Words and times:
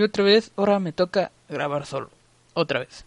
y 0.00 0.02
otra 0.02 0.24
vez, 0.24 0.50
ahora 0.56 0.78
me 0.78 0.92
toca 0.92 1.30
grabar 1.48 1.84
solo. 1.84 2.10
Otra 2.54 2.80
vez. 2.80 3.04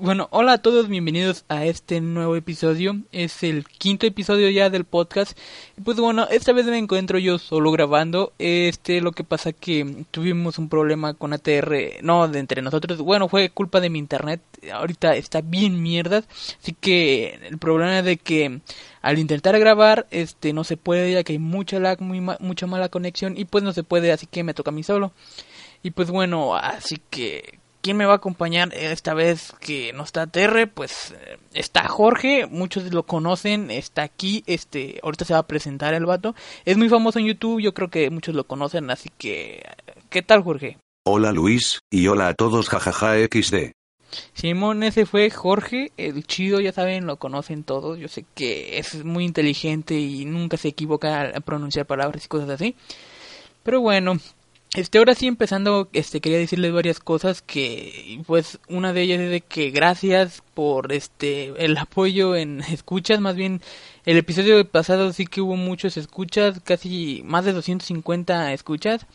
Bueno, 0.00 0.28
hola 0.30 0.52
a 0.52 0.58
todos, 0.58 0.88
bienvenidos 0.88 1.44
a 1.48 1.64
este 1.64 2.00
nuevo 2.00 2.36
episodio. 2.36 3.00
Es 3.10 3.42
el 3.42 3.66
quinto 3.66 4.06
episodio 4.06 4.48
ya 4.48 4.70
del 4.70 4.84
podcast. 4.84 5.36
Pues 5.82 5.98
bueno, 5.98 6.28
esta 6.30 6.52
vez 6.52 6.66
me 6.66 6.78
encuentro 6.78 7.18
yo 7.18 7.38
solo 7.38 7.72
grabando. 7.72 8.32
Este, 8.38 9.00
lo 9.00 9.10
que 9.10 9.24
pasa 9.24 9.52
que 9.52 10.04
tuvimos 10.12 10.58
un 10.58 10.68
problema 10.68 11.14
con 11.14 11.32
ATR, 11.32 12.02
no 12.02 12.28
de 12.28 12.38
entre 12.38 12.62
nosotros. 12.62 13.00
Bueno, 13.00 13.28
fue 13.28 13.50
culpa 13.50 13.80
de 13.80 13.90
mi 13.90 13.98
internet. 13.98 14.40
Ahorita 14.72 15.16
está 15.16 15.40
bien 15.40 15.82
mierda. 15.82 16.22
Así 16.62 16.72
que 16.72 17.40
el 17.48 17.58
problema 17.58 17.98
es 17.98 18.04
de 18.04 18.16
que 18.16 18.60
al 19.02 19.18
intentar 19.18 19.58
grabar, 19.58 20.06
este, 20.12 20.52
no 20.52 20.62
se 20.62 20.76
puede, 20.76 21.12
ya 21.12 21.24
que 21.24 21.32
hay 21.32 21.40
mucha 21.40 21.80
lag, 21.80 22.00
muy 22.00 22.20
mucha 22.20 22.66
mala 22.68 22.90
conexión. 22.90 23.36
Y 23.36 23.44
pues 23.44 23.64
no 23.64 23.72
se 23.72 23.82
puede, 23.82 24.12
así 24.12 24.26
que 24.26 24.44
me 24.44 24.54
toca 24.54 24.70
a 24.70 24.74
mí 24.74 24.84
solo. 24.84 25.12
Y 25.82 25.90
pues 25.92 26.10
bueno, 26.10 26.54
así 26.54 27.00
que 27.10 27.58
¿quién 27.80 27.96
me 27.96 28.06
va 28.06 28.14
a 28.14 28.16
acompañar 28.16 28.72
esta 28.74 29.14
vez 29.14 29.52
que 29.60 29.92
no 29.92 30.04
está 30.04 30.26
Terre? 30.26 30.66
Pues 30.66 31.12
eh, 31.12 31.38
está 31.54 31.88
Jorge, 31.88 32.46
muchos 32.46 32.92
lo 32.92 33.04
conocen, 33.04 33.70
está 33.70 34.02
aquí, 34.02 34.42
este, 34.46 35.00
ahorita 35.02 35.24
se 35.24 35.32
va 35.32 35.40
a 35.40 35.46
presentar 35.46 35.94
el 35.94 36.06
vato. 36.06 36.34
Es 36.64 36.76
muy 36.76 36.88
famoso 36.88 37.18
en 37.18 37.26
YouTube, 37.26 37.60
yo 37.60 37.74
creo 37.74 37.88
que 37.88 38.10
muchos 38.10 38.34
lo 38.34 38.44
conocen, 38.44 38.90
así 38.90 39.10
que 39.18 39.62
¿qué 40.08 40.22
tal 40.22 40.42
Jorge? 40.42 40.78
Hola 41.06 41.32
Luis, 41.32 41.80
y 41.90 42.06
hola 42.08 42.28
a 42.28 42.34
todos 42.34 42.68
jajaja 42.68 43.14
XD. 43.16 43.72
Simón, 44.34 44.82
ese 44.82 45.06
fue 45.06 45.30
Jorge, 45.30 45.92
el 45.96 46.26
chido, 46.26 46.60
ya 46.60 46.72
saben, 46.72 47.06
lo 47.06 47.16
conocen 47.16 47.62
todos. 47.62 47.98
Yo 47.98 48.08
sé 48.08 48.24
que 48.34 48.78
es 48.78 49.04
muy 49.04 49.24
inteligente 49.24 49.94
y 49.94 50.24
nunca 50.24 50.56
se 50.56 50.68
equivoca 50.68 51.20
al 51.20 51.42
pronunciar 51.42 51.86
palabras 51.86 52.24
y 52.24 52.28
cosas 52.28 52.50
así. 52.50 52.74
Pero 53.62 53.80
bueno, 53.80 54.18
este, 54.74 54.98
ahora 54.98 55.14
sí 55.14 55.26
empezando, 55.26 55.88
este, 55.92 56.20
quería 56.20 56.38
decirles 56.38 56.72
varias 56.72 57.00
cosas 57.00 57.42
que, 57.42 58.20
pues, 58.26 58.58
una 58.68 58.92
de 58.92 59.02
ellas 59.02 59.20
es 59.20 59.30
de 59.30 59.40
que 59.40 59.70
gracias 59.70 60.42
por, 60.60 60.92
este, 60.92 61.54
el 61.64 61.78
apoyo 61.78 62.36
en 62.36 62.60
escuchas, 62.60 63.18
más 63.18 63.34
bien, 63.34 63.62
el 64.04 64.18
episodio 64.18 64.62
pasado 64.68 65.10
sí 65.14 65.24
que 65.24 65.40
hubo 65.40 65.56
muchos 65.56 65.96
escuchas, 65.96 66.60
casi 66.62 67.22
más 67.24 67.46
de 67.46 67.54
250 67.54 68.52
escuchas, 68.52 69.06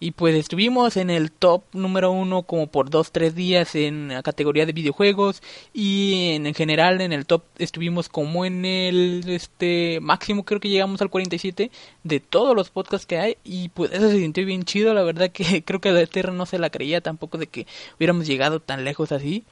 y 0.00 0.12
pues 0.12 0.34
estuvimos 0.34 0.96
en 0.96 1.10
el 1.10 1.30
top 1.30 1.62
número 1.74 2.10
uno 2.10 2.44
como 2.44 2.68
por 2.68 2.88
dos, 2.88 3.12
tres 3.12 3.34
días 3.34 3.74
en 3.74 4.08
la 4.08 4.22
categoría 4.22 4.64
de 4.64 4.72
videojuegos, 4.72 5.42
y 5.74 6.30
en, 6.30 6.46
en 6.46 6.54
general 6.54 7.02
en 7.02 7.12
el 7.12 7.26
top 7.26 7.42
estuvimos 7.58 8.08
como 8.08 8.46
en 8.46 8.64
el, 8.64 9.24
este, 9.26 9.98
máximo 10.00 10.46
creo 10.46 10.58
que 10.58 10.70
llegamos 10.70 11.02
al 11.02 11.10
47 11.10 11.70
de 12.02 12.20
todos 12.20 12.56
los 12.56 12.70
podcasts 12.70 13.04
que 13.04 13.18
hay, 13.18 13.36
y 13.44 13.68
pues 13.68 13.92
eso 13.92 14.08
se 14.08 14.20
sintió 14.20 14.46
bien 14.46 14.64
chido, 14.64 14.94
la 14.94 15.02
verdad 15.02 15.30
que 15.30 15.62
creo 15.66 15.82
que 15.82 15.92
la 15.92 16.06
Tierra 16.06 16.32
no 16.32 16.46
se 16.46 16.58
la 16.58 16.70
creía 16.70 17.02
tampoco 17.02 17.36
de 17.36 17.46
que 17.46 17.66
hubiéramos 17.98 18.26
llegado 18.26 18.60
tan 18.60 18.84
lejos 18.84 19.12
así. 19.12 19.44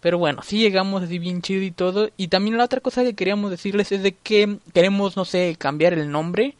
Pero 0.00 0.18
bueno, 0.18 0.42
sí 0.42 0.58
llegamos 0.58 1.02
así 1.02 1.18
bien 1.18 1.42
chido 1.42 1.62
y 1.62 1.70
todo. 1.70 2.10
Y 2.16 2.28
también 2.28 2.58
la 2.58 2.64
otra 2.64 2.80
cosa 2.80 3.02
que 3.02 3.14
queríamos 3.14 3.50
decirles 3.50 3.92
es 3.92 4.02
de 4.02 4.12
que 4.12 4.58
queremos, 4.72 5.16
no 5.16 5.24
sé, 5.24 5.56
cambiar 5.58 5.94
el 5.94 6.10
nombre 6.10 6.54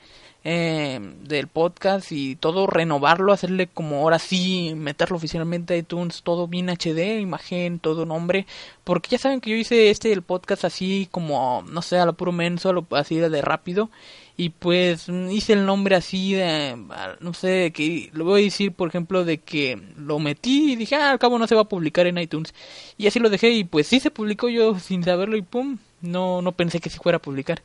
eh, 0.48 1.00
del 1.22 1.48
podcast 1.48 2.12
y 2.12 2.36
todo 2.36 2.68
renovarlo, 2.68 3.32
hacerle 3.32 3.66
como 3.66 3.96
ahora 3.96 4.20
sí, 4.20 4.74
meterlo 4.76 5.16
oficialmente 5.16 5.74
a 5.74 5.76
iTunes, 5.76 6.22
todo 6.22 6.46
bien 6.46 6.70
HD, 6.70 7.20
imagen, 7.20 7.80
todo 7.80 8.06
nombre. 8.06 8.46
Porque 8.84 9.10
ya 9.10 9.18
saben 9.18 9.40
que 9.40 9.50
yo 9.50 9.56
hice 9.56 9.90
este 9.90 10.12
el 10.12 10.22
podcast 10.22 10.64
así 10.64 11.08
como, 11.10 11.64
no 11.68 11.82
sé, 11.82 11.98
a 11.98 12.06
lo 12.06 12.12
puro 12.12 12.30
menso, 12.30 12.68
a 12.68 12.72
lo, 12.72 12.86
así 12.92 13.16
de 13.16 13.42
rápido 13.42 13.90
y 14.36 14.50
pues 14.50 15.08
hice 15.08 15.54
el 15.54 15.64
nombre 15.64 15.96
así 15.96 16.34
de 16.34 16.76
no 17.20 17.32
sé 17.32 17.72
que 17.72 18.10
lo 18.12 18.24
voy 18.24 18.42
a 18.42 18.44
decir 18.44 18.72
por 18.72 18.88
ejemplo 18.88 19.24
de 19.24 19.38
que 19.38 19.80
lo 19.96 20.18
metí 20.18 20.72
y 20.72 20.76
dije 20.76 20.96
ah, 20.96 21.10
al 21.12 21.18
cabo 21.18 21.38
no 21.38 21.46
se 21.46 21.54
va 21.54 21.62
a 21.62 21.68
publicar 21.68 22.06
en 22.06 22.18
iTunes 22.18 22.54
y 22.98 23.06
así 23.06 23.18
lo 23.18 23.30
dejé 23.30 23.50
y 23.50 23.64
pues 23.64 23.86
sí 23.86 23.98
se 23.98 24.10
publicó 24.10 24.48
yo 24.48 24.78
sin 24.78 25.02
saberlo 25.04 25.36
y 25.36 25.42
pum 25.42 25.78
no 26.02 26.42
no 26.42 26.52
pensé 26.52 26.80
que 26.80 26.90
se 26.90 26.98
fuera 26.98 27.16
a 27.16 27.22
publicar 27.22 27.62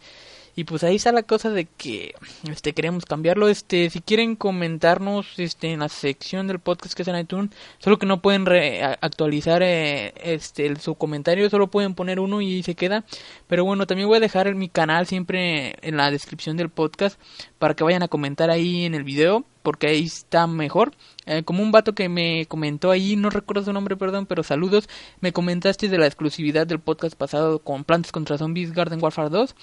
y 0.56 0.66
pues 0.66 0.84
ahí 0.84 0.98
está 0.98 1.12
la 1.12 1.24
cosa 1.24 1.50
de 1.50 1.66
que 1.66 2.14
este 2.50 2.74
queremos 2.74 3.06
cambiarlo. 3.06 3.48
Este 3.48 3.90
si 3.90 4.02
quieren 4.02 4.36
comentarnos 4.36 5.40
este 5.40 5.72
en 5.72 5.80
la 5.80 5.90
sección 5.90 6.48
del 6.48 6.60
podcast 6.60 6.94
que 6.94 7.04
es 7.04 7.08
en 7.08 7.18
iTunes 7.18 7.52
solo 7.80 7.98
que 7.98 8.06
no 8.06 8.22
pueden 8.22 8.48
actualizar 9.02 9.62
eh, 9.64 10.14
este 10.24 10.76
su 10.78 10.96
comentario 10.96 11.50
solo 11.50 11.68
pueden 11.68 11.96
poner 11.96 12.20
uno 12.20 12.42
y 12.42 12.64
se 12.64 12.76
queda. 12.76 13.06
Pero 13.48 13.64
bueno 13.64 13.88
también 13.88 14.08
voy 14.10 14.18
a 14.18 14.22
dejar 14.22 14.54
mi 14.56 14.68
canal 14.70 15.08
siempre 15.08 15.76
en 15.82 15.98
la 15.98 16.12
descripción 16.12 16.58
del 16.58 16.70
podcast 16.70 17.20
para 17.58 17.74
que 17.74 17.84
vayan 17.84 18.04
a 18.04 18.08
comentar 18.08 18.50
ahí 18.50 18.86
en 18.86 18.96
el 18.96 19.04
video 19.04 19.46
porque 19.64 19.88
ahí 19.88 20.04
está 20.04 20.48
mejor. 20.48 20.92
Eh, 21.28 21.44
como 21.44 21.62
un 21.62 21.72
vato 21.72 21.94
que 21.94 22.10
me 22.10 22.46
comentó 22.48 22.92
ahí 22.92 23.16
no 23.16 23.30
recuerdo 23.30 23.64
su 23.64 23.74
nombre 23.74 23.96
perdón 23.96 24.26
pero 24.26 24.44
saludos. 24.44 24.90
Me 25.22 25.32
comentaste 25.32 25.88
de 25.88 25.98
la 25.98 26.08
exclusividad 26.08 26.68
del 26.68 26.80
podcast 26.80 27.16
pasado 27.16 27.60
con 27.60 27.86
Plantas 27.86 28.12
contra 28.12 28.38
Zombies 28.38 28.74
Garden 28.74 29.02
Warfare 29.02 29.30
2 29.30 29.56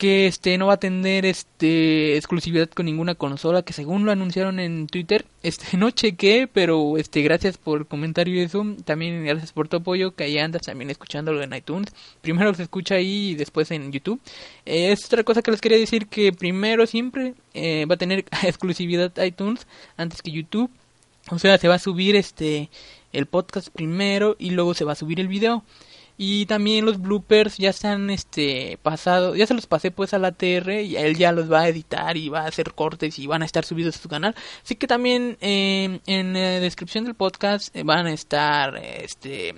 que 0.00 0.26
este 0.26 0.56
no 0.56 0.68
va 0.68 0.74
a 0.74 0.80
tener 0.80 1.26
este 1.26 2.16
exclusividad 2.16 2.70
con 2.70 2.86
ninguna 2.86 3.14
consola 3.14 3.60
que 3.60 3.74
según 3.74 4.06
lo 4.06 4.12
anunciaron 4.12 4.58
en 4.58 4.86
Twitter 4.86 5.26
este 5.42 5.76
no 5.76 5.90
chequé 5.90 6.48
pero 6.50 6.96
este 6.96 7.20
gracias 7.20 7.58
por 7.58 7.80
el 7.80 7.86
comentario 7.86 8.34
y 8.34 8.40
eso 8.40 8.64
también 8.86 9.22
gracias 9.26 9.52
por 9.52 9.68
tu 9.68 9.76
apoyo 9.76 10.12
que 10.12 10.24
ahí 10.24 10.38
andas 10.38 10.62
también 10.62 10.88
escuchándolo 10.88 11.42
en 11.42 11.52
iTunes. 11.52 11.92
Primero 12.22 12.54
se 12.54 12.62
escucha 12.62 12.94
ahí 12.94 13.32
y 13.32 13.34
después 13.34 13.70
en 13.72 13.92
YouTube. 13.92 14.18
Eh, 14.64 14.90
es 14.90 15.04
otra 15.04 15.22
cosa 15.22 15.42
que 15.42 15.50
les 15.50 15.60
quería 15.60 15.76
decir 15.76 16.06
que 16.06 16.32
primero 16.32 16.86
siempre 16.86 17.34
eh, 17.52 17.84
va 17.84 17.96
a 17.96 17.98
tener 17.98 18.24
exclusividad 18.42 19.12
iTunes 19.22 19.66
antes 19.98 20.22
que 20.22 20.30
YouTube. 20.30 20.70
O 21.30 21.38
sea 21.38 21.58
se 21.58 21.68
va 21.68 21.74
a 21.74 21.78
subir 21.78 22.16
este 22.16 22.70
el 23.12 23.26
podcast 23.26 23.68
primero 23.68 24.34
y 24.38 24.50
luego 24.52 24.72
se 24.72 24.84
va 24.86 24.92
a 24.92 24.96
subir 24.96 25.20
el 25.20 25.28
video 25.28 25.62
y 26.22 26.44
también 26.44 26.84
los 26.84 27.00
bloopers 27.00 27.56
ya 27.56 27.70
están 27.70 28.10
este 28.10 28.78
pasado, 28.82 29.34
ya 29.36 29.46
se 29.46 29.54
los 29.54 29.66
pasé 29.66 29.90
pues 29.90 30.12
a 30.12 30.18
la 30.18 30.32
TR 30.32 30.70
y 30.82 30.96
él 30.96 31.16
ya 31.16 31.32
los 31.32 31.50
va 31.50 31.60
a 31.60 31.68
editar 31.68 32.14
y 32.18 32.28
va 32.28 32.40
a 32.40 32.48
hacer 32.48 32.74
cortes 32.74 33.18
y 33.18 33.26
van 33.26 33.40
a 33.40 33.46
estar 33.46 33.64
subidos 33.64 33.96
a 33.96 34.02
su 34.02 34.10
canal. 34.10 34.34
Así 34.62 34.76
que 34.76 34.86
también 34.86 35.38
eh, 35.40 36.00
en 36.04 36.34
la 36.34 36.60
descripción 36.60 37.06
del 37.06 37.14
podcast 37.14 37.74
eh, 37.74 37.84
van 37.84 38.06
a 38.06 38.12
estar 38.12 38.76
este 38.76 39.54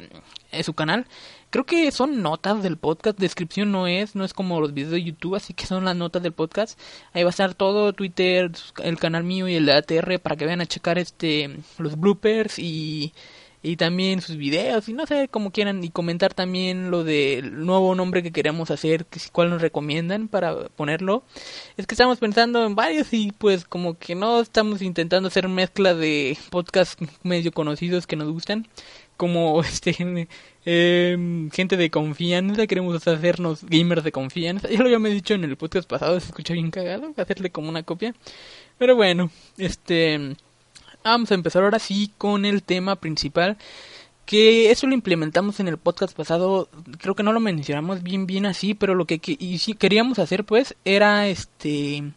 en 0.52 0.62
su 0.62 0.72
canal. 0.72 1.08
Creo 1.50 1.66
que 1.66 1.90
son 1.90 2.22
notas 2.22 2.62
del 2.62 2.76
podcast, 2.76 3.18
descripción 3.18 3.72
no 3.72 3.88
es, 3.88 4.14
no 4.14 4.24
es 4.24 4.32
como 4.32 4.60
los 4.60 4.72
videos 4.72 4.92
de 4.92 5.02
YouTube, 5.02 5.34
así 5.34 5.54
que 5.54 5.66
son 5.66 5.84
las 5.84 5.96
notas 5.96 6.22
del 6.22 6.32
podcast. 6.32 6.78
Ahí 7.12 7.24
va 7.24 7.30
a 7.30 7.36
estar 7.36 7.54
todo 7.54 7.92
Twitter, 7.92 8.53
el 8.84 8.98
canal 9.00 9.24
mío 9.24 9.48
y 9.48 9.56
el 9.56 9.66
de 9.66 9.72
ATR 9.72 10.20
para 10.20 10.36
que 10.36 10.44
vayan 10.44 10.60
a 10.60 10.66
checar 10.66 10.97
este 10.98 11.58
los 11.78 11.98
bloopers 11.98 12.60
y 12.60 13.12
y 13.62 13.76
también 13.76 14.20
sus 14.20 14.36
videos 14.36 14.88
y 14.88 14.92
no 14.92 15.06
sé 15.06 15.28
como 15.28 15.53
quieran 15.53 15.84
y 15.84 15.91
comentar 15.91 16.34
también 16.34 16.91
lo 16.91 17.04
del 17.04 17.64
nuevo 17.64 17.94
nombre 17.94 18.22
que 18.22 18.32
queremos 18.32 18.70
hacer 18.70 19.06
que 19.06 19.20
cuál 19.30 19.50
nos 19.50 19.62
recomiendan 19.62 20.28
para 20.28 20.68
ponerlo. 20.70 21.22
Es 21.76 21.86
que 21.86 21.94
estamos 21.94 22.18
pensando 22.18 22.66
en 22.66 22.74
varios 22.74 23.12
y 23.12 23.32
pues 23.32 23.64
como 23.64 23.98
que 23.98 24.14
no 24.14 24.41
estamos 24.41 24.82
intentando 24.82 25.28
hacer 25.28 25.48
mezcla 25.48 25.94
de 25.94 26.36
podcasts 26.50 26.97
medio 27.22 27.53
conocidos 27.53 28.06
que 28.06 28.16
nos 28.16 28.30
gustan 28.30 28.66
como 29.16 29.60
este 29.62 30.28
eh, 30.65 31.48
gente 31.53 31.76
de 31.76 31.91
confianza 31.91 32.66
queremos 32.66 33.06
hacernos 33.06 33.65
gamers 33.65 34.03
de 34.03 34.10
confianza. 34.10 34.68
Ya 34.68 34.82
lo 34.82 34.94
había 34.94 35.15
dicho 35.15 35.34
en 35.34 35.44
el 35.44 35.56
podcast 35.56 35.88
pasado 35.88 36.18
se 36.18 36.26
escucha 36.26 36.54
bien 36.54 36.72
cagado 36.72 37.12
hacerle 37.16 37.50
como 37.50 37.68
una 37.68 37.84
copia. 37.84 38.12
Pero 38.78 38.97
bueno 38.97 39.30
este 39.56 40.34
Vamos 41.04 41.31
a 41.31 41.34
empezar 41.34 41.65
ahora 41.65 41.78
sí 41.78 42.13
con 42.19 42.45
el 42.45 42.63
tema 42.63 42.97
principal 42.97 43.57
que 44.25 44.71
eso 44.71 44.87
lo 44.87 44.95
implementamos 44.95 45.60
en 45.60 45.69
el 45.69 45.78
podcast 45.78 46.16
pasado, 46.16 46.69
creo 47.01 47.15
que 47.15 47.22
no 47.22 47.33
lo 47.33 47.41
mencionamos 47.41 48.03
bien 48.03 48.27
bien 48.27 48.47
así, 48.47 48.75
pero 48.75 48.95
lo 48.95 49.04
que, 49.07 49.21
y 49.25 49.59
sí 49.59 49.75
queríamos 49.75 50.19
hacer 50.19 50.45
pues 50.45 50.77
era 50.84 51.27
este 51.28 52.13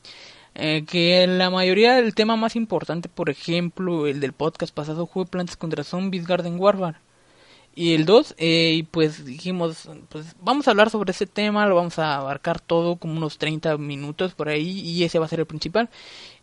eh, 0.56 0.86
que 0.88 1.28
la 1.28 1.50
mayoría 1.50 1.96
del 1.96 2.16
tema 2.16 2.36
más 2.38 2.56
importante, 2.56 3.10
por 3.10 3.30
ejemplo, 3.30 4.08
el 4.08 4.20
del 4.20 4.34
podcast 4.34 4.74
pasado 4.74 5.08
fue 5.08 5.26
Plantas 5.26 5.58
contra 5.58 5.84
Zombies 5.84 6.28
Garden 6.28 6.60
Warfare 6.60 6.98
y 7.76 7.94
el 7.94 8.06
2 8.06 8.36
eh, 8.38 8.72
y 8.76 8.84
pues 8.84 9.26
dijimos 9.26 9.90
pues 10.08 10.34
vamos 10.42 10.68
a 10.68 10.72
hablar 10.72 10.90
sobre 10.90 11.12
ese 11.12 11.28
tema 11.28 11.68
lo 11.68 11.76
vamos 11.76 12.00
a 12.00 12.16
abarcar 12.16 12.62
todo 12.62 12.96
como 12.96 13.18
unos 13.18 13.38
30 13.38 13.78
minutos 13.78 14.34
por 14.34 14.48
ahí 14.48 14.80
y 14.80 15.04
ese 15.04 15.20
va 15.20 15.26
a 15.26 15.30
ser 15.30 15.42
el 15.42 15.46
principal. 15.46 15.90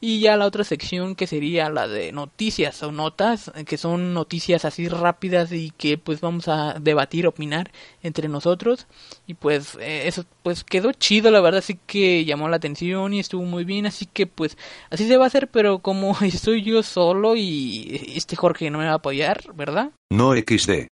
Y 0.00 0.20
ya 0.20 0.36
la 0.36 0.46
otra 0.46 0.64
sección 0.64 1.14
que 1.14 1.28
sería 1.28 1.70
la 1.70 1.86
de 1.86 2.10
noticias 2.12 2.82
o 2.82 2.90
notas 2.90 3.52
que 3.66 3.78
son 3.78 4.12
noticias 4.12 4.64
así 4.64 4.88
rápidas 4.88 5.52
y 5.52 5.70
que 5.70 5.96
pues 5.96 6.20
vamos 6.20 6.48
a 6.48 6.74
debatir 6.80 7.26
opinar 7.26 7.70
entre 8.02 8.28
nosotros. 8.28 8.86
Y 9.26 9.34
pues 9.34 9.76
eh, 9.80 10.08
eso 10.08 10.24
pues 10.42 10.64
quedó 10.64 10.92
chido 10.92 11.30
la 11.30 11.40
verdad 11.40 11.62
sí 11.62 11.78
que 11.86 12.24
llamó 12.24 12.48
la 12.48 12.56
atención 12.56 13.14
y 13.14 13.20
estuvo 13.20 13.44
muy 13.44 13.64
bien. 13.64 13.86
Así 13.86 14.06
que 14.06 14.26
pues 14.26 14.58
así 14.90 15.06
se 15.06 15.16
va 15.16 15.24
a 15.24 15.28
hacer 15.28 15.48
pero 15.48 15.78
como 15.78 16.16
estoy 16.22 16.62
yo 16.62 16.82
solo 16.82 17.36
y 17.36 18.14
este 18.16 18.36
Jorge 18.36 18.70
no 18.70 18.78
me 18.78 18.86
va 18.86 18.92
a 18.92 18.96
apoyar 18.96 19.54
verdad 19.54 19.92
no 20.10 20.34
XD 20.34 20.88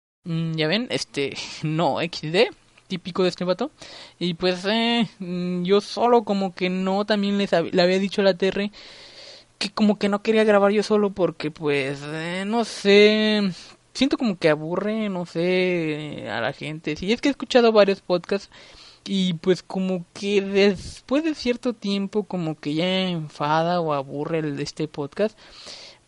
ya 0.56 0.68
ven, 0.68 0.86
este, 0.90 1.36
no, 1.62 1.98
XD, 2.00 2.54
típico 2.88 3.22
de 3.22 3.30
este 3.30 3.44
vato. 3.44 3.70
Y 4.18 4.34
pues 4.34 4.64
eh, 4.66 5.08
mm, 5.18 5.62
yo 5.64 5.80
solo 5.80 6.24
como 6.24 6.54
que 6.54 6.70
no, 6.70 7.04
también 7.06 7.38
les 7.38 7.52
le 7.52 7.82
había 7.82 7.98
dicho 7.98 8.20
a 8.22 8.24
la 8.24 8.34
TR 8.34 8.70
que 9.58 9.70
como 9.70 9.98
que 9.98 10.08
no 10.08 10.22
quería 10.22 10.44
grabar 10.44 10.72
yo 10.72 10.82
solo 10.82 11.10
porque 11.10 11.50
pues, 11.50 12.00
eh, 12.02 12.44
no 12.46 12.64
sé, 12.64 13.52
siento 13.92 14.16
como 14.18 14.38
que 14.38 14.48
aburre, 14.48 15.08
no 15.10 15.26
sé, 15.26 16.26
a 16.30 16.40
la 16.40 16.52
gente. 16.52 16.96
Si 16.96 17.12
es 17.12 17.20
que 17.20 17.28
he 17.28 17.30
escuchado 17.32 17.72
varios 17.72 18.00
podcasts 18.00 18.50
y 19.04 19.34
pues 19.34 19.62
como 19.62 20.04
que 20.14 20.40
después 20.42 21.24
de 21.24 21.34
cierto 21.34 21.74
tiempo 21.74 22.24
como 22.24 22.58
que 22.58 22.74
ya 22.74 23.08
enfada 23.08 23.80
o 23.80 23.92
aburre 23.92 24.40
el, 24.40 24.60
este 24.60 24.88
podcast 24.88 25.38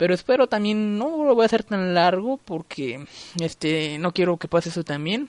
pero 0.03 0.15
espero 0.15 0.49
también 0.49 0.99
no 0.99 1.25
lo 1.25 1.37
voy 1.37 1.45
a 1.45 1.47
hacer 1.47 1.63
tan 1.63 1.95
largo 1.95 2.37
porque 2.45 3.07
este 3.41 3.99
no 4.01 4.11
quiero 4.11 4.37
que 4.37 4.49
pase 4.49 4.71
eso 4.71 4.83
también. 4.83 5.29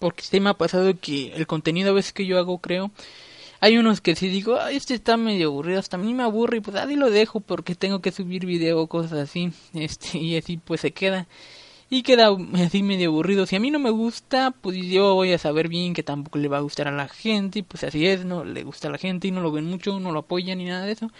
Porque 0.00 0.22
este 0.22 0.40
me 0.40 0.50
ha 0.50 0.54
pasado 0.54 0.98
que 1.00 1.32
el 1.32 1.46
contenido 1.46 1.90
a 1.90 1.94
veces 1.94 2.12
que 2.12 2.26
yo 2.26 2.36
hago 2.36 2.58
creo 2.58 2.90
hay 3.60 3.78
unos 3.78 4.00
que 4.00 4.16
si 4.16 4.28
digo, 4.28 4.60
este 4.66 4.94
está 4.94 5.16
medio 5.16 5.46
aburrido, 5.46 5.78
hasta 5.78 5.96
a 5.96 6.00
mí 6.00 6.12
me 6.12 6.24
aburre 6.24 6.56
y 6.56 6.60
pues 6.60 6.76
ahí 6.76 6.96
lo 6.96 7.08
dejo 7.08 7.38
porque 7.38 7.76
tengo 7.76 8.00
que 8.00 8.10
subir 8.10 8.46
video 8.46 8.80
o 8.80 8.88
cosas 8.88 9.12
así, 9.12 9.52
este, 9.74 10.18
y 10.18 10.36
así 10.36 10.56
pues 10.56 10.80
se 10.80 10.90
queda. 10.90 11.28
Y 11.88 12.02
queda 12.02 12.30
así 12.54 12.82
medio 12.82 13.10
aburrido. 13.10 13.46
Si 13.46 13.54
a 13.54 13.60
mí 13.60 13.70
no 13.70 13.78
me 13.78 13.90
gusta, 13.90 14.50
pues 14.60 14.76
yo 14.76 15.14
voy 15.14 15.32
a 15.34 15.38
saber 15.38 15.68
bien 15.68 15.94
que 15.94 16.02
tampoco 16.02 16.38
le 16.38 16.48
va 16.48 16.58
a 16.58 16.62
gustar 16.62 16.88
a 16.88 16.90
la 16.90 17.06
gente, 17.06 17.60
y 17.60 17.62
pues 17.62 17.84
así 17.84 18.08
es, 18.08 18.24
no 18.24 18.44
le 18.44 18.64
gusta 18.64 18.88
a 18.88 18.90
la 18.90 18.98
gente 18.98 19.28
y 19.28 19.30
no 19.30 19.40
lo 19.40 19.52
ven 19.52 19.66
mucho, 19.66 20.00
no 20.00 20.10
lo 20.10 20.18
apoyan 20.20 20.58
ni 20.58 20.64
nada 20.64 20.84
de 20.84 20.92
eso. 20.92 21.12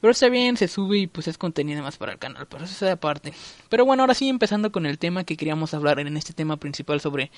Pero 0.00 0.10
está 0.10 0.28
bien, 0.28 0.56
se 0.56 0.68
sube 0.68 0.98
y 0.98 1.06
pues 1.06 1.26
es 1.28 1.38
contenido 1.38 1.82
más 1.82 1.96
para 1.96 2.12
el 2.12 2.18
canal, 2.18 2.46
pero 2.46 2.64
eso 2.64 2.72
es 2.72 2.80
de 2.80 2.90
aparte. 2.90 3.32
Pero 3.68 3.84
bueno, 3.84 4.02
ahora 4.02 4.14
sí 4.14 4.28
empezando 4.28 4.70
con 4.70 4.86
el 4.86 4.98
tema 4.98 5.24
que 5.24 5.36
queríamos 5.36 5.74
hablar 5.74 5.98
en 6.00 6.16
este 6.16 6.32
tema 6.32 6.56
principal 6.56 7.00
sobre 7.00 7.30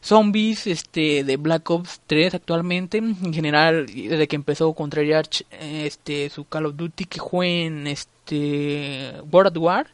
zombies 0.00 0.66
este 0.66 1.24
de 1.24 1.36
Black 1.36 1.68
Ops 1.70 2.02
3 2.06 2.34
actualmente, 2.34 2.98
en 2.98 3.32
general 3.32 3.86
desde 3.86 4.28
que 4.28 4.36
empezó 4.36 4.72
contra 4.74 4.94
Treyarch 4.94 5.44
este 5.50 6.30
su 6.30 6.44
Call 6.44 6.66
of 6.66 6.76
Duty 6.76 7.06
que 7.06 7.20
fue 7.20 7.64
en 7.64 7.86
este 7.86 9.14
World 9.32 9.56
War, 9.56 9.88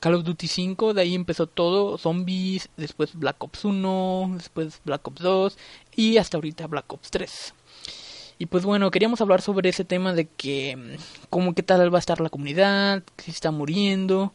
Call 0.00 0.14
of 0.14 0.24
Duty 0.24 0.46
5, 0.46 0.94
de 0.94 1.02
ahí 1.02 1.14
empezó 1.14 1.46
todo, 1.46 1.98
zombies, 1.98 2.68
después 2.76 3.14
Black 3.14 3.42
Ops 3.42 3.64
1, 3.64 4.32
después 4.36 4.80
Black 4.84 5.06
Ops 5.08 5.20
2 5.20 5.58
y 5.96 6.16
hasta 6.18 6.36
ahorita 6.36 6.66
Black 6.68 6.92
Ops 6.92 7.10
3. 7.10 7.54
Y 8.38 8.46
pues 8.46 8.64
bueno, 8.64 8.90
queríamos 8.90 9.20
hablar 9.20 9.40
sobre 9.40 9.70
ese 9.70 9.84
tema 9.84 10.12
de 10.12 10.26
que, 10.26 10.76
mm, 10.76 11.26
cómo 11.30 11.54
qué 11.54 11.62
tal 11.62 11.92
va 11.92 11.98
a 11.98 12.00
estar 12.00 12.20
la 12.20 12.28
comunidad, 12.28 13.02
si 13.16 13.30
está 13.30 13.50
muriendo, 13.50 14.32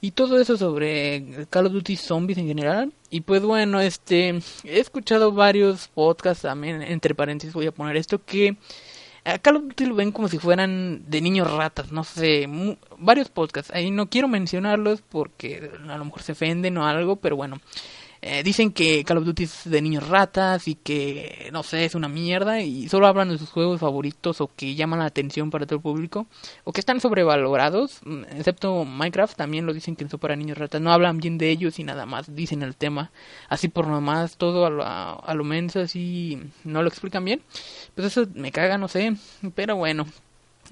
y 0.00 0.10
todo 0.10 0.40
eso 0.40 0.56
sobre 0.56 1.46
Call 1.48 1.66
of 1.66 1.72
Duty 1.72 1.96
Zombies 1.96 2.38
en 2.38 2.48
general. 2.48 2.92
Y 3.10 3.20
pues 3.20 3.42
bueno, 3.42 3.80
este, 3.80 4.40
he 4.64 4.80
escuchado 4.80 5.32
varios 5.32 5.88
podcasts 5.88 6.42
también, 6.42 6.82
entre 6.82 7.14
paréntesis 7.14 7.54
voy 7.54 7.66
a 7.66 7.72
poner 7.72 7.96
esto, 7.96 8.24
que 8.24 8.56
a 9.24 9.38
Call 9.38 9.56
of 9.56 9.62
Duty 9.62 9.86
lo 9.86 9.94
ven 9.94 10.10
como 10.10 10.26
si 10.26 10.38
fueran 10.38 11.04
de 11.08 11.20
niños 11.20 11.48
ratas, 11.48 11.92
no 11.92 12.02
sé, 12.02 12.48
varios 12.98 13.28
podcasts. 13.28 13.72
Ahí 13.72 13.92
no 13.92 14.08
quiero 14.08 14.26
mencionarlos 14.26 15.02
porque 15.02 15.70
a 15.88 15.96
lo 15.96 16.04
mejor 16.04 16.22
se 16.22 16.32
ofenden 16.32 16.76
o 16.78 16.86
algo, 16.86 17.16
pero 17.16 17.36
bueno. 17.36 17.60
Eh, 18.24 18.44
dicen 18.44 18.70
que 18.70 19.02
Call 19.02 19.18
of 19.18 19.24
Duty 19.24 19.42
es 19.42 19.68
de 19.68 19.82
niños 19.82 20.08
ratas 20.08 20.68
y 20.68 20.76
que, 20.76 21.48
no 21.52 21.64
sé, 21.64 21.84
es 21.84 21.96
una 21.96 22.08
mierda 22.08 22.60
y 22.60 22.88
solo 22.88 23.08
hablan 23.08 23.30
de 23.30 23.36
sus 23.36 23.50
juegos 23.50 23.80
favoritos 23.80 24.40
o 24.40 24.48
que 24.54 24.76
llaman 24.76 25.00
la 25.00 25.06
atención 25.06 25.50
para 25.50 25.66
todo 25.66 25.74
el 25.78 25.82
público 25.82 26.28
o 26.62 26.72
que 26.72 26.78
están 26.78 27.00
sobrevalorados, 27.00 28.00
mm, 28.04 28.22
excepto 28.36 28.84
Minecraft 28.84 29.36
también 29.36 29.66
lo 29.66 29.72
dicen 29.72 29.96
que 29.96 30.08
son 30.08 30.20
para 30.20 30.36
niños 30.36 30.56
ratas, 30.56 30.80
no 30.80 30.92
hablan 30.92 31.18
bien 31.18 31.36
de 31.36 31.50
ellos 31.50 31.80
y 31.80 31.84
nada 31.84 32.06
más 32.06 32.32
dicen 32.32 32.62
el 32.62 32.76
tema 32.76 33.10
así 33.48 33.66
por 33.66 33.88
nomás, 33.88 34.36
todo 34.36 34.66
a 34.66 34.70
lo, 34.70 34.84
a 34.84 35.34
lo 35.34 35.42
menos 35.42 35.74
así 35.74 36.38
no 36.62 36.82
lo 36.82 36.88
explican 36.88 37.24
bien, 37.24 37.42
pues 37.96 38.06
eso 38.06 38.28
me 38.34 38.52
caga, 38.52 38.78
no 38.78 38.86
sé, 38.86 39.16
pero 39.56 39.74
bueno, 39.74 40.06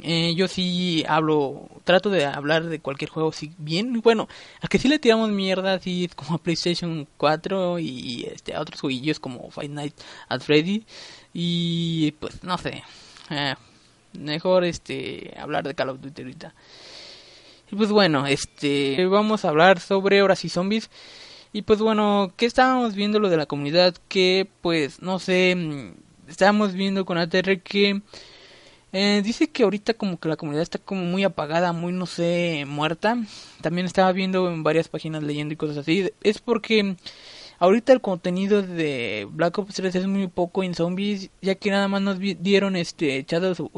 eh, 0.02 0.34
yo 0.34 0.48
sí 0.48 1.04
hablo, 1.08 1.68
trato 1.84 2.10
de 2.10 2.24
hablar 2.24 2.64
de 2.66 2.80
cualquier 2.80 3.10
juego 3.10 3.32
si 3.32 3.52
bien. 3.58 4.00
Bueno, 4.02 4.28
a 4.60 4.68
que 4.68 4.78
sí 4.78 4.88
le 4.88 4.98
tiramos 4.98 5.30
mierda, 5.30 5.74
así 5.74 6.08
como 6.14 6.34
a 6.36 6.38
PlayStation 6.38 7.06
4 7.16 7.78
y 7.78 8.28
este, 8.32 8.54
a 8.54 8.60
otros 8.60 8.80
jueguillos 8.80 9.20
como 9.20 9.50
Fight 9.50 9.70
Night 9.70 9.94
at 10.28 10.40
Freddy. 10.40 10.84
Y 11.32 12.12
pues 12.12 12.42
no 12.42 12.58
sé, 12.58 12.82
eh, 13.30 13.54
mejor 14.18 14.64
este 14.64 15.34
hablar 15.38 15.64
de 15.66 15.74
Call 15.74 15.90
of 15.90 16.00
Duty 16.00 16.22
ahorita. 16.22 16.54
Y 17.70 17.76
pues 17.76 17.90
bueno, 17.90 18.26
este 18.26 19.06
vamos 19.06 19.44
a 19.44 19.48
hablar 19.48 19.80
sobre 19.80 20.22
horas 20.22 20.44
y 20.44 20.48
zombies. 20.48 20.90
Y 21.52 21.62
pues 21.62 21.80
bueno, 21.80 22.32
¿qué 22.36 22.46
estábamos 22.46 22.94
viendo 22.94 23.18
lo 23.18 23.28
de 23.28 23.36
la 23.36 23.46
comunidad? 23.46 23.96
Que 24.08 24.48
pues 24.60 25.02
no 25.02 25.18
sé, 25.18 25.54
mm, 25.56 26.30
estábamos 26.30 26.74
viendo 26.74 27.04
con 27.04 27.18
ATR 27.18 27.60
que 27.60 28.02
eh, 28.92 29.22
dice 29.24 29.48
que 29.50 29.62
ahorita 29.62 29.94
como 29.94 30.18
que 30.18 30.28
la 30.28 30.36
comunidad 30.36 30.62
está 30.62 30.78
como 30.78 31.02
muy 31.02 31.24
apagada, 31.24 31.72
muy 31.72 31.92
no 31.92 32.06
sé, 32.06 32.64
muerta. 32.66 33.16
También 33.60 33.86
estaba 33.86 34.12
viendo 34.12 34.50
en 34.50 34.62
varias 34.62 34.88
páginas 34.88 35.22
leyendo 35.22 35.54
y 35.54 35.56
cosas 35.56 35.78
así. 35.78 36.10
Es 36.22 36.38
porque 36.40 36.96
ahorita 37.58 37.92
el 37.92 38.00
contenido 38.00 38.62
de 38.62 39.28
Black 39.30 39.58
Ops 39.58 39.74
3 39.74 39.94
es 39.94 40.06
muy 40.06 40.26
poco 40.26 40.64
en 40.64 40.74
zombies, 40.74 41.30
ya 41.40 41.54
que 41.54 41.70
nada 41.70 41.88
más 41.88 42.02
nos 42.02 42.18
dieron 42.18 42.74
este 42.76 43.24
Shadows 43.28 43.60
of, 43.60 43.72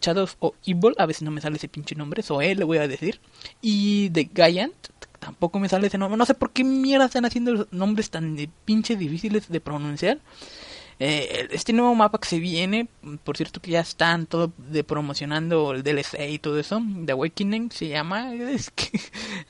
Shadows 0.00 0.36
Evil, 0.66 0.94
a 0.98 1.06
veces 1.06 1.22
no 1.22 1.30
me 1.30 1.40
sale 1.40 1.56
ese 1.56 1.68
pinche 1.68 1.94
nombre, 1.94 2.22
él 2.42 2.58
le 2.58 2.64
voy 2.64 2.78
a 2.78 2.88
decir. 2.88 3.20
Y 3.62 4.10
The 4.10 4.30
Giant, 4.34 4.74
tampoco 5.18 5.58
me 5.58 5.68
sale 5.68 5.86
ese 5.86 5.98
nombre. 5.98 6.16
No 6.16 6.26
sé 6.26 6.34
por 6.34 6.50
qué 6.50 6.64
mierda 6.64 7.06
están 7.06 7.24
haciendo 7.24 7.66
nombres 7.70 8.10
tan 8.10 8.36
de 8.36 8.48
pinche 8.64 8.96
difíciles 8.96 9.48
de 9.48 9.60
pronunciar. 9.60 10.18
Eh, 11.00 11.48
este 11.52 11.72
nuevo 11.72 11.94
mapa 11.94 12.18
que 12.18 12.26
se 12.28 12.40
viene, 12.40 12.88
por 13.22 13.36
cierto 13.36 13.60
que 13.60 13.70
ya 13.70 13.80
están 13.80 14.26
todo 14.26 14.52
de 14.56 14.82
promocionando 14.82 15.72
el 15.72 15.84
DLC 15.84 16.28
y 16.28 16.38
todo 16.40 16.58
eso, 16.58 16.82
The 17.04 17.12
Awakening 17.12 17.70
se 17.70 17.88
llama, 17.88 18.34
es 18.34 18.70
que, 18.70 19.00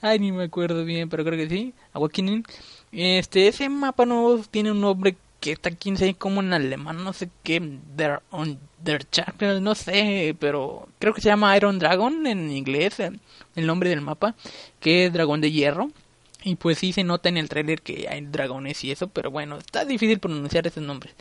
ay 0.02 0.18
ni 0.18 0.30
me 0.30 0.44
acuerdo 0.44 0.84
bien, 0.84 1.08
pero 1.08 1.24
creo 1.24 1.38
que 1.38 1.48
sí, 1.48 1.74
Awakening. 1.94 2.44
Este, 2.92 3.48
ese 3.48 3.68
mapa 3.68 4.04
nuevo 4.04 4.42
tiene 4.50 4.72
un 4.72 4.80
nombre 4.80 5.16
que 5.40 5.52
está 5.52 5.70
aquí, 5.70 5.90
no 5.90 5.96
sé 5.96 6.14
como 6.14 6.40
en 6.40 6.52
alemán, 6.52 7.02
no 7.02 7.12
sé 7.12 7.30
qué, 7.42 7.60
Der, 7.96 8.22
on, 8.30 8.58
der 8.82 9.06
no 9.60 9.74
sé, 9.74 10.36
pero 10.38 10.88
creo 10.98 11.14
que 11.14 11.20
se 11.20 11.28
llama 11.28 11.56
Iron 11.56 11.78
Dragon 11.78 12.26
en 12.26 12.50
inglés, 12.50 12.98
el 13.00 13.66
nombre 13.66 13.90
del 13.90 14.00
mapa, 14.00 14.34
que 14.80 15.06
es 15.06 15.12
dragón 15.12 15.40
de 15.40 15.52
hierro. 15.52 15.90
Y 16.48 16.56
pues 16.56 16.78
sí 16.78 16.94
se 16.94 17.04
nota 17.04 17.28
en 17.28 17.36
el 17.36 17.50
trailer 17.50 17.82
que 17.82 18.08
hay 18.08 18.22
dragones 18.22 18.82
y 18.82 18.90
eso, 18.90 19.08
pero 19.08 19.30
bueno, 19.30 19.58
está 19.58 19.84
difícil 19.84 20.18
pronunciar 20.18 20.66
esos 20.66 20.82
nombres. 20.82 21.14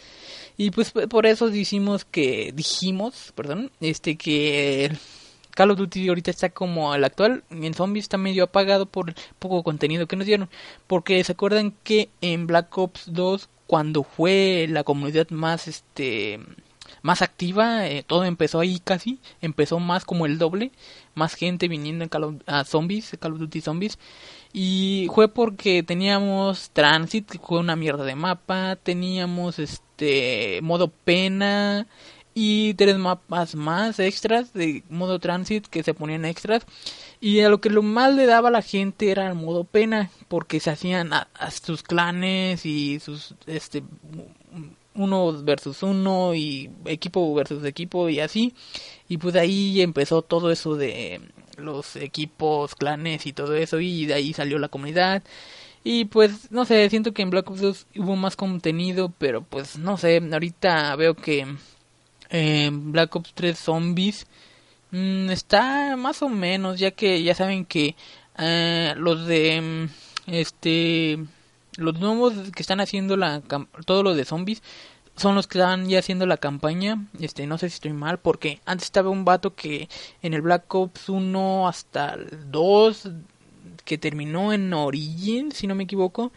Y 0.55 0.71
pues 0.71 0.93
por 1.09 1.25
eso 1.25 1.49
dijimos 1.49 2.05
que 2.05 2.53
dijimos, 2.55 3.33
perdón, 3.35 3.69
este 3.81 4.15
que 4.15 4.89
Call 5.53 5.71
of 5.71 5.79
Duty 5.79 6.07
ahorita 6.07 6.31
está 6.31 6.49
como 6.49 6.95
el 6.95 7.03
actual, 7.03 7.43
en 7.49 7.73
Zombies 7.73 8.05
está 8.05 8.17
medio 8.17 8.45
apagado 8.45 8.85
por 8.85 9.13
poco 9.37 9.63
contenido 9.63 10.07
que 10.07 10.15
nos 10.15 10.27
dieron, 10.27 10.49
porque 10.87 11.21
se 11.25 11.33
acuerdan 11.33 11.73
que 11.83 12.07
en 12.21 12.47
Black 12.47 12.77
Ops 12.77 13.03
2 13.07 13.49
cuando 13.67 14.03
fue 14.03 14.67
la 14.69 14.85
comunidad 14.85 15.29
más 15.29 15.67
este 15.67 16.39
más 17.01 17.21
activa, 17.21 17.85
eh, 17.85 18.03
todo 18.07 18.23
empezó 18.23 18.61
ahí 18.61 18.79
casi, 18.79 19.19
empezó 19.41 19.79
más 19.79 20.05
como 20.05 20.25
el 20.25 20.37
doble, 20.37 20.71
más 21.15 21.35
gente 21.35 21.67
viniendo 21.67 22.03
en 22.05 22.09
Call 22.09 22.23
of, 22.23 22.35
a 22.45 22.63
Zombies, 22.63 23.17
Call 23.19 23.33
of 23.33 23.39
Duty 23.39 23.59
Zombies 23.59 23.99
y 24.59 25.07
fue 25.13 25.27
porque 25.27 25.83
teníamos 25.83 26.71
Transit, 26.71 27.29
que 27.29 27.37
fue 27.37 27.59
una 27.59 27.75
mierda 27.75 28.03
de 28.05 28.15
mapa, 28.15 28.75
teníamos 28.75 29.59
este 29.59 30.61
modo 30.63 30.87
pena 30.87 31.85
y 32.33 32.73
tres 32.73 32.97
mapas 32.97 33.53
más 33.53 33.99
extras 33.99 34.53
de 34.53 34.81
modo 34.89 35.19
Transit 35.19 35.67
que 35.67 35.83
se 35.83 35.93
ponían 35.93 36.25
extras. 36.25 36.65
Y 37.21 37.41
a 37.41 37.49
lo 37.49 37.61
que 37.61 37.69
lo 37.69 37.83
más 37.83 38.15
le 38.15 38.25
daba 38.25 38.49
a 38.49 38.51
la 38.51 38.63
gente 38.63 39.11
era 39.11 39.27
el 39.27 39.35
modo 39.35 39.63
pena, 39.63 40.09
porque 40.27 40.59
se 40.59 40.71
hacían 40.71 41.13
a, 41.13 41.27
sus 41.51 41.83
clanes 41.83 42.65
y 42.65 42.99
sus, 42.99 43.35
este, 43.45 43.83
uno 44.95 45.33
versus 45.43 45.83
uno 45.83 46.33
y 46.33 46.71
equipo 46.85 47.31
versus 47.35 47.63
equipo 47.63 48.09
y 48.09 48.21
así. 48.21 48.55
Y 49.07 49.17
pues 49.17 49.35
ahí 49.35 49.83
empezó 49.83 50.23
todo 50.23 50.49
eso 50.49 50.75
de 50.75 51.21
los 51.57 51.95
equipos, 51.95 52.75
clanes 52.75 53.25
y 53.25 53.33
todo 53.33 53.55
eso 53.55 53.79
y 53.79 54.05
de 54.05 54.13
ahí 54.13 54.33
salió 54.33 54.59
la 54.59 54.69
comunidad. 54.69 55.23
Y 55.83 56.05
pues 56.05 56.51
no 56.51 56.65
sé, 56.65 56.89
siento 56.89 57.13
que 57.13 57.21
en 57.21 57.29
Black 57.29 57.49
Ops 57.49 57.61
2 57.61 57.87
hubo 57.97 58.15
más 58.15 58.35
contenido, 58.35 59.13
pero 59.17 59.41
pues 59.43 59.77
no 59.77 59.97
sé, 59.97 60.21
ahorita 60.31 60.95
veo 60.95 61.15
que 61.15 61.45
eh, 62.29 62.69
Black 62.73 63.15
Ops 63.15 63.33
3 63.33 63.57
Zombies 63.57 64.27
mm, 64.91 65.29
está 65.29 65.95
más 65.97 66.21
o 66.21 66.29
menos, 66.29 66.79
ya 66.79 66.91
que 66.91 67.23
ya 67.23 67.35
saben 67.35 67.65
que 67.65 67.95
eh, 68.37 68.93
los 68.97 69.25
de 69.27 69.61
mm, 69.61 70.31
este 70.31 71.19
los 71.77 71.99
nuevos 71.99 72.33
que 72.55 72.61
están 72.61 72.81
haciendo 72.81 73.15
la 73.17 73.41
todo 73.85 74.03
lo 74.03 74.15
de 74.15 74.25
zombies 74.25 74.61
son 75.17 75.35
los 75.35 75.47
que 75.47 75.57
están 75.57 75.89
ya 75.89 75.99
haciendo 75.99 76.25
la 76.25 76.37
campaña. 76.37 77.05
Este, 77.19 77.45
no 77.47 77.57
sé 77.57 77.69
si 77.69 77.75
estoy 77.75 77.93
mal, 77.93 78.19
porque 78.19 78.61
antes 78.65 78.85
estaba 78.85 79.09
un 79.09 79.25
vato 79.25 79.55
que 79.55 79.89
en 80.21 80.33
el 80.33 80.41
Black 80.41 80.73
Ops 80.73 81.09
1 81.09 81.67
hasta 81.67 82.13
el 82.13 82.51
2, 82.51 83.09
que 83.83 83.97
terminó 83.97 84.53
en 84.53 84.73
Origin, 84.73 85.51
si 85.51 85.67
no 85.67 85.75
me 85.75 85.83
equivoco, 85.83 86.31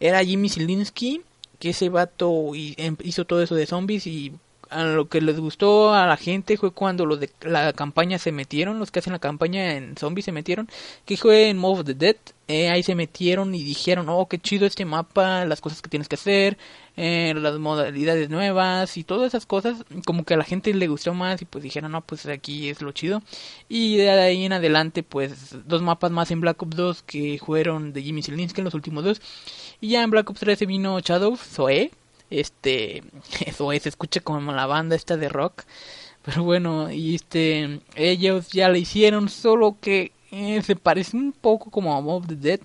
era 0.00 0.24
Jimmy 0.24 0.48
Zielinski, 0.48 1.22
que 1.58 1.70
ese 1.70 1.88
vato 1.90 2.52
em, 2.54 2.96
hizo 3.02 3.26
todo 3.26 3.42
eso 3.42 3.54
de 3.54 3.66
zombies 3.66 4.06
y 4.06 4.32
a 4.74 4.84
lo 4.84 5.08
que 5.08 5.20
les 5.20 5.38
gustó 5.38 5.94
a 5.94 6.06
la 6.06 6.16
gente 6.16 6.56
fue 6.56 6.72
cuando 6.72 7.06
los 7.06 7.20
de 7.20 7.30
la 7.42 7.72
campaña 7.72 8.18
se 8.18 8.32
metieron, 8.32 8.78
los 8.78 8.90
que 8.90 8.98
hacen 8.98 9.12
la 9.12 9.18
campaña 9.20 9.74
en 9.76 9.96
zombies 9.96 10.24
se 10.24 10.32
metieron, 10.32 10.68
que 11.04 11.16
fue 11.16 11.48
en 11.48 11.58
Mob 11.58 11.80
of 11.80 11.86
the 11.86 11.94
Dead, 11.94 12.16
eh, 12.48 12.68
ahí 12.68 12.82
se 12.82 12.94
metieron 12.94 13.54
y 13.54 13.62
dijeron, 13.62 14.08
oh, 14.08 14.26
qué 14.28 14.38
chido 14.38 14.66
este 14.66 14.84
mapa, 14.84 15.44
las 15.46 15.60
cosas 15.60 15.80
que 15.80 15.88
tienes 15.88 16.08
que 16.08 16.16
hacer, 16.16 16.58
eh, 16.96 17.32
las 17.36 17.58
modalidades 17.58 18.28
nuevas 18.30 18.96
y 18.96 19.04
todas 19.04 19.28
esas 19.28 19.46
cosas, 19.46 19.84
como 20.04 20.24
que 20.24 20.34
a 20.34 20.36
la 20.36 20.44
gente 20.44 20.74
le 20.74 20.88
gustó 20.88 21.14
más 21.14 21.40
y 21.40 21.44
pues 21.44 21.62
dijeron, 21.64 21.92
no, 21.92 22.00
pues 22.02 22.26
aquí 22.26 22.68
es 22.68 22.82
lo 22.82 22.92
chido. 22.92 23.22
Y 23.68 23.96
de 23.96 24.10
ahí 24.10 24.44
en 24.44 24.52
adelante, 24.52 25.02
pues 25.02 25.56
dos 25.66 25.82
mapas 25.82 26.10
más 26.10 26.30
en 26.30 26.40
Black 26.40 26.60
Ops 26.62 26.76
2 26.76 27.02
que 27.04 27.40
fueron 27.44 27.92
de 27.92 28.02
Jimmy 28.02 28.22
Zielinski, 28.22 28.60
los 28.62 28.74
últimos 28.74 29.04
dos. 29.04 29.22
Y 29.80 29.90
ya 29.90 30.02
en 30.02 30.10
Black 30.10 30.28
Ops 30.30 30.40
3 30.40 30.58
se 30.58 30.66
vino 30.66 30.98
Shadow, 31.00 31.36
Zoe, 31.36 31.90
este, 32.40 33.02
eso 33.46 33.72
es, 33.72 33.82
se 33.82 33.88
escucha 33.88 34.20
como 34.20 34.52
la 34.52 34.66
banda 34.66 34.96
esta 34.96 35.16
de 35.16 35.28
rock. 35.28 35.64
Pero 36.24 36.42
bueno, 36.42 36.90
y 36.90 37.16
este, 37.16 37.80
ellos 37.96 38.48
ya 38.48 38.68
le 38.70 38.78
hicieron, 38.78 39.28
solo 39.28 39.76
que 39.80 40.12
eh, 40.30 40.62
se 40.62 40.74
parece 40.74 41.16
un 41.16 41.32
poco 41.32 41.70
como 41.70 41.94
a 41.94 42.00
Mob 42.00 42.26
the 42.26 42.36
Dead. 42.36 42.60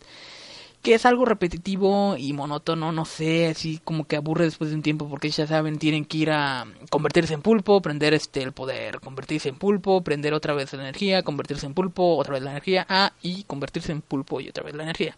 Que 0.82 0.94
es 0.94 1.06
algo 1.06 1.26
repetitivo 1.26 2.16
y 2.18 2.32
monótono, 2.32 2.94
no 2.94 3.04
sé, 3.04 3.48
así 3.48 3.82
como 3.84 4.06
que 4.08 4.16
aburre 4.16 4.46
después 4.46 4.70
de 4.70 4.78
un 4.78 4.82
tiempo 4.82 5.10
porque 5.10 5.30
ya 5.30 5.46
saben, 5.46 5.78
tienen 5.78 6.06
que 6.06 6.20
ir 6.20 6.32
a 6.32 6.66
convertirse 6.90 7.34
en 7.34 7.42
pulpo, 7.42 7.82
prender 7.82 8.14
este 8.14 8.42
el 8.42 8.54
poder, 8.54 9.02
convertirse 9.02 9.50
en 9.50 9.56
pulpo, 9.56 10.02
prender 10.02 10.34
otra 10.34 10.54
vez 10.54 10.72
la 10.72 10.84
energía, 10.84 11.22
convertirse 11.24 11.66
en 11.66 11.74
pulpo, 11.74 12.16
otra 12.16 12.36
vez 12.36 12.44
la 12.44 12.52
energía, 12.52 12.86
ah, 12.88 13.12
y 13.22 13.44
convertirse 13.44 13.92
en 13.92 14.02
pulpo 14.02 14.40
y 14.40 14.48
otra 14.48 14.64
vez 14.64 14.74
la 14.74 14.84
energía. 14.84 15.18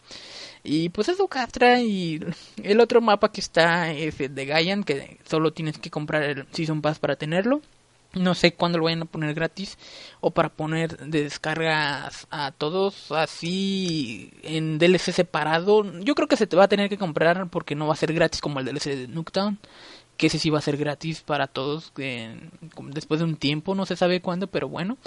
Y 0.64 0.90
pues 0.90 1.10
eso 1.10 1.28
castra 1.28 1.80
y 1.82 2.20
el 2.64 2.80
otro 2.80 3.02
mapa 3.02 3.32
que 3.32 3.42
está 3.42 3.92
es 3.92 4.20
el 4.20 4.34
de 4.36 4.46
Gaian, 4.46 4.84
que 4.84 5.20
solo 5.26 5.54
tienes 5.54 5.78
que 5.78 5.92
comprar 5.92 6.24
el 6.24 6.48
Season 6.52 6.82
Pass 6.82 7.00
para 7.00 7.16
tenerlo. 7.16 7.62
No 8.14 8.36
sé 8.36 8.54
cuándo 8.54 8.78
lo 8.78 8.84
vayan 8.84 9.04
a 9.04 9.06
poner 9.06 9.34
gratis 9.34 9.78
o 10.20 10.32
para 10.32 10.50
poner 10.50 10.98
de 10.98 11.24
descargas 11.24 12.28
a 12.30 12.52
todos 12.52 13.12
así 13.12 14.32
en 14.44 14.80
DLC 14.80 15.14
separado. 15.14 15.84
Yo 16.02 16.14
creo 16.16 16.28
que 16.28 16.36
se 16.36 16.48
te 16.48 16.58
va 16.58 16.66
a 16.66 16.68
tener 16.68 16.90
que 16.90 16.98
comprar 16.98 17.50
porque 17.50 17.76
no 17.76 17.88
va 17.88 17.94
a 17.94 17.98
ser 17.98 18.14
gratis 18.14 18.42
como 18.42 18.60
el 18.60 18.66
DLC 18.66 18.96
de 18.96 19.08
Nuketown. 19.08 19.60
Que 20.18 20.28
ese 20.28 20.40
sí 20.40 20.50
va 20.50 20.60
a 20.60 20.62
ser 20.62 20.78
gratis 20.78 21.22
para 21.22 21.48
todos 21.48 21.94
después 21.96 23.20
de 23.20 23.26
un 23.26 23.38
tiempo, 23.38 23.74
no 23.74 23.86
se 23.88 23.96
sabe 23.96 24.22
cuándo, 24.22 24.48
pero 24.48 24.68
bueno. 24.68 24.98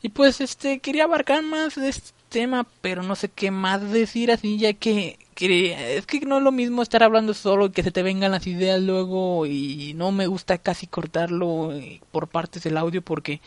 Y 0.00 0.10
pues 0.10 0.40
este 0.40 0.78
quería 0.78 1.04
abarcar 1.04 1.42
más 1.42 1.74
de 1.74 1.88
este 1.88 2.12
tema, 2.28 2.66
pero 2.80 3.02
no 3.02 3.16
sé 3.16 3.30
qué 3.30 3.50
más 3.50 3.90
decir 3.90 4.30
así, 4.30 4.58
ya 4.58 4.74
que, 4.74 5.18
es 5.46 6.06
que 6.06 6.20
no 6.20 6.38
es 6.38 6.42
lo 6.42 6.52
mismo 6.52 6.82
estar 6.82 7.02
hablando 7.02 7.34
solo 7.34 7.70
que 7.70 7.82
se 7.82 7.92
te 7.92 8.02
vengan 8.02 8.32
las 8.32 8.46
ideas 8.46 8.80
luego 8.80 9.46
y 9.46 9.94
no 9.94 10.10
me 10.12 10.26
gusta 10.26 10.58
casi 10.58 10.86
cortarlo 10.86 11.72
eh, 11.72 12.00
por 12.10 12.28
partes 12.28 12.64
del 12.64 12.76
audio 12.76 13.02
porque 13.02 13.40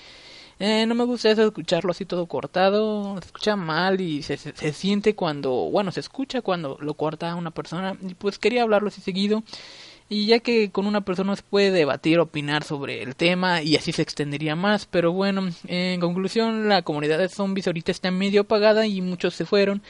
eh, 0.59 0.85
no 0.85 0.95
me 0.95 1.05
gusta 1.05 1.31
eso 1.31 1.43
escucharlo 1.43 1.91
así 1.91 2.05
todo 2.05 2.27
cortado, 2.27 3.19
se 3.19 3.25
escucha 3.25 3.55
mal 3.55 3.99
y 3.99 4.21
se, 4.21 4.37
se, 4.37 4.55
se 4.55 4.73
siente 4.73 5.15
cuando, 5.15 5.51
bueno, 5.51 5.91
se 5.91 5.99
escucha 6.01 6.41
cuando 6.41 6.77
lo 6.79 6.93
corta 6.93 7.35
una 7.35 7.49
persona. 7.49 7.97
Y 8.07 8.13
pues 8.13 8.37
quería 8.37 8.61
hablarlo 8.61 8.89
así 8.89 9.01
seguido. 9.01 9.43
Y 10.07 10.27
ya 10.27 10.39
que 10.39 10.71
con 10.71 10.87
una 10.87 11.01
persona 11.01 11.35
se 11.35 11.41
puede 11.43 11.71
debatir, 11.71 12.19
opinar 12.19 12.63
sobre 12.63 13.01
el 13.01 13.15
tema 13.15 13.63
y 13.63 13.75
así 13.75 13.91
se 13.91 14.01
extendería 14.03 14.55
más, 14.55 14.85
pero 14.85 15.13
bueno, 15.13 15.49
en 15.67 15.99
conclusión 16.01 16.69
la 16.69 16.81
comunidad 16.83 17.17
de 17.17 17.29
zombies 17.29 17.67
ahorita 17.67 17.91
está 17.91 18.11
medio 18.11 18.41
apagada 18.41 18.85
y 18.85 19.01
muchos 19.01 19.33
se 19.35 19.45
fueron 19.45 19.81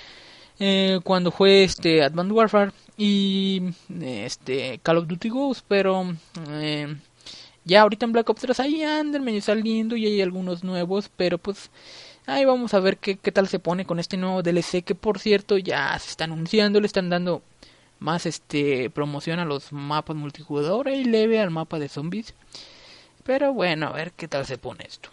eh, 0.63 0.99
cuando 1.03 1.31
fue 1.31 1.63
este 1.63 2.03
Advanced 2.03 2.35
Warfare 2.35 2.71
y 2.95 3.73
este 3.99 4.79
Call 4.83 4.99
of 4.99 5.07
Duty 5.07 5.29
Ghost, 5.29 5.65
pero 5.67 6.05
eh, 6.51 6.95
ya 7.65 7.81
ahorita 7.81 8.05
en 8.05 8.11
Black 8.11 8.29
Ops 8.29 8.41
3 8.41 8.59
ahí 8.59 8.83
andan 8.83 9.23
medio 9.23 9.41
saliendo 9.41 9.95
y 9.95 10.05
hay 10.05 10.21
algunos 10.21 10.63
nuevos, 10.63 11.09
pero 11.17 11.39
pues 11.39 11.71
ahí 12.27 12.45
vamos 12.45 12.75
a 12.75 12.79
ver 12.79 12.97
qué, 12.97 13.17
qué 13.17 13.31
tal 13.31 13.47
se 13.47 13.57
pone 13.57 13.85
con 13.85 13.99
este 13.99 14.17
nuevo 14.17 14.43
DLC 14.43 14.83
que 14.83 14.93
por 14.93 15.17
cierto 15.17 15.57
ya 15.57 15.97
se 15.97 16.11
está 16.11 16.25
anunciando, 16.25 16.79
le 16.79 16.85
están 16.85 17.09
dando 17.09 17.41
más 17.97 18.27
este 18.27 18.91
promociona 18.91 19.45
los 19.45 19.73
mapas 19.73 20.15
multijugador 20.15 20.89
y 20.89 21.05
leve 21.05 21.39
al 21.39 21.49
mapa 21.49 21.79
de 21.79 21.89
zombies. 21.89 22.35
Pero 23.23 23.51
bueno, 23.51 23.87
a 23.87 23.93
ver 23.93 24.11
qué 24.11 24.27
tal 24.27 24.45
se 24.45 24.59
pone 24.59 24.85
esto. 24.87 25.09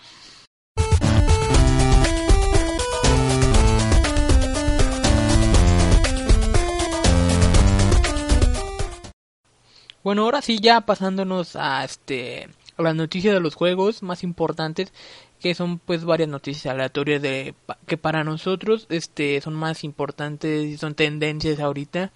Bueno, 10.09 10.23
ahora 10.23 10.41
sí 10.41 10.59
ya 10.59 10.81
pasándonos 10.81 11.55
a 11.55 11.85
este 11.85 12.49
a 12.79 12.83
las 12.83 12.95
noticias 12.95 13.35
de 13.35 13.41
los 13.41 13.55
juegos 13.55 14.03
más 14.03 14.23
importantes 14.23 14.91
que 15.39 15.55
son 15.55 15.79
pues 15.79 16.07
varias 16.07 16.31
noticias 16.31 16.73
aleatorias 16.73 17.21
de 17.21 17.55
que 17.87 17.99
para 17.99 18.25
nosotros 18.25 18.87
este 18.89 19.39
son 19.43 19.53
más 19.53 19.85
importantes 19.85 20.65
y 20.65 20.79
son 20.79 20.95
tendencias 20.95 21.61
ahorita 21.61 22.11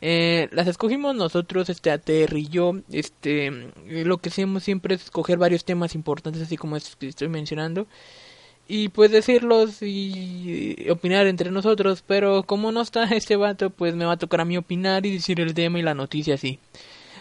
eh, 0.00 0.48
las 0.50 0.66
escogimos 0.66 1.14
nosotros, 1.14 1.68
este 1.68 1.90
ATR 1.90 2.38
y 2.38 2.48
yo. 2.48 2.72
Este, 2.90 3.70
lo 3.86 4.16
que 4.16 4.30
hacemos 4.30 4.62
siempre 4.62 4.94
es 4.94 5.02
escoger 5.04 5.36
varios 5.36 5.66
temas 5.66 5.94
importantes, 5.94 6.40
así 6.40 6.56
como 6.56 6.76
estos 6.76 6.96
que 6.96 7.08
estoy 7.08 7.28
mencionando, 7.28 7.86
y 8.68 8.88
pues 8.88 9.10
decirlos 9.10 9.82
y 9.82 10.88
opinar 10.90 11.26
entre 11.26 11.50
nosotros. 11.50 12.02
Pero 12.06 12.44
como 12.44 12.72
no 12.72 12.80
está 12.80 13.04
este 13.14 13.36
vato, 13.36 13.70
pues 13.70 13.94
me 13.94 14.06
va 14.06 14.12
a 14.12 14.18
tocar 14.18 14.40
a 14.40 14.46
mí 14.46 14.56
opinar 14.56 15.04
y 15.04 15.12
decir 15.12 15.40
el 15.40 15.52
tema 15.54 15.78
y 15.78 15.82
la 15.82 15.94
noticia 15.94 16.34
así. 16.34 16.58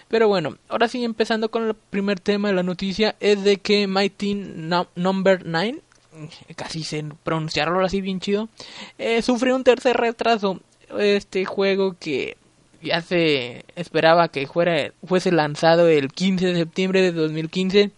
Pero 0.07 0.27
bueno, 0.27 0.57
ahora 0.69 0.87
sí 0.87 1.03
empezando 1.03 1.49
con 1.49 1.67
el 1.67 1.73
primer 1.73 2.19
tema 2.19 2.49
de 2.49 2.55
la 2.55 2.63
noticia 2.63 3.15
es 3.19 3.43
de 3.43 3.57
que 3.57 3.87
Mighty 3.87 4.35
Number 4.95 5.45
9, 5.45 5.81
casi 6.55 6.83
se 6.83 7.03
pronunciarlo 7.23 7.83
así 7.83 8.01
bien 8.01 8.19
chido, 8.19 8.47
eh, 8.97 9.21
sufre 9.21 9.53
un 9.53 9.63
tercer 9.63 9.97
retraso. 9.97 10.59
Este 10.97 11.45
juego 11.45 11.95
que 11.99 12.37
ya 12.81 13.01
se 13.01 13.65
esperaba 13.75 14.27
que 14.27 14.45
fuera 14.45 14.91
fuese 15.05 15.31
lanzado 15.31 15.87
el 15.87 16.11
15 16.11 16.45
de 16.45 16.55
septiembre 16.55 17.01
de 17.01 17.11
2015 17.11 17.91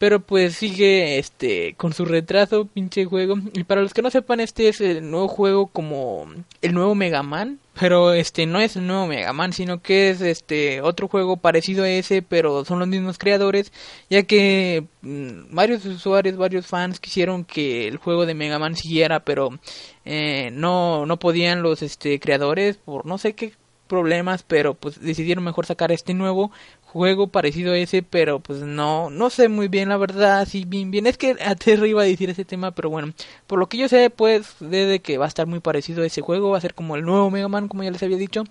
pero 0.00 0.18
pues 0.20 0.56
sigue 0.56 1.18
este 1.18 1.74
con 1.76 1.92
su 1.92 2.06
retraso 2.06 2.64
pinche 2.64 3.04
juego. 3.04 3.36
Y 3.52 3.64
para 3.64 3.82
los 3.82 3.92
que 3.92 4.00
no 4.00 4.10
sepan 4.10 4.40
este 4.40 4.68
es 4.68 4.80
el 4.80 5.10
nuevo 5.10 5.28
juego 5.28 5.66
como 5.66 6.26
el 6.62 6.72
nuevo 6.72 6.94
Mega 6.94 7.22
Man. 7.22 7.58
Pero 7.78 8.14
este 8.14 8.46
no 8.46 8.60
es 8.60 8.76
el 8.76 8.86
nuevo 8.86 9.06
Mega 9.06 9.34
Man 9.34 9.52
sino 9.52 9.82
que 9.82 10.08
es 10.08 10.22
este 10.22 10.80
otro 10.80 11.06
juego 11.06 11.36
parecido 11.36 11.84
a 11.84 11.90
ese 11.90 12.22
pero 12.22 12.64
son 12.64 12.78
los 12.78 12.88
mismos 12.88 13.18
creadores 13.18 13.72
ya 14.08 14.22
que 14.22 14.86
mm, 15.02 15.54
varios 15.54 15.84
usuarios 15.84 16.36
varios 16.38 16.66
fans 16.66 16.98
quisieron 16.98 17.44
que 17.44 17.86
el 17.86 17.98
juego 17.98 18.24
de 18.24 18.34
Mega 18.34 18.58
Man 18.58 18.76
siguiera 18.76 19.20
pero 19.20 19.50
eh, 20.06 20.50
no 20.52 21.04
no 21.04 21.18
podían 21.18 21.62
los 21.62 21.82
este 21.82 22.20
creadores 22.20 22.78
por 22.78 23.04
no 23.04 23.18
sé 23.18 23.34
qué 23.34 23.52
problemas, 23.90 24.44
pero 24.44 24.74
pues 24.74 25.00
decidieron 25.00 25.42
mejor 25.42 25.66
sacar 25.66 25.90
este 25.90 26.14
nuevo 26.14 26.52
juego 26.92 27.28
parecido 27.28 27.72
a 27.72 27.78
ese, 27.78 28.02
pero 28.02 28.40
pues 28.40 28.60
no, 28.62 29.10
no 29.10 29.30
sé 29.30 29.48
muy 29.48 29.68
bien 29.68 29.88
la 29.88 29.96
verdad, 29.96 30.46
si 30.46 30.64
bien, 30.64 30.90
bien, 30.90 31.06
es 31.06 31.16
que 31.16 31.36
aterro 31.40 31.86
iba 31.86 32.02
a 32.02 32.04
decir 32.04 32.30
ese 32.30 32.44
tema, 32.44 32.72
pero 32.72 32.90
bueno, 32.90 33.12
por 33.46 33.60
lo 33.60 33.68
que 33.68 33.78
yo 33.78 33.88
sé, 33.88 34.10
pues, 34.10 34.56
desde 34.58 34.98
que 34.98 35.16
va 35.16 35.26
a 35.26 35.28
estar 35.28 35.46
muy 35.46 35.60
parecido 35.60 36.02
a 36.02 36.06
ese 36.06 36.20
juego, 36.20 36.50
va 36.50 36.58
a 36.58 36.60
ser 36.60 36.74
como 36.74 36.96
el 36.96 37.04
nuevo 37.04 37.30
Mega 37.30 37.46
Man, 37.46 37.68
como 37.68 37.84
ya 37.84 37.92
les 37.92 38.02
había 38.02 38.16
dicho, 38.16 38.42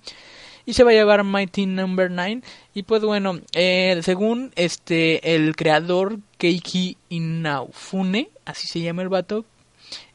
y 0.65 0.71
se 0.73 0.85
va 0.85 0.91
a 0.91 0.93
llevar 0.93 1.25
Mighty 1.25 1.65
Number 1.65 2.09
9, 2.09 2.41
y 2.73 2.83
pues 2.83 3.01
bueno, 3.03 3.39
eh, 3.53 3.99
según 4.03 4.53
este, 4.55 5.35
el 5.35 5.57
creador 5.57 6.19
Keiki 6.37 6.95
Inaufune, 7.09 8.29
así 8.45 8.67
se 8.67 8.79
llama 8.79 9.01
el 9.01 9.09
vato, 9.09 9.43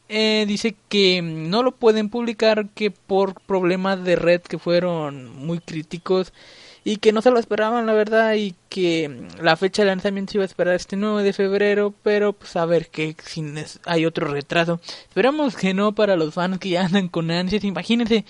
eh, 0.09 0.45
dice 0.47 0.75
que 0.89 1.21
no 1.21 1.61
lo 1.61 1.73
pueden 1.73 2.09
publicar 2.09 2.69
que 2.69 2.89
por 2.89 3.39
problemas 3.41 4.03
de 4.03 4.15
red 4.15 4.41
que 4.41 4.57
fueron 4.57 5.35
muy 5.35 5.59
críticos 5.59 6.31
y 6.87 6.97
que 6.97 7.11
no 7.11 7.23
se 7.23 7.31
lo 7.31 7.39
esperaban 7.39 7.87
la 7.87 7.93
verdad 7.93 8.35
y 8.35 8.53
que 8.69 9.27
la 9.41 9.57
fecha 9.57 9.81
de 9.81 9.87
lanzamiento 9.87 10.31
se 10.31 10.37
iba 10.37 10.43
a 10.43 10.45
esperar 10.45 10.75
este 10.75 10.95
9 10.95 11.23
de 11.23 11.33
febrero 11.33 11.95
pero 12.03 12.31
pues 12.33 12.55
a 12.55 12.65
ver 12.67 12.89
que 12.89 13.15
si 13.25 13.43
hay 13.85 14.05
otro 14.05 14.27
retraso. 14.27 14.79
Esperamos 15.07 15.55
que 15.55 15.73
no 15.73 15.93
para 15.95 16.15
los 16.15 16.35
fans 16.35 16.59
que 16.59 16.69
ya 16.69 16.85
andan 16.85 17.09
con 17.09 17.31
ansias 17.31 17.63
imagínense 17.63 18.23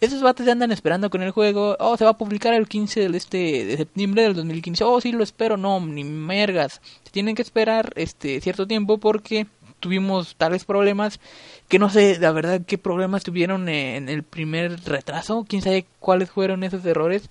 esos 0.00 0.20
vatos 0.20 0.44
ya 0.44 0.52
andan 0.52 0.72
esperando 0.72 1.08
con 1.08 1.22
el 1.22 1.30
juego 1.30 1.74
oh 1.80 1.96
se 1.96 2.04
va 2.04 2.10
a 2.10 2.18
publicar 2.18 2.52
el 2.52 2.68
15 2.68 3.08
de 3.08 3.16
este 3.16 3.64
de 3.64 3.76
septiembre 3.78 4.24
del 4.24 4.34
2015 4.34 4.84
oh 4.84 5.00
sí 5.00 5.12
lo 5.12 5.24
espero 5.24 5.56
no 5.56 5.80
ni 5.80 6.04
mergas. 6.04 6.82
Se 7.04 7.10
tienen 7.12 7.34
que 7.34 7.42
esperar 7.42 7.94
este 7.96 8.42
cierto 8.42 8.66
tiempo 8.66 8.98
porque 8.98 9.46
tuvimos 9.80 10.36
tales 10.36 10.66
problemas 10.66 11.18
que 11.66 11.78
no 11.78 11.88
sé 11.88 12.18
la 12.20 12.30
verdad 12.32 12.60
qué 12.66 12.76
problemas 12.76 13.24
tuvieron 13.24 13.70
en 13.70 14.10
el 14.10 14.22
primer 14.22 14.84
retraso 14.84 15.46
quién 15.48 15.62
sabe 15.62 15.86
cuáles 15.98 16.30
fueron 16.30 16.62
esos 16.62 16.84
errores 16.84 17.30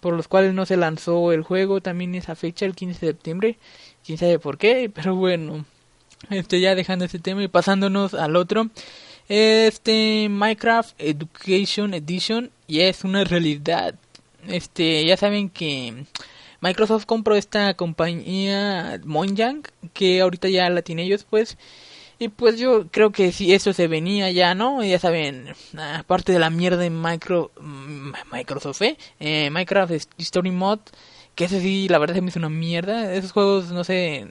por 0.00 0.14
los 0.14 0.28
cuales 0.28 0.54
no 0.54 0.66
se 0.66 0.76
lanzó 0.76 1.32
el 1.32 1.42
juego 1.42 1.80
también 1.80 2.14
esa 2.14 2.34
fecha, 2.34 2.66
el 2.66 2.74
15 2.74 3.06
de 3.06 3.12
septiembre. 3.12 3.58
Quién 4.04 4.18
sabe 4.18 4.38
por 4.38 4.58
qué, 4.58 4.90
pero 4.94 5.14
bueno. 5.14 5.64
Este, 6.30 6.60
ya 6.60 6.74
dejando 6.74 7.04
este 7.04 7.18
tema 7.18 7.42
y 7.42 7.48
pasándonos 7.48 8.14
al 8.14 8.36
otro. 8.36 8.70
Este 9.28 10.28
Minecraft 10.30 10.94
Education 10.98 11.94
Edition 11.94 12.50
ya 12.68 12.84
es 12.84 13.04
una 13.04 13.24
realidad. 13.24 13.94
Este, 14.48 15.04
ya 15.04 15.16
saben 15.16 15.50
que 15.50 16.04
Microsoft 16.60 17.06
compró 17.06 17.34
esta 17.36 17.74
compañía 17.74 19.00
Mojang, 19.04 19.62
que 19.92 20.20
ahorita 20.20 20.48
ya 20.48 20.70
la 20.70 20.82
tiene 20.82 21.02
ellos, 21.04 21.24
pues. 21.28 21.58
Y 22.18 22.28
pues 22.28 22.58
yo 22.58 22.88
creo 22.90 23.12
que 23.12 23.30
si 23.30 23.52
eso 23.52 23.72
se 23.72 23.88
venía 23.88 24.30
ya, 24.30 24.54
¿no? 24.54 24.82
Ya 24.82 24.98
saben, 24.98 25.48
aparte 25.98 26.32
de 26.32 26.38
la 26.38 26.48
mierda 26.48 26.78
de 26.78 26.88
micro, 26.90 27.50
mm, 27.60 28.12
Microsoft, 28.32 28.80
¿eh? 28.82 28.96
¿eh? 29.20 29.50
Minecraft 29.50 29.92
Story 30.18 30.50
Mod, 30.50 30.80
que 31.34 31.44
ese 31.44 31.60
sí, 31.60 31.88
la 31.88 31.98
verdad 31.98 32.14
se 32.14 32.22
me 32.22 32.28
hizo 32.28 32.38
una 32.38 32.48
mierda. 32.48 33.12
Esos 33.12 33.32
juegos, 33.32 33.70
no 33.70 33.84
sé, 33.84 34.26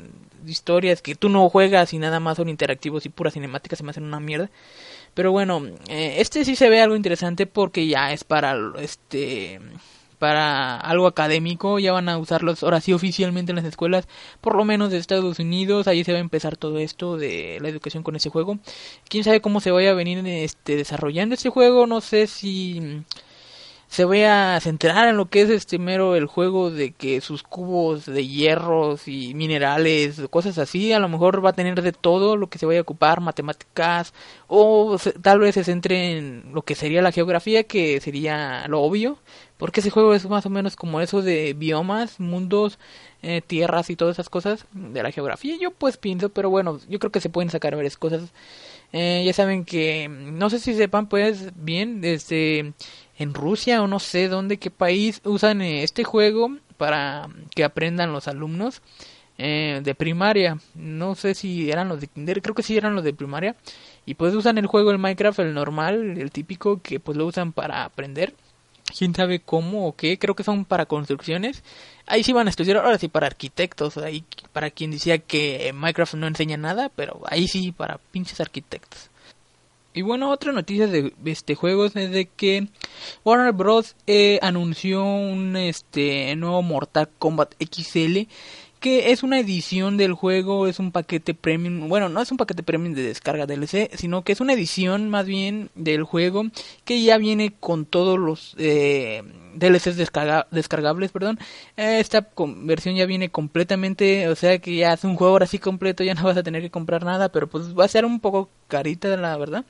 historias 0.48 1.02
que 1.02 1.16
tú 1.16 1.30
no 1.30 1.48
juegas 1.50 1.94
y 1.94 2.00
nada 2.00 2.20
más 2.20 2.38
son 2.38 2.50
interactivos 2.50 3.06
y 3.06 3.10
puras 3.10 3.34
cinemáticas 3.34 3.78
se 3.78 3.84
me 3.84 3.92
hacen 3.92 4.04
una 4.04 4.20
mierda. 4.20 4.50
Pero 5.14 5.32
bueno, 5.32 5.64
eh, 5.88 6.16
este 6.20 6.44
sí 6.46 6.56
se 6.56 6.70
ve 6.70 6.82
algo 6.82 6.96
interesante 6.96 7.46
porque 7.48 7.88
ya 7.88 8.12
es 8.14 8.24
para 8.24 8.56
este 8.80 9.60
para 10.26 10.78
algo 10.78 11.06
académico, 11.06 11.78
ya 11.78 11.92
van 11.92 12.10
a 12.10 12.18
usarlos 12.18 12.64
ahora 12.64 12.82
sí 12.82 12.94
oficialmente 12.94 13.52
en 13.52 13.58
las 13.58 13.66
escuelas, 13.66 14.08
por 14.42 14.56
lo 14.56 14.66
menos 14.66 14.90
de 14.90 14.98
Estados 14.98 15.38
Unidos, 15.38 15.88
ahí 15.88 16.04
se 16.04 16.14
va 16.14 16.18
a 16.18 16.22
empezar 16.22 16.58
todo 16.58 16.80
esto 16.80 17.16
de 17.16 17.60
la 17.62 17.70
educación 17.70 18.02
con 18.02 18.16
ese 18.16 18.32
juego. 18.32 18.58
Quién 19.08 19.24
sabe 19.24 19.40
cómo 19.40 19.60
se 19.60 19.70
vaya 19.70 19.92
a 19.92 19.94
venir 19.94 20.26
este 20.26 20.78
desarrollando 20.78 21.36
este 21.36 21.52
juego, 21.52 21.86
no 21.86 22.02
sé 22.02 22.26
si 22.26 23.04
se 23.88 24.04
vaya 24.04 24.56
a 24.56 24.60
centrar 24.60 25.08
en 25.08 25.18
lo 25.18 25.30
que 25.30 25.42
es 25.42 25.50
este 25.50 25.78
mero 25.80 26.16
el 26.16 26.26
juego 26.26 26.72
de 26.72 26.92
que 26.92 27.22
sus 27.22 27.44
cubos 27.44 28.06
de 28.06 28.28
hierros 28.28 29.08
y 29.08 29.34
minerales, 29.36 30.22
cosas 30.30 30.58
así, 30.58 30.92
a 30.92 31.00
lo 31.00 31.08
mejor 31.08 31.46
va 31.46 31.52
a 31.52 31.54
tener 31.54 31.82
de 31.82 31.92
todo 31.92 32.36
lo 32.36 32.50
que 32.50 32.58
se 32.58 32.66
vaya 32.66 32.80
a 32.80 32.82
ocupar, 32.82 33.22
matemáticas, 33.22 34.14
o 34.48 34.98
tal 35.22 35.40
vez 35.40 35.56
se 35.56 35.64
centre 35.64 36.18
en 36.18 36.52
lo 36.54 36.64
que 36.64 36.76
sería 36.76 37.02
la 37.02 37.12
geografía, 37.12 37.64
que 37.64 38.02
sería 38.02 38.68
lo 38.68 38.82
obvio, 38.82 39.20
porque 39.58 39.80
ese 39.80 39.90
juego 39.90 40.14
es 40.14 40.28
más 40.28 40.46
o 40.46 40.50
menos 40.50 40.76
como 40.76 41.00
eso 41.02 41.22
de 41.22 41.54
biomas, 41.54 42.20
mundos, 42.20 42.78
eh, 43.22 43.42
tierras 43.46 43.90
y 43.90 43.96
todas 43.96 44.16
esas 44.16 44.30
cosas 44.30 44.66
de 44.74 45.02
la 45.02 45.12
geografía. 45.12 45.56
Yo 45.60 45.72
pues 45.72 45.98
pienso, 45.98 46.30
pero 46.30 46.50
bueno, 46.50 46.80
yo 46.90 47.00
creo 47.00 47.12
que 47.12 47.22
se 47.22 47.30
pueden 47.30 47.50
sacar 47.50 47.76
varias 47.76 47.98
cosas. 47.98 48.34
Eh, 48.92 49.24
ya 49.26 49.34
saben 49.34 49.66
que, 49.66 50.08
no 50.10 50.50
sé 50.50 50.60
si 50.60 50.74
sepan 50.74 51.08
pues 51.08 51.52
bien, 51.56 52.02
desde 52.02 52.74
en 53.18 53.34
Rusia 53.34 53.82
o 53.82 53.88
no 53.88 54.00
sé 54.00 54.28
dónde, 54.28 54.58
qué 54.58 54.72
país 54.72 55.22
usan 55.24 55.62
eh, 55.62 55.84
este 55.84 56.04
juego 56.04 56.58
para 56.78 57.30
que 57.56 57.64
aprendan 57.64 58.12
los 58.12 58.28
alumnos 58.28 58.82
de 59.38 59.96
primaria. 59.98 60.60
No 60.76 61.16
sé 61.16 61.34
si 61.36 61.70
eran 61.70 61.90
los 61.90 62.00
de 62.00 62.08
kinder, 62.08 62.42
creo 62.42 62.56
que 62.56 62.64
sí 62.64 62.78
eran 62.78 62.96
los 62.96 63.04
de 63.04 63.14
primaria. 63.14 63.56
Y 64.06 64.14
pues 64.14 64.34
usan 64.34 64.58
el 64.58 64.68
juego, 64.68 64.92
el 64.92 64.98
Minecraft, 64.98 65.40
el 65.40 65.54
normal, 65.54 66.18
el 66.18 66.32
típico, 66.32 66.82
que 66.82 67.02
pues 67.02 67.18
lo 67.18 67.26
usan 67.26 67.52
para 67.52 67.84
aprender 67.84 68.34
quién 68.86 69.16
sabe 69.16 69.40
cómo 69.40 69.88
o 69.88 69.96
qué, 69.96 70.18
creo 70.18 70.36
que 70.36 70.44
son 70.44 70.66
para 70.66 70.86
construcciones. 70.86 71.64
Ahí 72.08 72.24
sí 72.24 72.34
van 72.34 72.48
a 72.48 72.50
estudiar, 72.50 72.78
ahora 72.78 72.98
sí 72.98 73.08
para 73.08 73.28
arquitectos, 73.28 73.98
ahí 73.98 74.24
para 74.54 74.70
quien 74.72 74.92
decía 74.92 75.18
que 75.18 75.72
Minecraft 75.74 76.16
no 76.16 76.28
enseña 76.28 76.58
nada, 76.58 76.90
pero 76.96 77.22
ahí 77.28 77.48
sí 77.48 77.72
para 77.72 78.00
pinches 78.12 78.40
arquitectos. 78.40 79.10
Y 79.96 80.02
bueno, 80.02 80.30
otra 80.30 80.52
noticia 80.52 80.88
de 80.88 81.14
este 81.24 81.56
juego 81.56 81.86
es 81.86 81.94
de 81.94 82.26
que 82.26 82.68
Warner 83.24 83.54
Bros. 83.54 83.96
Eh, 84.08 84.40
anunció 84.42 85.06
un 85.06 85.56
este 85.56 86.36
nuevo 86.36 86.62
Mortal 86.62 87.10
Kombat 87.18 87.54
XL 87.60 88.28
que 88.80 89.12
es 89.12 89.24
una 89.24 89.40
edición 89.40 89.98
del 89.98 90.14
juego, 90.14 90.68
es 90.68 90.80
un 90.80 90.92
paquete 90.92 91.34
premium, 91.34 91.90
bueno, 91.90 92.10
no 92.10 92.22
es 92.22 92.32
un 92.32 92.38
paquete 92.38 92.64
premium 92.64 92.94
de 92.94 93.04
descarga 93.04 93.46
DLC, 93.46 93.90
sino 93.96 94.24
que 94.24 94.34
es 94.34 94.42
una 94.42 94.54
edición 94.54 95.10
más 95.10 95.26
bien 95.26 95.70
del 95.76 96.04
juego 96.04 96.44
que 96.84 97.02
ya 97.02 97.18
viene 97.18 97.54
con 97.60 97.86
todos 97.86 98.20
los 98.20 98.56
eh, 98.58 99.24
DLCs 99.56 99.98
descargables, 100.52 101.12
perdón. 101.12 101.40
Esta 101.78 102.30
versión 102.38 102.96
ya 102.96 103.06
viene 103.06 103.30
completamente, 103.30 104.28
o 104.28 104.36
sea 104.36 104.60
que 104.60 104.76
ya 104.76 104.94
es 104.94 105.04
un 105.04 105.16
juego 105.16 105.34
ahora 105.34 105.48
sí 105.48 105.60
completo, 105.60 106.04
ya 106.04 106.14
no 106.14 106.24
vas 106.24 106.38
a 106.38 106.44
tener 106.44 106.62
que 106.62 106.70
comprar 106.70 107.04
nada, 107.04 107.30
pero 107.30 107.48
pues 107.48 107.78
va 107.78 107.86
a 107.86 107.90
ser 107.90 108.06
un 108.06 108.20
poco 108.20 108.50
carita, 108.68 109.16
la 109.18 109.38
verdad. 109.38 109.66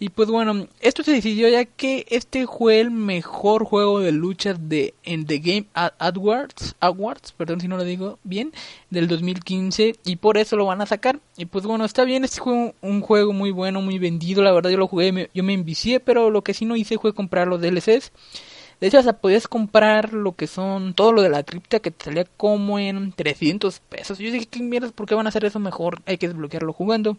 Y 0.00 0.10
pues 0.10 0.28
bueno, 0.28 0.68
esto 0.80 1.02
se 1.02 1.10
decidió 1.10 1.48
ya 1.48 1.64
que 1.64 2.06
este 2.08 2.46
fue 2.46 2.78
el 2.78 2.92
mejor 2.92 3.64
juego 3.64 3.98
de 3.98 4.12
lucha 4.12 4.54
de 4.54 4.94
en 5.02 5.26
The 5.26 5.38
Game 5.38 5.66
Awards, 5.74 6.76
Awards, 6.78 7.32
perdón 7.32 7.60
si 7.60 7.66
no 7.66 7.76
lo 7.76 7.82
digo 7.82 8.20
bien, 8.22 8.52
del 8.90 9.08
2015 9.08 9.96
y 10.04 10.16
por 10.16 10.38
eso 10.38 10.54
lo 10.56 10.66
van 10.66 10.80
a 10.82 10.86
sacar. 10.86 11.18
Y 11.36 11.46
pues 11.46 11.64
bueno, 11.64 11.84
está 11.84 12.04
bien, 12.04 12.24
este 12.24 12.40
juego 12.40 12.74
un 12.80 13.00
juego 13.00 13.32
muy 13.32 13.50
bueno, 13.50 13.82
muy 13.82 13.98
vendido, 13.98 14.42
la 14.42 14.52
verdad 14.52 14.70
yo 14.70 14.76
lo 14.76 14.86
jugué, 14.86 15.30
yo 15.34 15.42
me 15.42 15.54
envicié, 15.54 15.98
pero 15.98 16.30
lo 16.30 16.42
que 16.42 16.54
sí 16.54 16.64
no 16.64 16.76
hice 16.76 16.98
fue 16.98 17.12
comprar 17.12 17.48
los 17.48 17.60
DLCs. 17.60 18.12
De 18.80 18.86
hecho, 18.86 18.98
hasta 18.98 19.14
podías 19.14 19.48
comprar 19.48 20.12
lo 20.12 20.36
que 20.36 20.46
son 20.46 20.94
todo 20.94 21.12
lo 21.12 21.22
de 21.22 21.28
la 21.28 21.42
cripta 21.42 21.80
que 21.80 21.90
te 21.90 22.04
salía 22.04 22.24
como 22.36 22.78
en 22.78 23.10
300 23.10 23.80
pesos. 23.80 24.18
Yo 24.18 24.30
dije, 24.30 24.46
¿qué 24.46 24.60
mierdas? 24.62 24.92
¿Por 24.92 25.06
qué 25.06 25.16
van 25.16 25.26
a 25.26 25.30
hacer 25.30 25.44
eso 25.44 25.58
mejor? 25.58 26.00
Hay 26.06 26.16
que 26.16 26.28
desbloquearlo 26.28 26.72
jugando. 26.72 27.16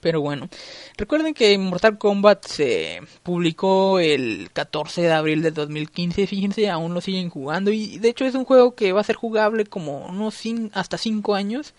Pero 0.00 0.20
bueno, 0.20 0.48
recuerden 0.96 1.34
que 1.34 1.56
Mortal 1.58 1.98
Kombat 1.98 2.46
se 2.46 3.00
publicó 3.22 3.98
el 3.98 4.50
14 4.52 5.02
de 5.02 5.12
abril 5.12 5.42
de 5.42 5.50
2015, 5.50 6.26
fíjense, 6.26 6.70
aún 6.70 6.94
lo 6.94 7.00
siguen 7.00 7.30
jugando 7.30 7.70
y 7.70 7.98
de 7.98 8.08
hecho 8.08 8.24
es 8.24 8.34
un 8.34 8.44
juego 8.44 8.74
que 8.74 8.92
va 8.92 9.00
a 9.00 9.04
ser 9.04 9.16
jugable 9.16 9.64
como 9.64 10.06
unos 10.06 10.42
hasta 10.72 10.98
5 10.98 11.34
años. 11.34 11.74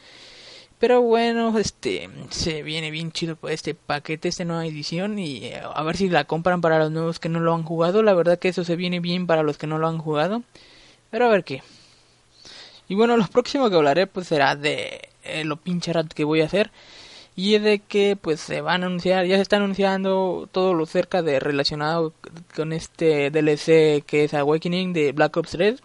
Pero 0.79 1.01
bueno, 1.01 1.57
este 1.59 2.09
se 2.29 2.63
viene 2.63 2.89
bien 2.89 3.11
chido 3.11 3.35
pues, 3.35 3.55
este 3.55 3.75
paquete, 3.75 4.29
esta 4.29 4.45
nueva 4.45 4.65
edición 4.65 5.19
y 5.19 5.45
eh, 5.45 5.61
a 5.61 5.83
ver 5.83 5.97
si 5.97 6.07
la 6.09 6.23
compran 6.23 6.61
para 6.61 6.79
los 6.79 6.89
nuevos 6.89 7.19
que 7.19 7.27
no 7.27 7.41
lo 7.41 7.53
han 7.53 7.63
jugado. 7.63 8.01
La 8.01 8.13
verdad 8.13 8.39
que 8.39 8.47
eso 8.47 8.63
se 8.63 8.77
viene 8.77 9.01
bien 9.01 9.27
para 9.27 9.43
los 9.43 9.57
que 9.57 9.67
no 9.67 9.77
lo 9.77 9.89
han 9.89 9.97
jugado. 9.97 10.43
Pero 11.11 11.25
a 11.25 11.29
ver 11.29 11.43
qué. 11.43 11.63
Y 12.87 12.95
bueno, 12.95 13.17
lo 13.17 13.27
próximo 13.27 13.69
que 13.69 13.75
hablaré 13.75 14.07
pues 14.07 14.27
será 14.27 14.55
de 14.55 15.09
eh, 15.23 15.43
lo 15.43 15.57
pinche 15.57 15.93
rato 15.93 16.15
que 16.15 16.23
voy 16.23 16.41
a 16.41 16.45
hacer 16.45 16.71
y 17.39 17.55
es 17.55 17.63
de 17.63 17.79
que 17.79 18.17
pues 18.17 18.41
se 18.41 18.59
van 18.59 18.83
a 18.83 18.87
anunciar, 18.87 19.25
ya 19.25 19.37
se 19.37 19.41
está 19.43 19.55
anunciando 19.55 20.49
todo 20.51 20.73
lo 20.73 20.85
cerca 20.85 21.21
de 21.21 21.39
relacionado 21.39 22.13
con 22.53 22.73
este 22.73 23.31
DLC 23.31 24.03
que 24.05 24.25
es 24.25 24.33
Awakening 24.33 24.91
de 24.91 25.13
Black 25.13 25.37
Ops 25.37 25.51
3 25.51 25.81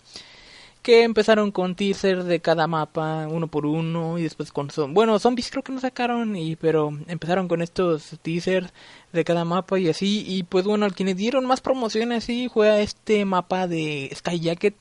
que 0.82 1.04
empezaron 1.04 1.52
con 1.52 1.76
teasers 1.76 2.24
de 2.24 2.40
cada 2.40 2.66
mapa 2.66 3.28
uno 3.28 3.46
por 3.46 3.66
uno 3.66 4.18
y 4.18 4.24
después 4.24 4.50
con 4.50 4.68
bueno 4.88 5.16
zombies 5.20 5.50
creo 5.52 5.62
que 5.62 5.70
no 5.70 5.80
sacaron 5.80 6.34
y 6.34 6.56
pero 6.56 6.90
empezaron 7.06 7.46
con 7.46 7.62
estos 7.62 8.18
teasers 8.20 8.72
de 9.12 9.24
cada 9.24 9.44
mapa 9.44 9.78
y 9.78 9.88
así 9.88 10.24
y 10.26 10.42
pues 10.42 10.64
bueno 10.64 10.86
al 10.86 10.94
quienes 10.94 11.16
dieron 11.16 11.46
más 11.46 11.60
promociones 11.60 12.24
así 12.24 12.48
fue 12.52 12.68
a 12.68 12.80
este 12.80 13.24
mapa 13.24 13.68
de 13.68 14.10
Sky 14.12 14.40
Jacket 14.40 14.74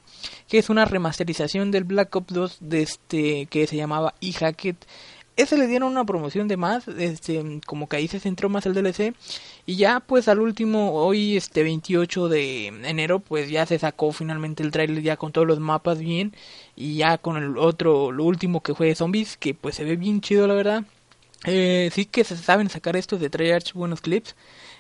que 0.48 0.58
es 0.58 0.72
una 0.72 0.86
remasterización 0.86 1.70
del 1.70 1.84
Black 1.84 2.16
Ops 2.16 2.34
2 2.34 2.58
de 2.62 2.82
este 2.82 3.46
que 3.46 3.68
se 3.68 3.78
llamaba 3.78 4.16
e-Hacket 4.22 4.88
ese 5.36 5.58
le 5.58 5.68
dieron 5.68 5.92
una 5.92 6.06
promoción 6.06 6.48
de 6.48 6.58
más, 6.58 6.88
este, 6.88 7.62
como 7.66 7.88
que 7.90 7.98
ahí 7.98 8.08
se 8.08 8.20
centró 8.20 8.50
más 8.50 8.66
el 8.66 8.74
DLC. 8.74 9.14
Y 9.66 9.76
ya 9.78 10.00
pues 10.00 10.28
al 10.28 10.40
último, 10.40 10.94
hoy 10.94 11.38
este 11.38 11.64
28 11.64 12.30
de 12.30 12.68
enero, 12.68 13.20
pues 13.20 13.50
ya 13.50 13.66
se 13.66 13.80
sacó 13.80 14.12
finalmente 14.12 14.64
el 14.64 14.72
trailer 14.72 15.02
ya 15.02 15.18
con 15.18 15.32
todos 15.32 15.48
los 15.48 15.60
mapas 15.60 16.00
bien. 16.00 16.36
Y 16.76 16.98
ya 16.98 17.18
con 17.18 17.38
el 17.38 17.58
otro, 17.58 18.12
lo 18.12 18.24
último 18.24 18.62
que 18.62 18.76
fue 18.76 18.96
Zombies, 18.96 19.38
que 19.38 19.54
pues 19.54 19.76
se 19.76 19.84
ve 19.84 19.96
bien 19.96 20.22
chido 20.22 20.48
la 20.48 20.54
verdad. 20.54 20.84
Eh, 21.46 21.90
sí 21.94 22.06
que 22.06 22.24
se 22.24 22.38
saben 22.38 22.70
sacar 22.70 22.96
estos 22.96 23.20
de 23.20 23.30
Treyarch 23.30 23.74
buenos 23.74 24.02
clips 24.02 24.36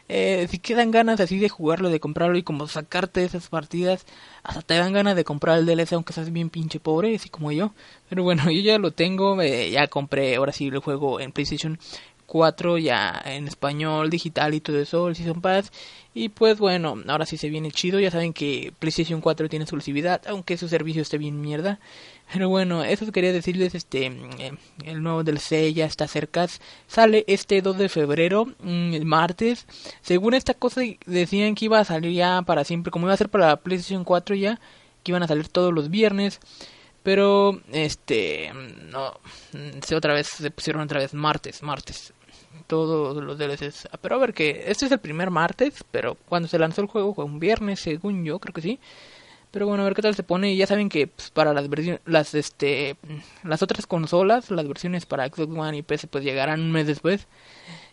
eh, 0.09 0.47
si 0.49 0.59
quedan 0.59 0.91
ganas 0.91 1.19
así 1.19 1.39
de 1.39 1.49
jugarlo, 1.49 1.89
de 1.89 1.99
comprarlo 1.99 2.37
y 2.37 2.43
como 2.43 2.67
sacarte 2.67 3.23
esas 3.23 3.47
partidas, 3.49 4.05
hasta 4.43 4.61
te 4.61 4.75
dan 4.75 4.93
ganas 4.93 5.15
de 5.15 5.23
comprar 5.23 5.57
el 5.59 5.65
DLC 5.65 5.93
aunque 5.93 6.13
seas 6.13 6.31
bien 6.31 6.49
pinche 6.49 6.79
pobre, 6.79 7.15
así 7.15 7.29
como 7.29 7.51
yo. 7.51 7.73
Pero 8.09 8.23
bueno, 8.23 8.43
yo 8.51 8.61
ya 8.61 8.77
lo 8.79 8.91
tengo, 8.91 9.41
eh, 9.41 9.71
ya 9.71 9.87
compré 9.87 10.35
ahora 10.35 10.51
sí 10.51 10.67
el 10.67 10.79
juego 10.79 11.19
en 11.19 11.31
PlayStation 11.31 11.79
4 12.25 12.77
ya 12.79 13.21
en 13.25 13.47
español, 13.47 14.09
digital 14.09 14.53
y 14.53 14.61
todo 14.61 14.79
eso, 14.79 15.07
el 15.07 15.15
Season 15.15 15.41
Pass. 15.41 15.71
Y 16.13 16.29
pues 16.29 16.59
bueno, 16.59 16.95
ahora 17.07 17.25
sí 17.25 17.37
se 17.37 17.49
viene 17.49 17.71
chido. 17.71 17.99
Ya 17.99 18.11
saben 18.11 18.33
que 18.33 18.73
PlayStation 18.79 19.21
4 19.21 19.49
tiene 19.49 19.63
exclusividad, 19.63 20.21
aunque 20.27 20.57
su 20.57 20.67
servicio 20.67 21.01
esté 21.01 21.17
bien 21.17 21.41
mierda. 21.41 21.79
Pero 22.31 22.49
bueno, 22.49 22.83
eso 22.83 23.11
quería 23.11 23.31
decirles, 23.31 23.75
este, 23.75 24.07
eh, 24.07 24.53
el 24.85 25.03
nuevo 25.03 25.23
DLC 25.23 25.73
ya 25.73 25.85
está 25.85 26.07
cerca. 26.07 26.47
Sale 26.87 27.25
este 27.27 27.61
2 27.61 27.77
de 27.77 27.89
febrero, 27.89 28.45
mm, 28.45 28.93
el 28.93 29.05
martes. 29.05 29.67
Según 30.01 30.33
esta 30.33 30.53
cosa 30.53 30.81
decían 31.05 31.55
que 31.55 31.65
iba 31.65 31.79
a 31.79 31.85
salir 31.85 32.13
ya 32.13 32.41
para 32.41 32.63
siempre, 32.63 32.91
como 32.91 33.05
iba 33.05 33.13
a 33.13 33.17
ser 33.17 33.29
para 33.29 33.47
la 33.47 33.57
PlayStation 33.57 34.03
4 34.03 34.35
ya, 34.35 34.59
que 35.03 35.11
iban 35.11 35.23
a 35.23 35.27
salir 35.27 35.47
todos 35.47 35.73
los 35.73 35.89
viernes. 35.89 36.39
Pero, 37.03 37.59
este, 37.71 38.51
no, 38.89 39.19
se 39.85 39.95
otra 39.95 40.13
vez, 40.13 40.27
se 40.27 40.51
pusieron 40.51 40.81
otra 40.81 40.99
vez 40.99 41.13
martes, 41.13 41.61
martes. 41.61 42.13
Todos 42.67 43.21
los 43.21 43.37
DLCs. 43.37 43.89
Pero 44.01 44.15
a 44.15 44.19
ver 44.19 44.33
que, 44.33 44.65
este 44.67 44.85
es 44.85 44.91
el 44.91 44.99
primer 44.99 45.29
martes, 45.29 45.83
pero 45.91 46.15
cuando 46.27 46.47
se 46.47 46.57
lanzó 46.59 46.81
el 46.81 46.87
juego 46.87 47.13
fue 47.13 47.25
un 47.25 47.39
viernes, 47.39 47.81
según 47.81 48.23
yo, 48.23 48.39
creo 48.39 48.53
que 48.53 48.61
sí. 48.61 48.79
Pero 49.53 49.67
bueno, 49.67 49.83
a 49.83 49.85
ver 49.85 49.93
qué 49.93 50.01
tal 50.01 50.15
se 50.15 50.23
pone. 50.23 50.55
Ya 50.55 50.65
saben 50.65 50.89
que 50.89 51.05
pues, 51.05 51.29
para 51.29 51.53
las 51.53 51.69
versiones, 51.69 52.01
las, 52.05 52.33
este, 52.33 52.97
las 53.43 53.61
otras 53.61 53.85
consolas, 53.85 54.49
las 54.49 54.67
versiones 54.67 55.05
para 55.05 55.27
Xbox 55.27 55.55
One 55.55 55.77
y 55.77 55.83
PC, 55.83 56.07
pues 56.07 56.23
llegarán 56.23 56.59
un 56.59 56.71
mes 56.71 56.87
después. 56.87 57.27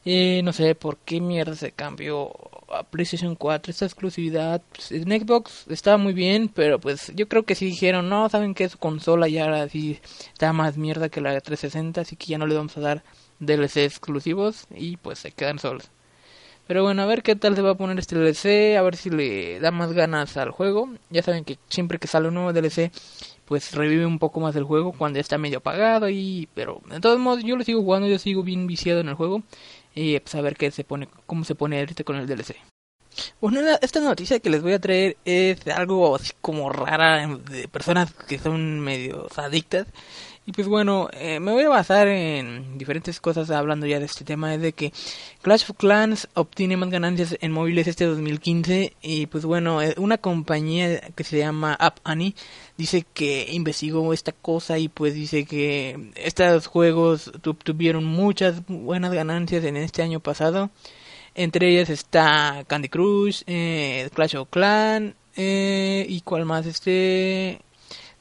Y 0.03 0.41
no 0.43 0.55
sé 0.55 0.75
por 0.75 0.97
qué 0.97 1.21
mierda 1.21 1.55
se 1.57 1.73
cambió 1.73 2.33
a 2.73 2.85
PlayStation 2.85 3.35
4 3.37 3.71
esta 3.73 3.85
exclusividad. 3.85 4.63
Pues, 4.73 4.91
en 4.93 5.11
Xbox 5.11 5.67
estaba 5.69 5.99
muy 5.99 6.15
bien, 6.15 6.49
pero 6.49 6.81
pues 6.81 7.13
yo 7.15 7.29
creo 7.29 7.43
que 7.43 7.55
sí 7.55 7.67
dijeron, 7.67 8.09
no, 8.09 8.31
saben 8.31 8.55
que 8.55 8.67
su 8.71 8.79
consola 8.79 9.29
ya 9.29 9.45
ahora 9.45 9.69
sí 9.69 10.01
está 10.33 10.55
más 10.55 10.79
mierda 10.79 11.11
que 11.11 11.21
la 11.21 11.35
de 11.35 11.43
360, 11.43 12.01
así 12.01 12.17
que 12.17 12.25
ya 12.25 12.39
no 12.39 12.47
le 12.47 12.55
vamos 12.55 12.75
a 12.79 12.81
dar 12.81 13.05
DLC 13.39 13.85
exclusivos 13.85 14.67
y 14.75 14.97
pues 14.97 15.19
se 15.19 15.33
quedan 15.33 15.59
solos. 15.59 15.91
Pero 16.71 16.85
bueno, 16.85 17.03
a 17.03 17.07
ver 17.07 17.25
qué 17.25 17.35
tal 17.35 17.57
se 17.57 17.63
va 17.63 17.71
a 17.71 17.75
poner 17.75 17.99
este 17.99 18.15
DLC, 18.15 18.79
a 18.79 18.83
ver 18.83 18.95
si 18.95 19.11
le 19.11 19.59
da 19.59 19.73
más 19.73 19.93
ganas 19.93 20.37
al 20.37 20.53
juego. 20.53 20.89
Ya 21.11 21.21
saben 21.21 21.45
que 21.45 21.59
siempre 21.69 21.99
que 21.99 22.07
sale 22.07 22.29
un 22.29 22.35
nuevo 22.35 22.53
DLC, 22.53 22.93
pues 23.45 23.73
revive 23.73 24.07
un 24.07 24.21
poco 24.21 24.39
más 24.39 24.55
el 24.55 24.63
juego 24.63 24.93
cuando 24.93 25.17
ya 25.17 25.23
está 25.23 25.37
medio 25.37 25.59
apagado 25.59 26.09
y 26.09 26.49
pero 26.55 26.81
de 26.89 27.01
todos 27.01 27.19
modos 27.19 27.43
yo 27.43 27.57
lo 27.57 27.65
sigo 27.65 27.83
jugando, 27.83 28.07
yo 28.07 28.21
sigo 28.21 28.45
bien 28.45 28.69
viciado 28.69 29.01
en 29.01 29.09
el 29.09 29.17
juego 29.17 29.43
y 29.97 30.21
pues 30.21 30.33
a 30.37 30.43
ver 30.43 30.57
qué 30.57 30.71
se 30.71 30.85
pone, 30.85 31.09
cómo 31.27 31.43
se 31.43 31.57
pone 31.57 31.81
ahorita 31.81 32.05
con 32.05 32.15
el 32.15 32.29
DLC. 32.29 32.55
Bueno, 33.41 33.61
esta 33.83 33.99
noticia 33.99 34.39
que 34.39 34.51
les 34.51 34.63
voy 34.63 34.75
a 34.75 34.79
traer 34.79 35.17
es 35.25 35.67
algo 35.67 36.15
así 36.15 36.35
como 36.41 36.71
rara 36.71 37.27
de 37.27 37.67
personas 37.67 38.13
que 38.29 38.39
son 38.39 38.79
medio 38.79 39.27
adictas. 39.35 39.89
Y 40.47 40.53
pues 40.53 40.67
bueno, 40.67 41.09
eh, 41.13 41.39
me 41.39 41.53
voy 41.53 41.65
a 41.65 41.69
basar 41.69 42.09
en 42.09 42.79
diferentes 42.79 43.21
cosas 43.21 43.51
hablando 43.51 43.87
ya 43.87 44.01
de 44.01 44.07
este 44.07 44.25
tema. 44.25 44.55
Es 44.55 44.63
de 44.63 44.73
que 44.73 44.93
Clash 45.43 45.65
of 45.69 45.77
Clans 45.77 46.29
obtiene 46.35 46.77
más 46.77 46.91
ganancias 46.91 47.37
en 47.41 47.53
móviles 47.53 47.87
este 47.87 48.07
2015. 48.07 48.97
Y 49.03 49.27
pues 49.27 49.45
bueno, 49.45 49.83
eh, 49.83 49.95
una 49.99 50.19
compañía 50.19 51.01
que 51.15 51.25
se 51.25 51.39
llama 51.39 51.75
App 51.75 51.99
Annie 52.05 52.35
dice 52.79 53.05
que 53.13 53.49
investigó 53.53 54.13
esta 54.13 54.33
cosa 54.33 54.79
y 54.79 54.89
pues 54.89 55.15
dice 55.15 55.45
que 55.45 56.11
estos 56.17 56.67
juegos 56.67 57.31
tuvieron 57.43 58.05
muchas 58.05 58.67
buenas 58.67 59.13
ganancias 59.13 59.63
en 59.65 59.77
este 59.77 60.03
año 60.03 60.21
pasado. 60.21 60.71
Entre 61.35 61.71
ellas 61.71 61.91
está 61.91 62.65
Candy 62.67 62.89
Crush, 62.89 63.43
eh, 63.47 64.09
Clash 64.15 64.37
of 64.37 64.49
Clans 64.51 65.15
eh, 65.37 66.07
y 66.09 66.23
cuál 66.23 66.45
más 66.45 66.67
este 66.67 67.61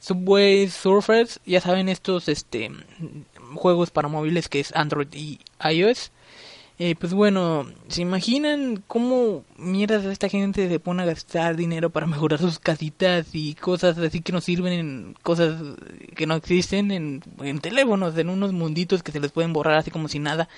Subway 0.00 0.68
Surfers, 0.68 1.40
ya 1.46 1.60
saben 1.60 1.88
estos 1.88 2.28
este 2.28 2.70
juegos 3.54 3.90
para 3.90 4.08
móviles 4.08 4.48
que 4.48 4.60
es 4.60 4.74
Android 4.74 5.08
y 5.12 5.40
iOS. 5.62 6.10
Eh, 6.82 6.94
pues 6.98 7.12
bueno, 7.12 7.66
¿se 7.88 8.00
imaginan 8.00 8.82
cómo 8.86 9.44
mierdas 9.58 10.02
esta 10.06 10.30
gente 10.30 10.66
se 10.66 10.80
pone 10.80 11.02
a 11.02 11.06
gastar 11.06 11.54
dinero 11.54 11.90
para 11.90 12.06
mejorar 12.06 12.38
sus 12.38 12.58
casitas 12.58 13.26
y 13.34 13.54
cosas 13.54 13.98
así 13.98 14.22
que 14.22 14.32
no 14.32 14.40
sirven 14.40 14.72
en 14.72 15.16
cosas 15.22 15.60
que 16.16 16.26
no 16.26 16.36
existen 16.36 16.90
en, 16.90 17.22
en 17.42 17.58
teléfonos, 17.58 18.16
en 18.16 18.30
unos 18.30 18.54
munditos 18.54 19.02
que 19.02 19.12
se 19.12 19.20
les 19.20 19.30
pueden 19.30 19.52
borrar 19.52 19.74
así 19.74 19.90
como 19.90 20.08
si 20.08 20.20
nada 20.20 20.48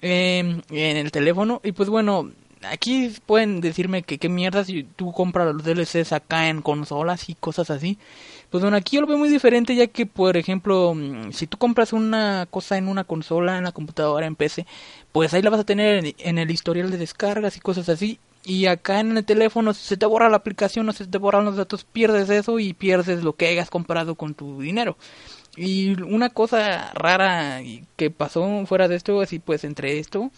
eh, 0.00 0.62
en 0.70 0.96
el 0.96 1.12
teléfono? 1.12 1.60
Y 1.62 1.72
pues 1.72 1.90
bueno, 1.90 2.30
aquí 2.62 3.12
pueden 3.26 3.60
decirme 3.60 4.02
que 4.02 4.16
qué 4.16 4.30
mierda 4.30 4.64
si 4.64 4.84
tú 4.84 5.12
compras 5.12 5.54
los 5.54 5.62
DLCs 5.62 6.12
acá 6.12 6.48
en 6.48 6.62
consolas 6.62 7.28
y 7.28 7.34
cosas 7.34 7.70
así. 7.70 7.98
Pues 8.50 8.62
bueno, 8.62 8.76
aquí 8.76 8.96
yo 8.96 9.02
lo 9.02 9.06
veo 9.06 9.16
muy 9.16 9.28
diferente 9.28 9.76
ya 9.76 9.86
que, 9.86 10.06
por 10.06 10.36
ejemplo, 10.36 10.92
mm, 10.94 11.32
si 11.32 11.46
tú 11.46 11.56
compras 11.56 11.92
una 11.92 12.46
cosa 12.50 12.76
en 12.78 12.88
una 12.88 13.04
consola, 13.04 13.56
en 13.58 13.64
la 13.64 13.72
computadora, 13.72 14.26
en 14.26 14.34
PC, 14.34 14.66
pues 15.12 15.32
ahí 15.32 15.42
la 15.42 15.50
vas 15.50 15.60
a 15.60 15.64
tener 15.64 16.14
en, 16.18 16.38
el 16.38 16.50
historial 16.50 16.90
de 16.90 16.98
descargas 16.98 17.56
y 17.56 17.60
cosas 17.60 17.88
así. 17.88 18.18
Y 18.44 18.66
acá 18.66 19.00
en 19.00 19.16
el 19.16 19.24
teléfono, 19.24 19.74
si 19.74 19.82
se 19.86 19.96
te 19.96 20.06
borra 20.06 20.28
la 20.30 20.38
aplicación 20.38 20.88
o 20.88 20.92
se 20.92 21.06
te 21.06 21.18
borran 21.18 21.44
los 21.44 21.56
datos, 21.56 21.84
pierdes 21.84 22.30
eso 22.30 22.58
y 22.58 22.72
pierdes 22.72 23.22
lo 23.22 23.34
que 23.34 23.46
hayas 23.48 23.70
comprado 23.70 24.14
con 24.16 24.34
tu 24.34 24.60
dinero. 24.60 24.96
Y 25.56 26.00
una 26.02 26.30
cosa 26.30 26.92
rara 26.94 27.60
que 27.96 28.10
pasó 28.10 28.64
fuera 28.66 28.88
de 28.88 28.96
esto, 28.96 29.20
así 29.20 29.38
pues 29.40 29.64
entre 29.64 29.98
esto, 29.98 30.30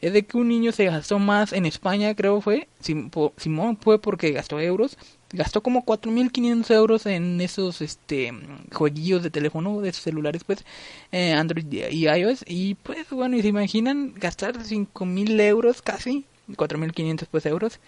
es 0.00 0.12
de 0.12 0.24
que 0.24 0.38
un 0.38 0.48
niño 0.48 0.72
se 0.72 0.86
gastó 0.86 1.18
más 1.18 1.52
en 1.52 1.66
España, 1.66 2.14
creo 2.14 2.40
fue, 2.40 2.68
Simón 2.80 3.76
fue 3.78 4.00
porque 4.00 4.30
gastó 4.32 4.60
euros, 4.60 4.96
gastó 5.32 5.62
como 5.62 5.84
4.500 5.84 6.70
euros 6.74 7.06
en 7.06 7.40
esos 7.40 7.80
este 7.80 8.32
jueguillos 8.72 9.22
de 9.22 9.30
teléfono, 9.30 9.80
de 9.80 9.92
celulares 9.92 10.44
pues, 10.44 10.64
eh, 11.12 11.32
Android 11.32 11.66
y 11.70 12.08
iOS, 12.08 12.44
y 12.46 12.74
pues 12.74 13.08
bueno, 13.10 13.36
y 13.36 13.42
se 13.42 13.48
imaginan 13.48 14.14
gastar 14.16 14.58
5.000 14.58 15.40
euros 15.40 15.82
casi, 15.82 16.24
4.500 16.48 17.26
pues 17.30 17.46
euros, 17.46 17.80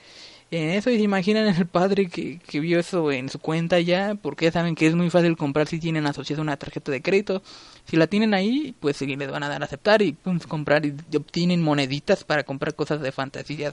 en 0.53 0.71
eso 0.71 0.91
y 0.91 0.99
se 0.99 1.03
imaginan 1.03 1.47
el 1.47 1.67
padre 1.67 2.09
que, 2.09 2.39
que 2.39 2.61
vio 2.61 2.79
eso 2.79 3.11
en 3.11 3.31
su 3.31 3.39
cuenta 3.39 3.81
ya, 3.81 4.15
porque 4.21 4.45
ya 4.45 4.53
saben 4.53 4.75
que 4.75 4.87
es 4.87 4.95
muy 4.95 5.09
fácil 5.09 5.37
comprar 5.37 5.67
si 5.67 5.81
tienen 5.81 6.07
asociada 6.07 6.43
una 6.43 6.59
tarjeta 6.59 6.93
de 6.93 7.01
crédito. 7.01 7.43
Si 7.87 7.97
la 7.97 8.07
tienen 8.07 8.35
ahí, 8.35 8.75
pues 8.79 8.99
sí 8.99 9.07
les 9.07 9.31
van 9.31 9.43
a 9.43 9.49
dar 9.49 9.63
a 9.63 9.65
aceptar 9.65 10.03
y 10.03 10.13
pues, 10.13 10.47
comprar 10.47 10.85
y 10.85 10.95
obtienen 11.17 11.63
moneditas 11.63 12.25
para 12.25 12.45
comprar 12.45 12.75
cosas 12.75 13.01
de 13.01 13.13
fantasía. 13.13 13.73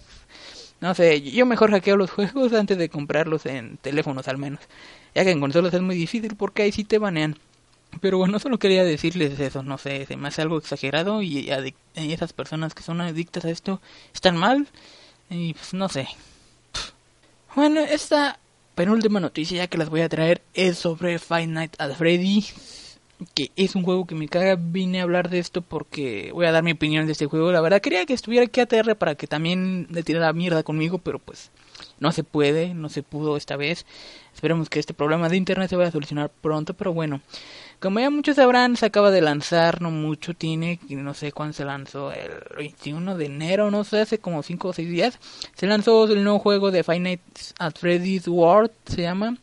No 0.81 0.95
sé, 0.95 1.21
yo 1.21 1.45
mejor 1.45 1.71
hackeo 1.71 1.97
los 1.97 2.11
juegos 2.11 2.53
antes 2.53 2.77
de 2.77 2.89
comprarlos 2.89 3.45
en 3.45 3.77
teléfonos 3.77 4.27
al 4.27 4.37
menos. 4.37 4.61
Ya 5.15 5.23
que 5.23 5.31
en 5.31 5.41
consolas 5.41 5.73
es 5.73 5.81
muy 5.81 5.95
difícil 5.95 6.35
porque 6.35 6.63
ahí 6.63 6.71
sí 6.71 6.83
te 6.83 6.97
banean. 6.97 7.37
Pero 8.01 8.17
bueno, 8.19 8.39
solo 8.39 8.59
quería 8.59 8.83
decirles 8.83 9.39
eso, 9.39 9.63
no 9.63 9.77
sé, 9.79 10.05
se 10.05 10.15
me 10.15 10.27
hace 10.27 10.43
algo 10.43 10.57
exagerado 10.59 11.23
y, 11.23 11.49
esas 11.95 12.33
personas 12.33 12.75
que 12.75 12.83
son 12.83 13.01
adictas 13.01 13.45
a 13.45 13.49
esto 13.49 13.81
están 14.13 14.37
mal. 14.37 14.67
Y 15.29 15.53
pues 15.53 15.73
no 15.73 15.89
sé, 15.89 16.07
bueno, 17.55 17.81
esta 17.81 18.39
penúltima 18.75 19.19
noticia 19.19 19.67
que 19.67 19.77
las 19.77 19.89
voy 19.89 20.01
a 20.01 20.09
traer 20.09 20.41
es 20.53 20.77
sobre 20.77 21.19
Five 21.19 21.47
Nights 21.47 21.79
at. 21.79 21.91
Que 23.33 23.51
es 23.55 23.75
un 23.75 23.83
juego 23.83 24.05
que 24.05 24.15
me 24.15 24.27
caga. 24.27 24.55
Vine 24.57 24.99
a 24.99 25.03
hablar 25.03 25.29
de 25.29 25.39
esto 25.39 25.61
porque 25.61 26.31
voy 26.33 26.45
a 26.45 26.51
dar 26.51 26.63
mi 26.63 26.71
opinión 26.71 27.05
de 27.05 27.11
este 27.11 27.25
juego. 27.25 27.51
La 27.51 27.61
verdad 27.61 27.81
quería 27.81 28.05
que 28.05 28.13
estuviera 28.13 28.45
aquí 28.45 28.61
ATR 28.61 28.95
para 28.95 29.15
que 29.15 29.27
también 29.27 29.87
le 29.89 30.03
tirara 30.03 30.31
mierda 30.33 30.63
conmigo, 30.63 30.99
pero 30.99 31.19
pues 31.19 31.51
no 31.99 32.11
se 32.11 32.23
puede, 32.23 32.73
no 32.73 32.89
se 32.89 33.03
pudo 33.03 33.37
esta 33.37 33.57
vez. 33.57 33.85
Esperemos 34.33 34.69
que 34.69 34.79
este 34.79 34.93
problema 34.93 35.29
de 35.29 35.37
internet 35.37 35.69
se 35.69 35.75
vaya 35.75 35.89
a 35.89 35.91
solucionar 35.91 36.29
pronto, 36.29 36.73
pero 36.73 36.93
bueno. 36.93 37.21
Como 37.79 37.99
ya 37.99 38.09
muchos 38.09 38.35
sabrán, 38.35 38.75
se 38.75 38.85
acaba 38.85 39.09
de 39.09 39.21
lanzar, 39.21 39.81
no 39.81 39.89
mucho 39.89 40.33
tiene, 40.33 40.79
no 40.89 41.13
sé 41.13 41.31
cuándo 41.31 41.53
se 41.53 41.63
lanzó, 41.63 42.11
el 42.11 42.31
21 42.57 43.15
de 43.15 43.25
enero, 43.25 43.71
no 43.71 43.85
sé, 43.85 44.01
hace 44.01 44.19
como 44.19 44.43
5 44.43 44.67
o 44.67 44.73
6 44.73 44.89
días. 44.89 45.19
Se 45.55 45.65
lanzó 45.65 46.05
el 46.05 46.23
nuevo 46.23 46.39
juego 46.39 46.71
de 46.71 46.83
Five 46.83 46.99
Nights 46.99 47.53
at 47.57 47.77
Freddy's 47.77 48.27
World, 48.27 48.71
se 48.85 49.03
llama. 49.03 49.37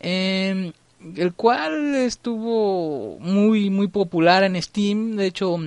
Eh, 0.00 0.72
el 1.16 1.34
cual 1.34 1.94
estuvo 1.94 3.18
muy, 3.18 3.70
muy 3.70 3.88
popular 3.88 4.44
en 4.44 4.60
Steam. 4.60 5.16
De 5.16 5.26
hecho, 5.26 5.58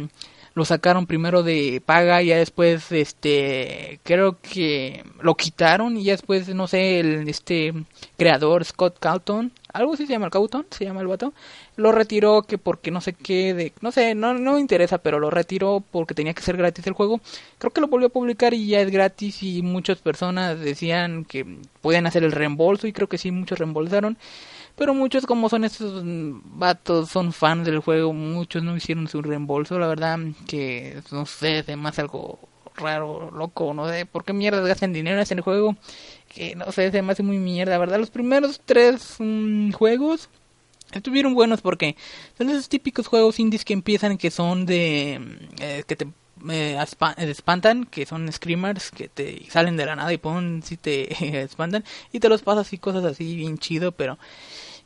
lo 0.60 0.66
sacaron 0.66 1.06
primero 1.06 1.42
de 1.42 1.82
paga 1.86 2.22
y 2.22 2.30
después 2.30 2.92
este 2.92 4.02
creo 4.04 4.40
que 4.42 5.04
lo 5.22 5.36
quitaron 5.36 5.96
y 5.96 6.04
ya 6.04 6.12
después 6.12 6.54
no 6.54 6.68
sé 6.68 7.00
el 7.00 7.30
este 7.30 7.74
creador 8.18 8.66
Scott 8.66 8.98
Calton 9.00 9.54
algo 9.72 9.94
así 9.94 10.06
se 10.06 10.12
llama 10.12 10.26
el 10.26 10.32
Calton 10.32 10.66
se 10.70 10.84
llama 10.84 11.00
el 11.00 11.08
vato 11.08 11.34
lo 11.78 11.94
retiró 11.94 12.42
que 12.42 12.58
porque 12.58 12.92
no 12.92 13.00
sé 13.00 13.14
qué 13.14 13.54
de 13.54 13.72
no 13.80 13.92
sé 13.94 14.16
no 14.16 14.34
no 14.34 14.54
me 14.56 14.60
interesa 14.60 14.98
pero 14.98 15.20
lo 15.20 15.30
retiró 15.30 15.82
porque 15.92 16.14
tenía 16.14 16.34
que 16.34 16.42
ser 16.42 16.58
gratis 16.58 16.86
el 16.88 16.94
juego 16.94 17.22
creo 17.58 17.72
que 17.72 17.80
lo 17.80 17.88
volvió 17.88 18.08
a 18.08 18.12
publicar 18.12 18.54
y 18.54 18.68
ya 18.68 18.82
es 18.82 18.92
gratis 18.92 19.42
y 19.44 19.62
muchas 19.62 20.00
personas 20.00 20.60
decían 20.60 21.24
que 21.24 21.46
podían 21.82 22.06
hacer 22.06 22.24
el 22.26 22.34
reembolso 22.34 22.86
y 22.86 22.92
creo 22.92 23.08
que 23.08 23.18
sí 23.18 23.32
muchos 23.32 23.60
reembolsaron 23.60 24.18
pero 24.80 24.94
muchos, 24.94 25.26
como 25.26 25.50
son 25.50 25.66
estos 25.66 26.04
vatos, 26.06 27.10
son 27.10 27.34
fans 27.34 27.66
del 27.66 27.80
juego, 27.80 28.14
muchos 28.14 28.64
no 28.64 28.78
hicieron 28.78 29.10
su 29.10 29.22
reembolso. 29.22 29.78
La 29.78 29.88
verdad 29.88 30.18
que, 30.48 31.02
no 31.12 31.26
sé, 31.26 31.60
es 31.60 31.78
más 31.78 32.00
algo 32.00 32.40
raro, 32.76 33.30
loco, 33.30 33.74
no 33.74 33.90
sé 33.90 34.06
por 34.06 34.24
qué 34.24 34.32
mierda 34.32 34.62
gastan 34.62 34.94
dinero 34.94 35.18
en 35.18 35.24
este 35.24 35.42
juego. 35.42 35.76
Que 36.34 36.56
no 36.56 36.72
sé, 36.72 36.92
se 36.92 37.02
me 37.02 37.14
muy 37.20 37.40
mierda, 37.40 37.78
¿verdad? 37.78 38.00
Los 38.00 38.10
primeros 38.10 38.62
tres 38.66 39.18
mm, 39.20 39.72
juegos 39.72 40.30
estuvieron 40.94 41.34
buenos 41.34 41.60
porque 41.60 41.98
son 42.38 42.50
esos 42.50 42.70
típicos 42.70 43.08
juegos 43.08 43.38
indies 43.38 43.66
que 43.66 43.74
empiezan 43.74 44.18
que 44.18 44.32
son 44.32 44.66
de. 44.66 45.20
Mm, 45.20 45.62
eh, 45.62 45.84
que 45.88 45.98
te 45.98 46.08
eh, 46.50 46.82
espantan, 47.18 47.84
que 47.84 48.06
son 48.06 48.32
screamers 48.32 48.92
que 48.92 49.10
te 49.10 49.46
salen 49.50 49.76
de 49.76 49.86
la 49.86 49.98
nada 49.98 50.14
y 50.14 50.18
pon 50.18 50.64
si 50.64 50.78
te 50.78 51.42
espantan 51.44 51.84
y 52.14 52.22
te 52.22 52.30
los 52.30 52.44
pasas 52.44 52.72
y 52.72 52.78
cosas 52.78 53.04
así 53.04 53.36
bien 53.36 53.58
chido, 53.58 53.92
pero 53.92 54.18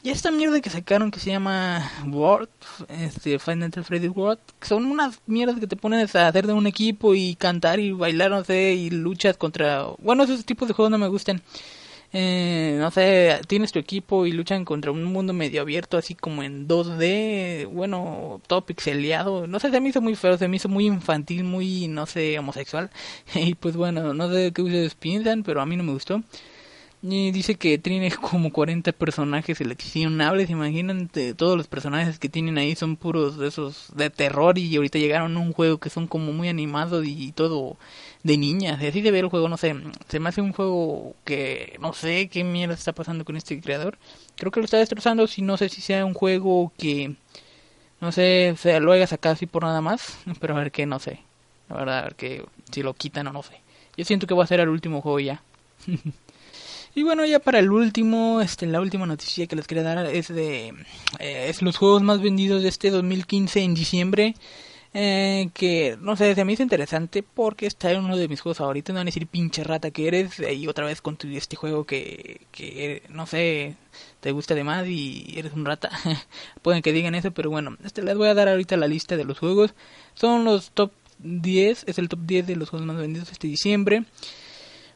y 0.03 0.09
esta 0.09 0.31
mierda 0.31 0.59
que 0.59 0.69
sacaron 0.69 1.11
que 1.11 1.19
se 1.21 1.31
llama 1.31 1.89
World, 2.05 2.49
este 2.89 3.39
Final 3.39 3.71
Freddy 3.71 4.09
World, 4.09 4.39
son 4.61 4.85
unas 4.85 5.21
mierdas 5.27 5.59
que 5.59 5.67
te 5.67 5.77
ponen 5.77 6.01
a 6.01 6.27
hacer 6.27 6.45
de 6.45 6.51
un 6.51 6.67
equipo 6.67 7.15
y 7.15 7.35
cantar 7.35 7.79
y 7.79 7.93
bailar, 7.93 8.29
no 8.31 8.43
sé, 8.43 8.73
y 8.73 8.89
luchas 8.89 9.37
contra... 9.37 9.85
Bueno, 9.99 10.23
esos 10.23 10.43
tipos 10.43 10.67
de 10.67 10.73
juegos 10.73 10.91
no 10.91 10.97
me 10.97 11.07
gustan. 11.07 11.41
Eh, 12.15 12.75
no 12.79 12.91
sé, 12.91 13.39
tienes 13.47 13.71
tu 13.71 13.79
equipo 13.79 14.25
y 14.27 14.33
luchan 14.33 14.65
contra 14.65 14.91
un 14.91 15.03
mundo 15.05 15.33
medio 15.33 15.61
abierto, 15.61 15.97
así 15.97 16.13
como 16.15 16.43
en 16.43 16.67
2D, 16.67 17.67
bueno, 17.71 18.41
todo 18.45 18.65
pixeleado. 18.65 19.47
No 19.47 19.59
sé, 19.59 19.71
se 19.71 19.79
me 19.81 19.89
hizo 19.89 20.01
muy 20.01 20.15
feo, 20.15 20.37
se 20.37 20.47
me 20.47 20.57
hizo 20.57 20.69
muy 20.69 20.85
infantil, 20.85 21.43
muy, 21.43 21.87
no 21.87 22.05
sé, 22.05 22.37
homosexual. 22.37 22.91
y 23.35 23.55
pues 23.55 23.75
bueno, 23.77 24.13
no 24.13 24.31
sé 24.31 24.51
qué 24.53 24.61
ustedes 24.61 24.95
piensan, 24.95 25.43
pero 25.43 25.61
a 25.61 25.65
mí 25.65 25.75
no 25.77 25.83
me 25.83 25.93
gustó. 25.93 26.21
Y 27.05 27.31
dice 27.31 27.55
que 27.55 27.77
tiene 27.77 28.09
como 28.15 28.53
40 28.53 28.93
personajes 28.93 29.57
seleccionables. 29.57 30.49
Imaginan, 30.49 31.09
todos 31.35 31.57
los 31.57 31.67
personajes 31.67 32.17
que 32.17 32.29
tienen 32.29 32.57
ahí 32.57 32.75
son 32.75 32.95
puros 32.95 33.37
de 33.37 33.49
esos 33.49 33.87
de 33.93 34.09
terror. 34.09 34.57
Y 34.57 34.73
ahorita 34.77 34.99
llegaron 34.99 35.35
a 35.35 35.39
un 35.41 35.51
juego 35.51 35.79
que 35.79 35.89
son 35.89 36.07
como 36.07 36.31
muy 36.31 36.47
animados 36.47 37.05
y 37.05 37.33
todo 37.33 37.75
de 38.23 38.37
niñas. 38.37 38.81
Y 38.81 38.87
así 38.87 39.01
de 39.01 39.11
ver 39.11 39.25
el 39.25 39.29
juego, 39.29 39.49
no 39.49 39.57
sé. 39.57 39.75
Se 40.07 40.19
me 40.21 40.29
hace 40.29 40.39
un 40.41 40.53
juego 40.53 41.13
que 41.25 41.77
no 41.81 41.91
sé 41.91 42.29
qué 42.29 42.45
mierda 42.45 42.73
está 42.73 42.93
pasando 42.93 43.25
con 43.25 43.35
este 43.35 43.59
creador. 43.59 43.97
Creo 44.37 44.51
que 44.51 44.61
lo 44.61 44.65
está 44.65 44.77
destrozando. 44.77 45.27
Si 45.27 45.41
no 45.41 45.57
sé 45.57 45.67
si 45.67 45.81
sea 45.81 46.05
un 46.05 46.13
juego 46.13 46.71
que 46.77 47.15
no 47.99 48.13
sé, 48.13 48.55
se 48.57 48.79
lo 48.79 48.93
haya 48.93 49.07
sacado 49.07 49.33
así 49.33 49.45
por 49.45 49.63
nada 49.63 49.81
más. 49.81 50.19
Pero 50.39 50.55
a 50.55 50.59
ver 50.59 50.71
qué, 50.71 50.85
no 50.85 50.99
sé. 50.99 51.19
La 51.67 51.75
verdad, 51.75 51.99
a 51.99 52.03
ver 52.03 52.15
que 52.15 52.45
si 52.71 52.81
lo 52.81 52.93
quitan 52.93 53.27
o 53.27 53.33
no 53.33 53.43
sé. 53.43 53.59
Yo 53.97 54.05
siento 54.05 54.25
que 54.25 54.33
va 54.33 54.45
a 54.45 54.47
ser 54.47 54.61
el 54.61 54.69
último 54.69 55.01
juego 55.01 55.19
ya. 55.19 55.43
Y 56.95 57.03
bueno, 57.03 57.25
ya 57.25 57.39
para 57.39 57.60
el 57.60 57.71
último, 57.71 58.39
este, 58.41 58.67
la 58.67 58.79
última 58.79 59.06
noticia 59.06 59.47
que 59.47 59.56
les 59.56 59.65
quería 59.65 59.84
dar 59.84 60.06
es 60.06 60.27
de 60.27 60.73
eh, 61.19 61.47
es 61.49 61.62
los 61.63 61.77
juegos 61.77 62.03
más 62.03 62.21
vendidos 62.21 62.62
de 62.62 62.69
este 62.69 62.91
2015 62.91 63.62
en 63.62 63.73
diciembre. 63.73 64.36
Eh, 64.95 65.49
que 65.56 65.97
no 65.99 66.15
sé, 66.15 66.36
se 66.36 66.45
me 66.45 66.53
hizo 66.53 66.62
interesante 66.62 67.23
porque 67.23 67.65
está 67.65 67.91
en 67.91 68.06
uno 68.06 68.15
de 68.15 68.27
mis 68.27 68.41
juegos 68.41 68.60
favoritos. 68.60 68.93
No 68.93 68.99
van 68.99 69.08
a 69.08 69.10
decir 69.10 69.25
pinche 69.25 69.63
rata 69.63 69.89
que 69.89 70.08
eres. 70.08 70.39
Y 70.39 70.67
otra 70.67 70.86
vez 70.86 71.01
con 71.01 71.17
tu, 71.17 71.27
este 71.29 71.56
juego 71.56 71.86
que, 71.86 72.41
que 72.51 73.01
no 73.10 73.25
sé, 73.25 73.75
te 74.19 74.32
gusta 74.32 74.53
de 74.53 74.63
más 74.63 74.88
y 74.88 75.34
eres 75.36 75.53
un 75.53 75.65
rata. 75.65 75.89
Pueden 76.62 76.84
que 76.84 76.93
digan 76.93 77.15
eso, 77.15 77.32
pero 77.32 77.49
bueno, 77.49 77.75
este, 77.84 78.03
les 78.03 78.15
voy 78.15 78.27
a 78.27 78.36
dar 78.36 78.49
ahorita 78.49 78.77
la 78.77 78.88
lista 78.88 79.17
de 79.17 79.25
los 79.25 79.39
juegos. 79.39 79.73
Son 80.13 80.43
los 80.45 80.71
top 80.71 80.91
10, 81.19 81.86
es 81.88 81.97
el 81.97 82.10
top 82.10 82.19
10 82.21 82.47
de 82.47 82.56
los 82.56 82.69
juegos 82.69 82.86
más 82.86 82.97
vendidos 82.97 83.32
este 83.32 83.47
diciembre. 83.47 84.06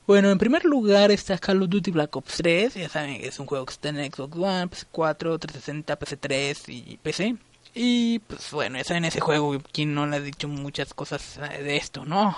Bueno, 0.07 0.31
en 0.31 0.37
primer 0.37 0.63
lugar 0.63 1.11
está 1.11 1.37
Call 1.37 1.61
of 1.61 1.67
Duty 1.67 1.91
Black 1.91 2.15
Ops 2.15 2.37
3. 2.37 2.75
Ya 2.75 2.87
saben 2.87 3.19
que 3.19 3.27
es 3.27 3.37
un 3.41 3.45
juego 3.45 3.65
que 3.65 3.73
está 3.73 3.89
en 3.89 4.09
Xbox 4.09 4.37
One, 4.37 4.67
PS4, 4.67 5.37
360, 5.37 5.99
PC3 5.99 6.63
y 6.69 6.97
PC. 7.03 7.35
Y 7.75 8.19
pues 8.19 8.49
bueno, 8.53 8.77
ya 8.77 8.85
saben 8.85 9.03
ese 9.03 9.19
juego, 9.19 9.57
quien 9.73 9.93
no 9.93 10.07
le 10.07 10.15
ha 10.15 10.19
dicho 10.21 10.47
muchas 10.47 10.93
cosas 10.93 11.37
de 11.37 11.75
esto, 11.75 12.05
¿no? 12.05 12.33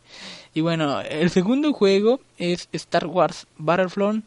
y 0.54 0.62
bueno, 0.62 1.02
el 1.02 1.28
segundo 1.28 1.74
juego 1.74 2.20
es 2.38 2.70
Star 2.72 3.06
Wars 3.06 3.46
Battlefront. 3.58 4.24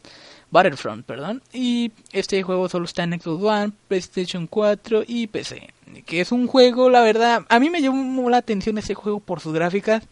Battlefront, 0.52 1.04
perdón. 1.04 1.42
Y 1.52 1.92
este 2.12 2.44
juego 2.44 2.70
solo 2.70 2.86
está 2.86 3.02
en 3.02 3.20
Xbox 3.20 3.44
One, 3.44 3.74
PlayStation 3.88 4.46
4 4.46 5.06
y 5.08 5.26
PC. 5.26 5.74
Que 6.06 6.22
es 6.22 6.32
un 6.32 6.46
juego, 6.46 6.92
la 6.92 7.02
verdad, 7.02 7.44
a 7.50 7.60
mí 7.60 7.72
me 7.72 7.82
llamó 7.82 8.30
la 8.30 8.38
atención 8.38 8.78
ese 8.78 8.94
juego 8.94 9.20
por 9.20 9.40
sus 9.40 9.52
gráficas 9.52 10.04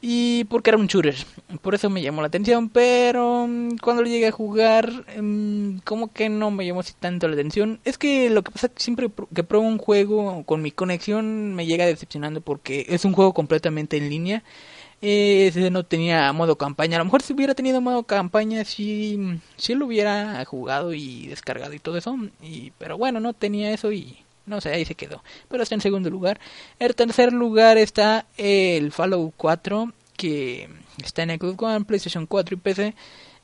y 0.00 0.44
porque 0.44 0.70
era 0.70 0.78
un 0.78 0.86
shooter. 0.86 1.16
Por 1.62 1.74
eso 1.74 1.90
me 1.90 2.02
llamó 2.02 2.20
la 2.20 2.28
atención, 2.28 2.68
pero 2.68 3.46
mm, 3.48 3.78
cuando 3.78 4.02
lo 4.02 4.08
llegué 4.08 4.28
a 4.28 4.32
jugar, 4.32 4.90
mm, 5.20 5.78
como 5.84 6.12
que 6.12 6.28
no 6.28 6.50
me 6.50 6.66
llamó 6.66 6.80
así 6.80 6.94
tanto 6.98 7.26
la 7.26 7.34
atención. 7.34 7.80
Es 7.84 7.98
que 7.98 8.30
lo 8.30 8.42
que 8.42 8.52
pasa 8.52 8.68
es 8.68 8.72
que 8.74 8.82
siempre 8.82 9.10
que 9.34 9.44
pruebo 9.44 9.66
un 9.66 9.78
juego 9.78 10.44
con 10.44 10.62
mi 10.62 10.70
conexión 10.70 11.54
me 11.54 11.66
llega 11.66 11.86
decepcionando 11.86 12.40
porque 12.40 12.86
es 12.88 13.04
un 13.04 13.12
juego 13.12 13.34
completamente 13.34 13.96
en 13.96 14.08
línea. 14.10 14.44
ese 15.00 15.70
no 15.70 15.84
tenía 15.84 16.32
modo 16.32 16.56
campaña. 16.56 16.96
A 16.96 17.00
lo 17.00 17.04
mejor 17.06 17.22
si 17.22 17.32
hubiera 17.32 17.54
tenido 17.54 17.80
modo 17.80 18.04
campaña, 18.04 18.64
sí, 18.64 19.40
sí 19.56 19.74
lo 19.74 19.86
hubiera 19.86 20.44
jugado 20.44 20.94
y 20.94 21.26
descargado 21.28 21.74
y 21.74 21.78
todo 21.80 21.98
eso. 21.98 22.16
Y, 22.42 22.72
pero 22.78 22.98
bueno, 22.98 23.20
no 23.20 23.32
tenía 23.34 23.72
eso 23.72 23.92
y 23.92 24.18
no 24.48 24.60
sé, 24.60 24.70
ahí 24.70 24.84
se 24.84 24.94
quedó. 24.94 25.22
Pero 25.48 25.62
está 25.62 25.74
en 25.74 25.80
segundo 25.80 26.10
lugar. 26.10 26.40
En 26.78 26.92
tercer 26.94 27.32
lugar 27.32 27.78
está 27.78 28.26
el 28.36 28.92
Fallout 28.92 29.34
4, 29.36 29.92
que 30.16 30.68
está 31.04 31.22
en 31.22 31.38
Xbox 31.38 31.62
One, 31.62 31.84
PlayStation 31.84 32.26
4 32.26 32.54
y 32.54 32.58
PC. 32.58 32.94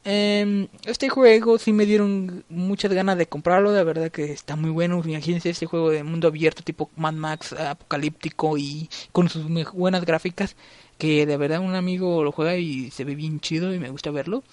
Em, 0.07 0.69
este 0.85 1.09
juego 1.09 1.59
sí 1.59 1.73
me 1.73 1.87
dieron 1.87 2.45
muchas 2.51 2.93
ganas 2.93 3.17
de 3.17 3.27
comprarlo, 3.27 3.73
de 3.73 3.85
verdad 3.85 4.11
que 4.11 4.25
está 4.33 4.55
muy 4.55 4.71
bueno. 4.71 5.01
Imagínense 5.05 5.49
este 5.51 5.67
juego 5.67 5.91
de 5.91 6.05
mundo 6.05 6.29
abierto 6.29 6.63
tipo 6.63 6.91
Mad 6.97 7.15
Max, 7.15 7.55
apocalíptico 7.55 8.59
y 8.59 8.91
con 9.13 9.31
sus 9.31 9.47
buenas 9.73 10.05
gráficas. 10.05 10.57
Que 10.99 11.27
de 11.27 11.37
verdad 11.37 11.61
un 11.61 11.75
amigo 11.75 12.23
lo 12.23 12.33
juega 12.33 12.57
y 12.57 12.91
se 12.91 13.05
ve 13.05 13.15
bien 13.15 13.41
chido 13.41 13.75
y 13.75 13.79
me 13.79 13.91
gusta 13.91 14.11
verlo. 14.11 14.45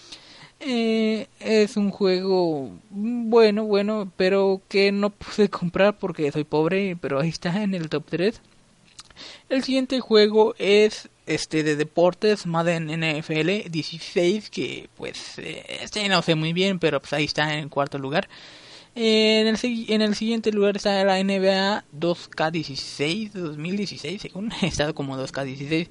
Eh, 0.63 1.27
es 1.39 1.75
un 1.75 1.89
juego 1.89 2.71
bueno, 2.91 3.65
bueno, 3.65 4.11
pero 4.15 4.61
que 4.67 4.91
no 4.91 5.09
pude 5.09 5.49
comprar 5.49 5.97
porque 5.97 6.31
soy 6.31 6.43
pobre, 6.43 6.95
pero 7.01 7.19
ahí 7.19 7.29
está 7.29 7.63
en 7.63 7.73
el 7.73 7.89
top 7.89 8.05
3. 8.09 8.41
El 9.49 9.63
siguiente 9.63 9.99
juego 9.99 10.55
es 10.57 11.09
este 11.25 11.63
de 11.63 11.75
deportes 11.75 12.45
Madden 12.45 12.87
NFL 12.87 13.69
16 13.69 14.49
que 14.49 14.89
pues 14.95 15.37
eh, 15.37 15.63
este 15.81 16.07
no 16.09 16.21
sé 16.21 16.35
muy 16.35 16.53
bien, 16.53 16.79
pero 16.79 16.99
pues 16.99 17.13
ahí 17.13 17.25
está 17.25 17.57
en 17.57 17.69
cuarto 17.69 17.97
lugar. 17.97 18.29
En 18.93 19.47
el, 19.47 19.57
en 19.63 20.01
el 20.01 20.15
siguiente 20.15 20.51
lugar 20.51 20.75
está 20.75 21.03
la 21.05 21.23
NBA 21.23 21.85
2K16 21.97 23.31
2016, 23.31 24.21
según 24.21 24.51
estado 24.61 24.93
como 24.93 25.17
2K16 25.17 25.87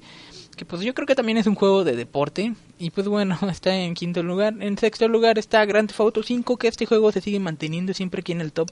que 0.55 0.65
pues 0.65 0.81
yo 0.81 0.93
creo 0.93 1.07
que 1.07 1.15
también 1.15 1.37
es 1.37 1.47
un 1.47 1.55
juego 1.55 1.83
de 1.83 1.95
deporte 1.95 2.53
y 2.79 2.89
pues 2.89 3.07
bueno, 3.07 3.37
está 3.51 3.75
en 3.75 3.93
quinto 3.93 4.23
lugar. 4.23 4.55
En 4.59 4.77
sexto 4.77 5.07
lugar 5.07 5.37
está 5.37 5.65
Grand 5.65 5.87
Theft 5.87 5.99
Auto 5.99 6.23
5, 6.23 6.57
que 6.57 6.67
este 6.67 6.85
juego 6.85 7.11
se 7.11 7.21
sigue 7.21 7.39
manteniendo 7.39 7.93
siempre 7.93 8.21
aquí 8.21 8.31
en 8.31 8.41
el 8.41 8.53
top. 8.53 8.71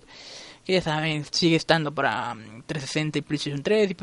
Que 0.66 0.74
ya 0.74 0.82
saben, 0.82 1.26
sigue 1.32 1.56
estando 1.56 1.94
para 1.94 2.36
360 2.66 3.18
mm, 3.18 3.20
y 3.20 3.22
PlayStation 3.22 3.64
3 3.64 3.96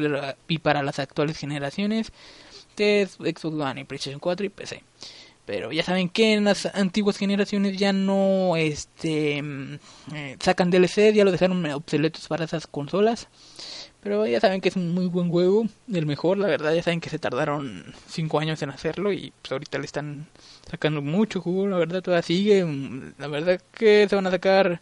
y 0.49 0.59
para, 0.59 0.83
las 0.83 0.99
actuales 0.99 1.37
generaciones 1.37 2.13
de 2.77 3.07
Xbox 3.07 3.45
One 3.45 3.81
y 3.81 3.85
PlayStation 3.85 4.21
4 4.21 4.47
y 4.47 4.49
PC. 4.49 4.83
Pero 5.45 5.71
ya 5.71 5.85
saben 5.85 6.09
que 6.09 6.35
en 6.35 6.45
las 6.45 6.67
antiguas 6.67 7.17
generaciones 7.19 7.79
ya 7.79 7.93
no 7.93 8.57
este 8.57 9.43
mm, 9.43 9.79
eh, 10.15 10.37
sacan 10.41 10.71
DLC, 10.71 11.13
ya 11.15 11.25
lo 11.25 11.31
dejaron 11.31 11.65
obsoletos 11.67 12.27
para 12.27 12.45
esas 12.45 12.67
consolas. 12.67 13.29
Pero 14.07 14.25
ya 14.25 14.39
saben 14.39 14.61
que 14.61 14.69
es 14.69 14.77
un 14.77 14.95
muy 14.95 15.09
buen 15.09 15.31
juego, 15.31 15.67
el 15.93 16.07
mejor, 16.07 16.39
la 16.39 16.47
verdad, 16.47 16.73
ya 16.73 16.81
saben 16.81 17.01
que 17.01 17.11
se 17.11 17.19
tardaron 17.19 17.93
5 18.07 18.39
años 18.39 18.63
en 18.63 18.71
hacerlo 18.71 19.13
y 19.13 19.33
pues 19.43 19.51
ahorita 19.51 19.79
le 19.79 19.85
están 19.85 20.29
sacando 20.71 21.03
mucho 21.03 21.41
jugo, 21.41 21.67
la 21.67 21.77
verdad 21.77 22.03
todavía 22.03 22.23
sigue, 22.23 22.65
mm, 22.65 23.15
la 23.19 23.27
verdad 23.27 23.61
que 23.73 24.07
se 24.09 24.15
van 24.15 24.29
a 24.29 24.31
sacar, 24.31 24.81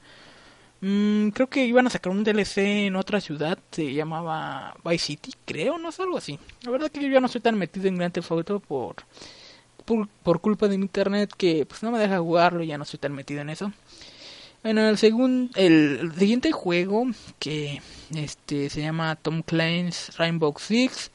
mmm, 0.82 1.28
creo 1.30 1.48
que 1.48 1.64
iban 1.64 1.86
a 1.86 1.90
sacar 1.90 2.12
un 2.12 2.22
DLC 2.22 2.86
en 2.88 2.96
otra 2.96 3.18
ciudad, 3.22 3.58
se 3.70 3.94
llamaba 3.94 4.76
Vice 4.84 5.06
City, 5.06 5.32
creo, 5.46 5.78
no 5.78 5.88
es 5.88 5.98
algo 6.00 6.18
así. 6.18 6.38
La 6.62 6.70
verdad 6.70 6.90
que 6.90 7.00
yo 7.00 7.08
ya 7.08 7.20
no 7.20 7.26
estoy 7.26 7.40
tan 7.40 7.56
metido 7.56 7.88
en 7.88 7.96
Grand 7.96 8.12
Theft 8.12 8.30
Auto 8.30 8.60
por, 8.60 8.96
por, 9.86 10.06
por 10.22 10.40
culpa 10.42 10.68
de 10.68 10.76
mi 10.76 10.84
internet 10.84 11.32
que 11.34 11.64
pues 11.64 11.82
no 11.82 11.90
me 11.90 11.98
deja 11.98 12.18
jugarlo 12.18 12.62
y 12.62 12.66
ya 12.66 12.76
no 12.76 12.84
estoy 12.84 13.00
tan 13.00 13.14
metido 13.14 13.40
en 13.40 13.48
eso. 13.48 13.72
Bueno, 14.64 14.88
el, 14.88 14.96
segundo, 14.96 15.52
el, 15.56 16.10
siguiente 16.16 16.50
juego 16.50 17.04
que 17.38 17.82
este 18.16 18.70
se 18.70 18.80
llama 18.80 19.14
Tom 19.14 19.42
Clancy's 19.42 20.16
Rainbow 20.16 20.54
Six, 20.58 21.10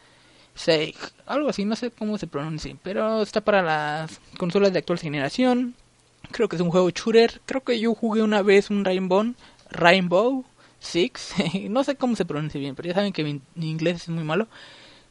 Siege, 0.54 1.00
algo 1.26 1.50
así, 1.50 1.66
no 1.66 1.76
sé 1.76 1.90
cómo 1.90 2.20
se 2.20 2.28
pronuncia, 2.28 2.76
pero 2.84 3.24
está 3.24 3.42
para 3.42 3.64
las 3.64 4.22
consolas 4.38 4.72
de 4.72 4.78
actual 4.78 5.00
generación. 5.00 5.74
Creo 6.30 6.48
que 6.48 6.58
es 6.58 6.62
un 6.62 6.70
juego 6.70 6.92
shooter. 6.92 7.42
Creo 7.48 7.64
que 7.64 7.80
yo 7.80 7.96
jugué 7.96 8.22
una 8.22 8.44
vez 8.44 8.70
un 8.70 8.86
Rainbow, 8.86 9.34
Rainbow 9.72 10.46
Six, 10.80 11.34
no 11.72 11.84
sé 11.84 11.96
cómo 11.96 12.16
se 12.16 12.26
pronuncia 12.26 12.60
bien, 12.60 12.76
pero 12.76 12.90
ya 12.90 12.94
saben 12.94 13.14
que 13.14 13.24
mi, 13.24 13.42
inglés 13.68 14.04
es 14.04 14.10
muy 14.10 14.24
malo. 14.24 14.48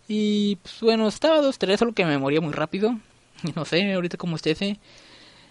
Y 0.07 0.57
pues 0.63 0.79
bueno, 0.81 1.09
estaba 1.09 1.43
2-3, 1.43 1.77
solo 1.77 1.93
que 1.93 2.05
me 2.05 2.19
moría 2.19 2.41
muy 2.41 2.53
rápido. 2.53 2.97
No 3.57 3.65
sé, 3.65 3.93
ahorita 3.93 4.17
como 4.17 4.37
esté 4.37 4.79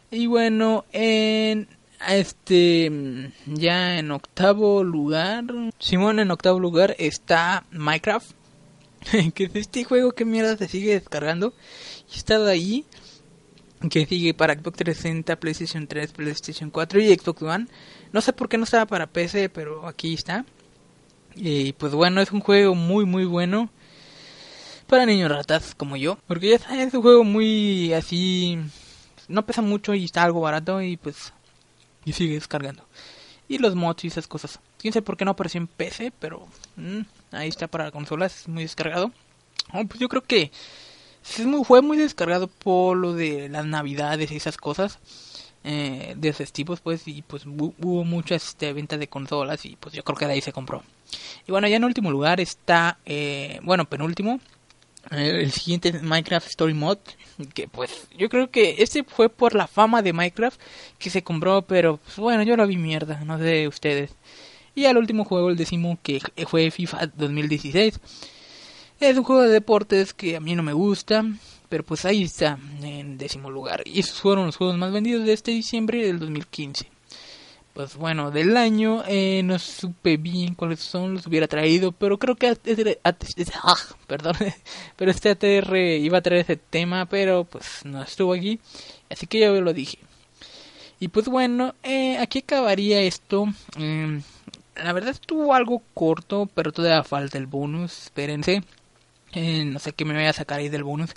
Y 0.09 0.27
bueno, 0.27 0.85
en 0.93 1.67
este, 2.05 3.31
ya 3.45 3.97
en 3.97 4.11
octavo 4.11 4.83
lugar, 4.83 5.45
Simón 5.79 6.19
en 6.19 6.31
octavo 6.31 6.59
lugar 6.59 6.95
está 6.99 7.65
Minecraft, 7.71 8.31
que 9.33 9.45
es 9.45 9.55
este 9.55 9.83
juego 9.83 10.11
que 10.11 10.25
mierda 10.25 10.57
se 10.57 10.67
sigue 10.67 10.93
descargando 10.93 11.53
y 12.13 12.17
está 12.17 12.45
ahí, 12.47 12.85
que 13.89 14.05
sigue 14.05 14.33
para 14.33 14.53
Xbox 14.53 14.77
360, 14.77 15.39
PlayStation 15.39 15.87
3, 15.87 16.11
PlayStation 16.11 16.69
4 16.69 16.99
y 16.99 17.15
Xbox 17.15 17.41
One. 17.41 17.67
No 18.11 18.21
sé 18.21 18.33
por 18.33 18.49
qué 18.49 18.57
no 18.57 18.63
estaba 18.63 18.85
para 18.85 19.07
PC, 19.07 19.49
pero 19.49 19.87
aquí 19.87 20.13
está. 20.13 20.45
Y 21.35 21.73
pues 21.73 21.93
bueno, 21.93 22.21
es 22.21 22.31
un 22.31 22.39
juego 22.39 22.73
muy 22.75 23.05
muy 23.05 23.25
bueno. 23.25 23.69
para 24.87 25.05
niños 25.05 25.29
ratas 25.29 25.75
como 25.75 25.97
yo, 25.97 26.17
porque 26.27 26.49
ya 26.49 26.83
es 26.83 26.93
un 26.93 27.01
juego 27.01 27.23
muy 27.23 27.93
así, 27.93 28.57
no 29.27 29.45
pesa 29.45 29.61
mucho 29.61 29.93
y 29.93 30.05
está 30.05 30.23
algo 30.23 30.39
barato 30.41 30.81
y 30.81 30.97
pues 30.97 31.33
y 32.07 32.13
sigue 32.13 32.35
descargando. 32.35 32.83
Y 33.49 33.57
los 33.57 33.75
mods 33.75 34.05
y 34.05 34.07
esas 34.07 34.27
cosas. 34.27 34.59
Quién 34.77 34.93
sé 34.93 35.01
por 35.01 35.17
qué 35.17 35.25
no 35.25 35.31
apareció 35.31 35.59
en 35.59 35.67
PC, 35.67 36.13
pero 36.19 36.47
mm, 36.77 37.01
ahí 37.31 37.49
está 37.49 37.67
para 37.67 37.91
consolas, 37.91 38.41
es 38.41 38.47
muy 38.47 38.63
descargado. 38.63 39.11
Oh, 39.73 39.85
pues 39.85 39.99
yo 39.99 40.07
creo 40.07 40.23
que 40.23 40.51
fue 41.65 41.81
muy 41.81 41.97
descargado 41.97 42.47
por 42.47 42.95
lo 42.95 43.13
de 43.13 43.49
las 43.49 43.65
navidades 43.65 44.31
y 44.31 44.37
esas 44.37 44.55
cosas 44.55 44.99
eh, 45.65 46.13
de 46.15 46.31
festivos 46.31 46.79
pues 46.79 47.05
y 47.05 47.21
pues 47.21 47.45
hubo 47.45 48.05
muchas 48.05 48.49
este, 48.49 48.71
ventas 48.71 48.97
de 48.97 49.09
consolas 49.09 49.65
y 49.65 49.75
pues 49.75 49.93
yo 49.93 50.03
creo 50.05 50.17
que 50.17 50.25
de 50.25 50.33
ahí 50.33 50.41
se 50.41 50.53
compró 50.53 50.83
y 51.45 51.51
bueno 51.51 51.67
ya 51.67 51.75
en 51.75 51.83
último 51.83 52.11
lugar 52.11 52.39
está 52.39 52.99
eh, 53.05 53.59
bueno 53.63 53.83
penúltimo 53.83 54.39
el 55.11 55.51
siguiente 55.51 55.93
Minecraft 55.93 56.47
Story 56.47 56.73
Mode 56.73 57.01
que 57.53 57.67
pues 57.67 58.07
yo 58.17 58.29
creo 58.29 58.49
que 58.49 58.75
este 58.79 59.03
fue 59.03 59.29
por 59.29 59.55
la 59.55 59.67
fama 59.67 60.01
de 60.01 60.13
Minecraft 60.13 60.59
que 60.97 61.09
se 61.09 61.23
compró 61.23 61.61
pero 61.61 61.97
pues, 61.97 62.17
bueno 62.17 62.43
yo 62.43 62.57
lo 62.57 62.67
vi 62.67 62.77
mierda 62.77 63.23
no 63.25 63.37
sé 63.37 63.67
ustedes 63.67 64.11
y 64.75 64.85
al 64.85 64.97
último 64.97 65.23
juego 65.23 65.49
el 65.49 65.57
décimo 65.57 65.97
que 66.03 66.21
fue 66.47 66.71
FIFA 66.71 67.07
2016 67.15 67.99
es 68.99 69.17
un 69.17 69.23
juego 69.23 69.43
de 69.43 69.49
deportes 69.49 70.13
que 70.13 70.35
a 70.35 70.39
mí 70.39 70.55
no 70.55 70.63
me 70.63 70.73
gusta 70.73 71.23
pero 71.69 71.83
pues 71.83 72.05
ahí 72.05 72.23
está, 72.23 72.57
en 72.81 73.17
décimo 73.17 73.51
lugar. 73.51 73.83
Y 73.85 73.99
esos 73.99 74.21
fueron 74.21 74.45
los 74.45 74.55
juegos 74.55 74.77
más 74.77 74.91
vendidos 74.91 75.25
de 75.25 75.33
este 75.33 75.51
diciembre 75.51 76.05
del 76.05 76.19
2015. 76.19 76.89
Pues 77.77 77.95
bueno, 77.95 78.31
del 78.31 78.57
año 78.57 79.03
eh, 79.07 79.43
no 79.43 79.59
supe 79.59 80.17
bien 80.17 80.55
cuáles 80.55 80.79
son, 80.79 81.13
los 81.13 81.27
hubiera 81.27 81.47
traído, 81.47 81.91
pero 81.91 82.17
creo 82.17 82.35
que 82.35 82.57
ah, 83.03 83.75
perdón, 84.07 84.35
pero 84.95 85.11
este 85.11 85.29
ATR 85.29 85.77
iba 85.77 86.17
a 86.17 86.21
traer 86.21 86.41
ese 86.41 86.55
tema, 86.55 87.05
pero 87.05 87.43
pues 87.43 87.85
no 87.85 88.01
estuvo 88.01 88.33
aquí, 88.33 88.59
así 89.11 89.27
que 89.27 89.41
yo 89.41 89.61
lo 89.61 89.73
dije. 89.73 89.99
Y 90.99 91.09
pues 91.09 91.27
bueno, 91.27 91.75
eh, 91.83 92.17
aquí 92.17 92.39
acabaría 92.39 93.01
esto. 93.01 93.45
Em, 93.77 94.23
la 94.75 94.91
verdad 94.91 95.11
estuvo 95.11 95.53
algo 95.53 95.83
corto, 95.93 96.49
pero 96.55 96.71
todavía 96.71 97.03
falta 97.03 97.37
el 97.37 97.45
bonus, 97.45 98.05
espérense. 98.05 98.63
Eh, 99.33 99.65
no 99.65 99.77
sé 99.77 99.93
qué 99.93 100.03
me 100.03 100.15
voy 100.15 100.25
a 100.25 100.33
sacar 100.33 100.61
ahí 100.61 100.69
del 100.69 100.83
bonus. 100.83 101.11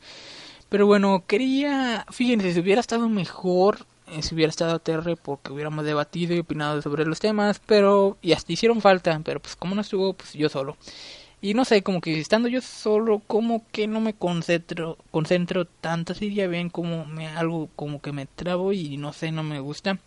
Pero 0.68 0.86
bueno, 0.86 1.24
quería, 1.26 2.04
fíjense, 2.10 2.52
si 2.52 2.60
hubiera 2.60 2.82
estado 2.82 3.08
mejor, 3.08 3.86
si 4.22 4.34
hubiera 4.34 4.50
estado 4.50 4.78
TR 4.78 5.16
porque 5.16 5.52
hubiéramos 5.52 5.84
debatido 5.84 6.34
y 6.34 6.40
opinado 6.40 6.82
sobre 6.82 7.04
los 7.04 7.20
temas, 7.20 7.60
pero 7.64 8.18
y 8.22 8.32
hasta 8.32 8.52
hicieron 8.52 8.80
falta, 8.80 9.20
pero 9.24 9.40
pues 9.40 9.56
como 9.56 9.74
no 9.74 9.80
estuvo, 9.80 10.12
pues 10.14 10.32
yo 10.34 10.48
solo. 10.48 10.76
Y 11.42 11.54
no 11.54 11.64
sé, 11.64 11.82
como 11.82 12.00
que 12.02 12.18
estando 12.20 12.48
yo 12.48 12.60
solo, 12.60 13.20
como 13.26 13.64
que 13.72 13.86
no 13.86 14.00
me 14.00 14.12
concentro, 14.14 14.98
concentro 15.10 15.64
tanto, 15.64 16.12
así 16.12 16.34
ya 16.34 16.46
ven 16.48 16.68
como 16.68 17.06
me 17.06 17.28
algo 17.28 17.70
como 17.76 18.02
que 18.02 18.12
me 18.12 18.26
trabo 18.26 18.72
y 18.72 18.98
no 18.98 19.12
sé, 19.14 19.32
no 19.32 19.42
me 19.42 19.60
gusta. 19.60 19.98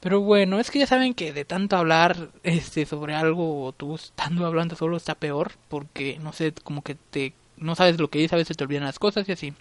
Pero 0.00 0.20
bueno, 0.20 0.60
es 0.60 0.70
que 0.70 0.78
ya 0.78 0.86
saben 0.86 1.14
que 1.14 1.32
de 1.32 1.44
tanto 1.44 1.76
hablar 1.76 2.30
este 2.42 2.86
sobre 2.86 3.14
algo 3.14 3.64
o 3.64 3.72
tú 3.72 3.94
estando 3.96 4.46
hablando 4.46 4.76
solo 4.76 4.96
está 4.96 5.14
peor 5.14 5.52
porque 5.68 6.18
no 6.20 6.32
sé, 6.32 6.52
como 6.52 6.82
que 6.82 6.94
te 6.94 7.34
no 7.56 7.74
sabes 7.74 7.98
lo 7.98 8.08
que 8.08 8.18
dices, 8.18 8.34
a 8.34 8.36
veces 8.36 8.56
te 8.56 8.64
olvidan 8.64 8.84
las 8.84 8.98
cosas 8.98 9.28
y 9.28 9.32
así. 9.32 9.54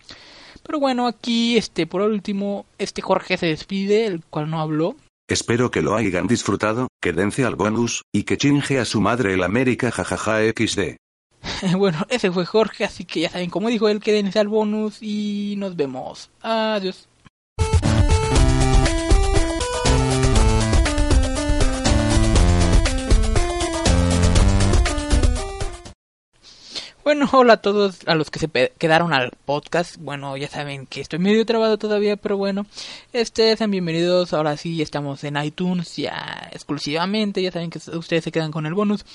Pero 0.64 0.80
bueno, 0.80 1.08
aquí, 1.08 1.58
este, 1.58 1.88
por 1.88 2.02
último, 2.02 2.66
este 2.78 3.02
Jorge 3.02 3.38
se 3.38 3.48
despide, 3.48 4.06
el 4.06 4.24
cual 4.24 4.50
no 4.50 4.62
habló. 4.62 4.96
Espero 5.28 5.72
que 5.72 5.82
lo 5.82 5.96
hayan 5.96 6.28
disfrutado, 6.28 6.88
que 7.02 7.14
dense 7.14 7.46
al 7.46 7.56
bonus, 7.56 8.04
y 8.14 8.24
que 8.24 8.38
chinge 8.38 8.78
a 8.80 8.86
su 8.86 9.02
madre 9.02 9.34
el 9.34 9.44
América 9.44 9.92
jajaja 9.92 10.40
XD. 10.42 10.98
bueno, 11.78 12.06
ese 12.10 12.32
fue 12.32 12.46
Jorge, 12.46 12.86
así 12.86 13.06
que 13.06 13.22
ya 13.22 13.30
saben, 13.30 13.50
como 13.50 13.70
dijo 13.70 13.90
él, 13.90 14.00
que 14.00 14.12
dense 14.12 14.40
al 14.40 14.48
bonus 14.48 14.98
y 15.02 15.56
nos 15.58 15.76
vemos. 15.76 16.30
Adiós. 16.42 17.08
Bueno, 27.06 27.30
hola 27.34 27.54
a 27.54 27.58
todos 27.58 28.00
a 28.08 28.16
los 28.16 28.32
que 28.32 28.40
se 28.40 28.50
quedaron 28.80 29.14
al 29.14 29.30
podcast. 29.46 29.98
Bueno, 29.98 30.36
ya 30.38 30.48
saben 30.48 30.88
que 30.88 31.02
estoy 31.02 31.20
medio 31.20 31.46
trabado 31.46 31.78
todavía, 31.78 32.18
pero 32.18 32.36
bueno, 32.36 32.66
este, 33.14 33.56
sean 33.56 33.70
bienvenidos. 33.70 34.34
Ahora 34.34 34.58
sí, 34.58 34.82
estamos 34.82 35.24
en 35.24 35.38
iTunes 35.38 35.96
ya 35.98 36.50
exclusivamente. 36.52 37.44
Ya 37.44 37.52
saben 37.52 37.70
que 37.70 37.78
ustedes 37.78 38.24
se 38.24 38.32
quedan 38.32 38.52
con 38.52 38.66
el 38.66 38.74
bonus. 38.74 39.06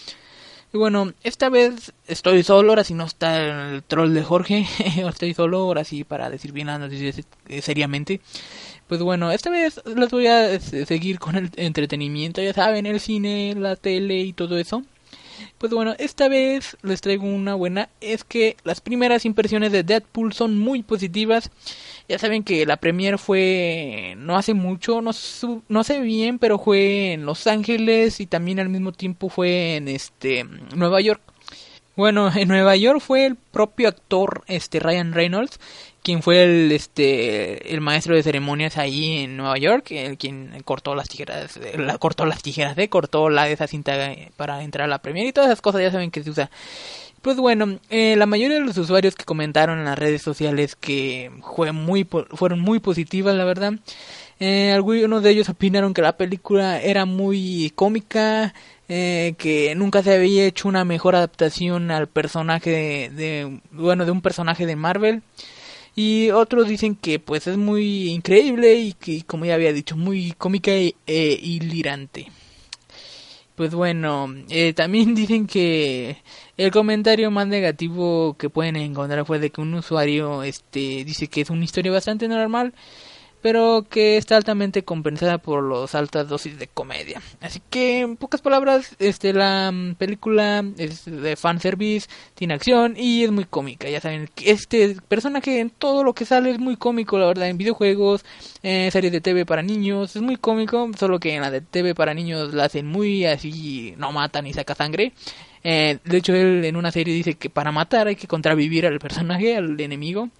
Y 0.72 0.78
bueno, 0.78 1.12
esta 1.24 1.48
vez 1.48 1.92
estoy 2.06 2.44
solo, 2.44 2.70
ahora 2.70 2.84
sí 2.84 2.94
no 2.94 3.06
está 3.06 3.72
el 3.72 3.82
troll 3.82 4.14
de 4.14 4.22
Jorge. 4.22 4.68
estoy 5.08 5.34
solo, 5.34 5.58
ahora 5.58 5.82
sí 5.82 6.04
para 6.04 6.30
decir 6.30 6.52
bien 6.52 6.68
las 6.68 6.78
noticias 6.78 7.26
eh, 7.48 7.60
seriamente. 7.60 8.20
Pues 8.86 9.02
bueno, 9.02 9.32
esta 9.32 9.50
vez 9.50 9.80
les 9.84 10.10
voy 10.12 10.28
a 10.28 10.52
eh, 10.54 10.60
seguir 10.60 11.18
con 11.18 11.34
el 11.34 11.50
entretenimiento, 11.56 12.40
ya 12.40 12.54
saben, 12.54 12.86
el 12.86 13.00
cine, 13.00 13.56
la 13.56 13.74
tele 13.74 14.20
y 14.20 14.32
todo 14.32 14.58
eso. 14.58 14.84
Pues 15.58 15.72
bueno, 15.72 15.94
esta 15.98 16.28
vez 16.28 16.76
les 16.82 17.00
traigo 17.00 17.26
una 17.26 17.54
buena. 17.54 17.88
Es 18.00 18.24
que 18.24 18.56
las 18.64 18.80
primeras 18.80 19.24
impresiones 19.24 19.72
de 19.72 19.82
Deadpool 19.82 20.32
son 20.32 20.58
muy 20.58 20.82
positivas. 20.82 21.50
Ya 22.08 22.18
saben 22.18 22.42
que 22.42 22.66
la 22.66 22.76
premiere 22.76 23.18
fue 23.18 24.14
no 24.16 24.36
hace 24.36 24.54
mucho, 24.54 25.02
no, 25.02 25.12
no 25.68 25.84
sé 25.84 26.00
bien, 26.00 26.38
pero 26.38 26.58
fue 26.58 27.12
en 27.12 27.26
Los 27.26 27.46
Ángeles 27.46 28.20
y 28.20 28.26
también 28.26 28.60
al 28.60 28.68
mismo 28.68 28.92
tiempo 28.92 29.28
fue 29.28 29.76
en 29.76 29.88
este 29.88 30.44
Nueva 30.74 31.00
York. 31.00 31.20
Bueno, 31.96 32.30
en 32.34 32.48
Nueva 32.48 32.76
York 32.76 33.00
fue 33.00 33.26
el 33.26 33.36
propio 33.36 33.88
actor 33.88 34.42
este 34.46 34.80
Ryan 34.80 35.12
Reynolds 35.12 35.60
quien 36.02 36.22
fue 36.22 36.42
el 36.42 36.72
este 36.72 37.72
el 37.74 37.80
maestro 37.80 38.14
de 38.14 38.22
ceremonias 38.22 38.78
ahí 38.78 39.18
en 39.24 39.36
Nueva 39.36 39.58
York, 39.58 39.90
el 39.90 40.16
quien 40.16 40.62
cortó 40.64 40.94
las 40.94 41.08
tijeras, 41.08 41.58
la, 41.76 41.98
cortó 41.98 42.26
las 42.26 42.42
tijeras, 42.42 42.76
de 42.76 42.88
cortó 42.88 43.28
la 43.30 43.48
esa 43.48 43.66
cinta 43.66 43.92
para 44.36 44.62
entrar 44.62 44.86
a 44.86 44.88
la 44.88 45.02
premiere 45.02 45.28
y 45.28 45.32
todas 45.32 45.48
esas 45.48 45.60
cosas 45.62 45.82
ya 45.82 45.90
saben 45.90 46.10
que 46.10 46.22
se 46.22 46.30
usa. 46.30 46.50
Pues 47.22 47.36
bueno, 47.36 47.78
eh, 47.90 48.16
la 48.16 48.24
mayoría 48.24 48.58
de 48.58 48.64
los 48.64 48.78
usuarios 48.78 49.14
que 49.14 49.24
comentaron 49.24 49.78
en 49.78 49.84
las 49.84 49.98
redes 49.98 50.22
sociales 50.22 50.74
que 50.74 51.30
fue 51.54 51.70
muy 51.72 52.08
fueron 52.30 52.60
muy 52.60 52.78
positivas, 52.80 53.34
la 53.34 53.44
verdad. 53.44 53.74
Eh, 54.40 54.72
algunos 54.72 55.22
de 55.22 55.30
ellos 55.30 55.50
opinaron 55.50 55.92
que 55.92 56.00
la 56.00 56.16
película 56.16 56.80
era 56.80 57.04
muy 57.04 57.72
cómica, 57.74 58.54
eh, 58.88 59.34
que 59.36 59.74
nunca 59.74 60.02
se 60.02 60.14
había 60.14 60.46
hecho 60.46 60.66
una 60.66 60.86
mejor 60.86 61.14
adaptación 61.14 61.90
al 61.90 62.06
personaje 62.08 63.10
de 63.10 63.60
bueno 63.70 64.06
de 64.06 64.12
un 64.12 64.22
personaje 64.22 64.64
de 64.64 64.76
Marvel. 64.76 65.22
Y 65.96 66.30
otros 66.30 66.68
dicen 66.68 66.94
que 66.94 67.18
pues 67.18 67.46
es 67.46 67.56
muy 67.56 68.10
increíble 68.10 68.74
y 68.74 68.92
que 68.94 69.22
como 69.24 69.44
ya 69.44 69.54
había 69.54 69.72
dicho 69.72 69.96
muy 69.96 70.32
cómica 70.32 70.70
e, 70.70 70.94
e 71.06 71.38
hilirante. 71.42 72.28
Pues 73.60 73.74
bueno, 73.74 74.34
eh, 74.48 74.72
también 74.72 75.14
dicen 75.14 75.46
que 75.46 76.16
el 76.56 76.70
comentario 76.70 77.30
más 77.30 77.46
negativo 77.46 78.34
que 78.38 78.48
pueden 78.48 78.76
encontrar 78.76 79.26
fue 79.26 79.38
de 79.38 79.50
que 79.50 79.60
un 79.60 79.74
usuario 79.74 80.42
este 80.42 81.04
dice 81.04 81.28
que 81.28 81.42
es 81.42 81.50
una 81.50 81.64
historia 81.64 81.92
bastante 81.92 82.26
normal 82.28 82.72
pero 83.42 83.86
que 83.88 84.16
está 84.16 84.36
altamente 84.36 84.84
compensada 84.84 85.38
por 85.38 85.62
las 85.62 85.94
altas 85.94 86.28
dosis 86.28 86.58
de 86.58 86.66
comedia. 86.66 87.22
Así 87.40 87.60
que, 87.70 88.00
en 88.00 88.16
pocas 88.16 88.40
palabras, 88.40 88.94
este 88.98 89.32
la 89.32 89.70
mm, 89.72 89.94
película 89.94 90.64
es 90.76 91.04
de 91.04 91.36
fanservice, 91.36 92.08
tiene 92.34 92.54
acción 92.54 92.94
y 92.96 93.24
es 93.24 93.30
muy 93.30 93.44
cómica. 93.44 93.88
Ya 93.88 94.00
saben, 94.00 94.28
este 94.44 94.96
personaje 95.08 95.60
en 95.60 95.70
todo 95.70 96.04
lo 96.04 96.14
que 96.14 96.24
sale 96.24 96.50
es 96.50 96.58
muy 96.58 96.76
cómico, 96.76 97.18
la 97.18 97.26
verdad, 97.26 97.48
en 97.48 97.58
videojuegos, 97.58 98.24
en 98.62 98.90
series 98.90 99.12
de 99.12 99.20
TV 99.20 99.46
para 99.46 99.62
niños, 99.62 100.16
es 100.16 100.22
muy 100.22 100.36
cómico, 100.36 100.90
solo 100.98 101.18
que 101.18 101.34
en 101.34 101.42
la 101.42 101.50
de 101.50 101.60
TV 101.60 101.94
para 101.94 102.14
niños 102.14 102.52
la 102.54 102.64
hacen 102.64 102.86
muy 102.86 103.24
así, 103.24 103.94
no 103.96 104.12
matan 104.12 104.44
ni 104.44 104.52
saca 104.52 104.74
sangre. 104.74 105.12
Eh, 105.62 105.98
de 106.04 106.16
hecho, 106.16 106.34
él 106.34 106.64
en 106.64 106.76
una 106.76 106.90
serie 106.90 107.14
dice 107.14 107.34
que 107.34 107.50
para 107.50 107.72
matar 107.72 108.06
hay 108.06 108.16
que 108.16 108.26
contravivir 108.26 108.86
al 108.86 108.98
personaje, 108.98 109.56
al 109.56 109.78
enemigo. 109.80 110.30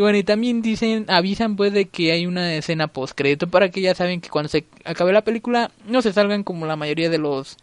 Y 0.00 0.02
bueno, 0.02 0.16
y 0.16 0.22
también 0.22 0.62
dicen, 0.62 1.04
avisan 1.08 1.56
pues 1.56 1.74
de 1.74 1.84
que 1.84 2.12
hay 2.12 2.24
una 2.24 2.54
escena 2.54 2.86
post 2.86 3.12
crédito 3.14 3.48
para 3.48 3.70
que 3.70 3.82
ya 3.82 3.94
saben 3.94 4.22
que 4.22 4.30
cuando 4.30 4.48
se 4.48 4.64
acabe 4.86 5.12
la 5.12 5.20
película 5.20 5.72
no 5.86 6.00
se 6.00 6.14
salgan 6.14 6.42
como 6.42 6.64
la 6.64 6.74
mayoría 6.74 7.10
de 7.10 7.18
los 7.18 7.58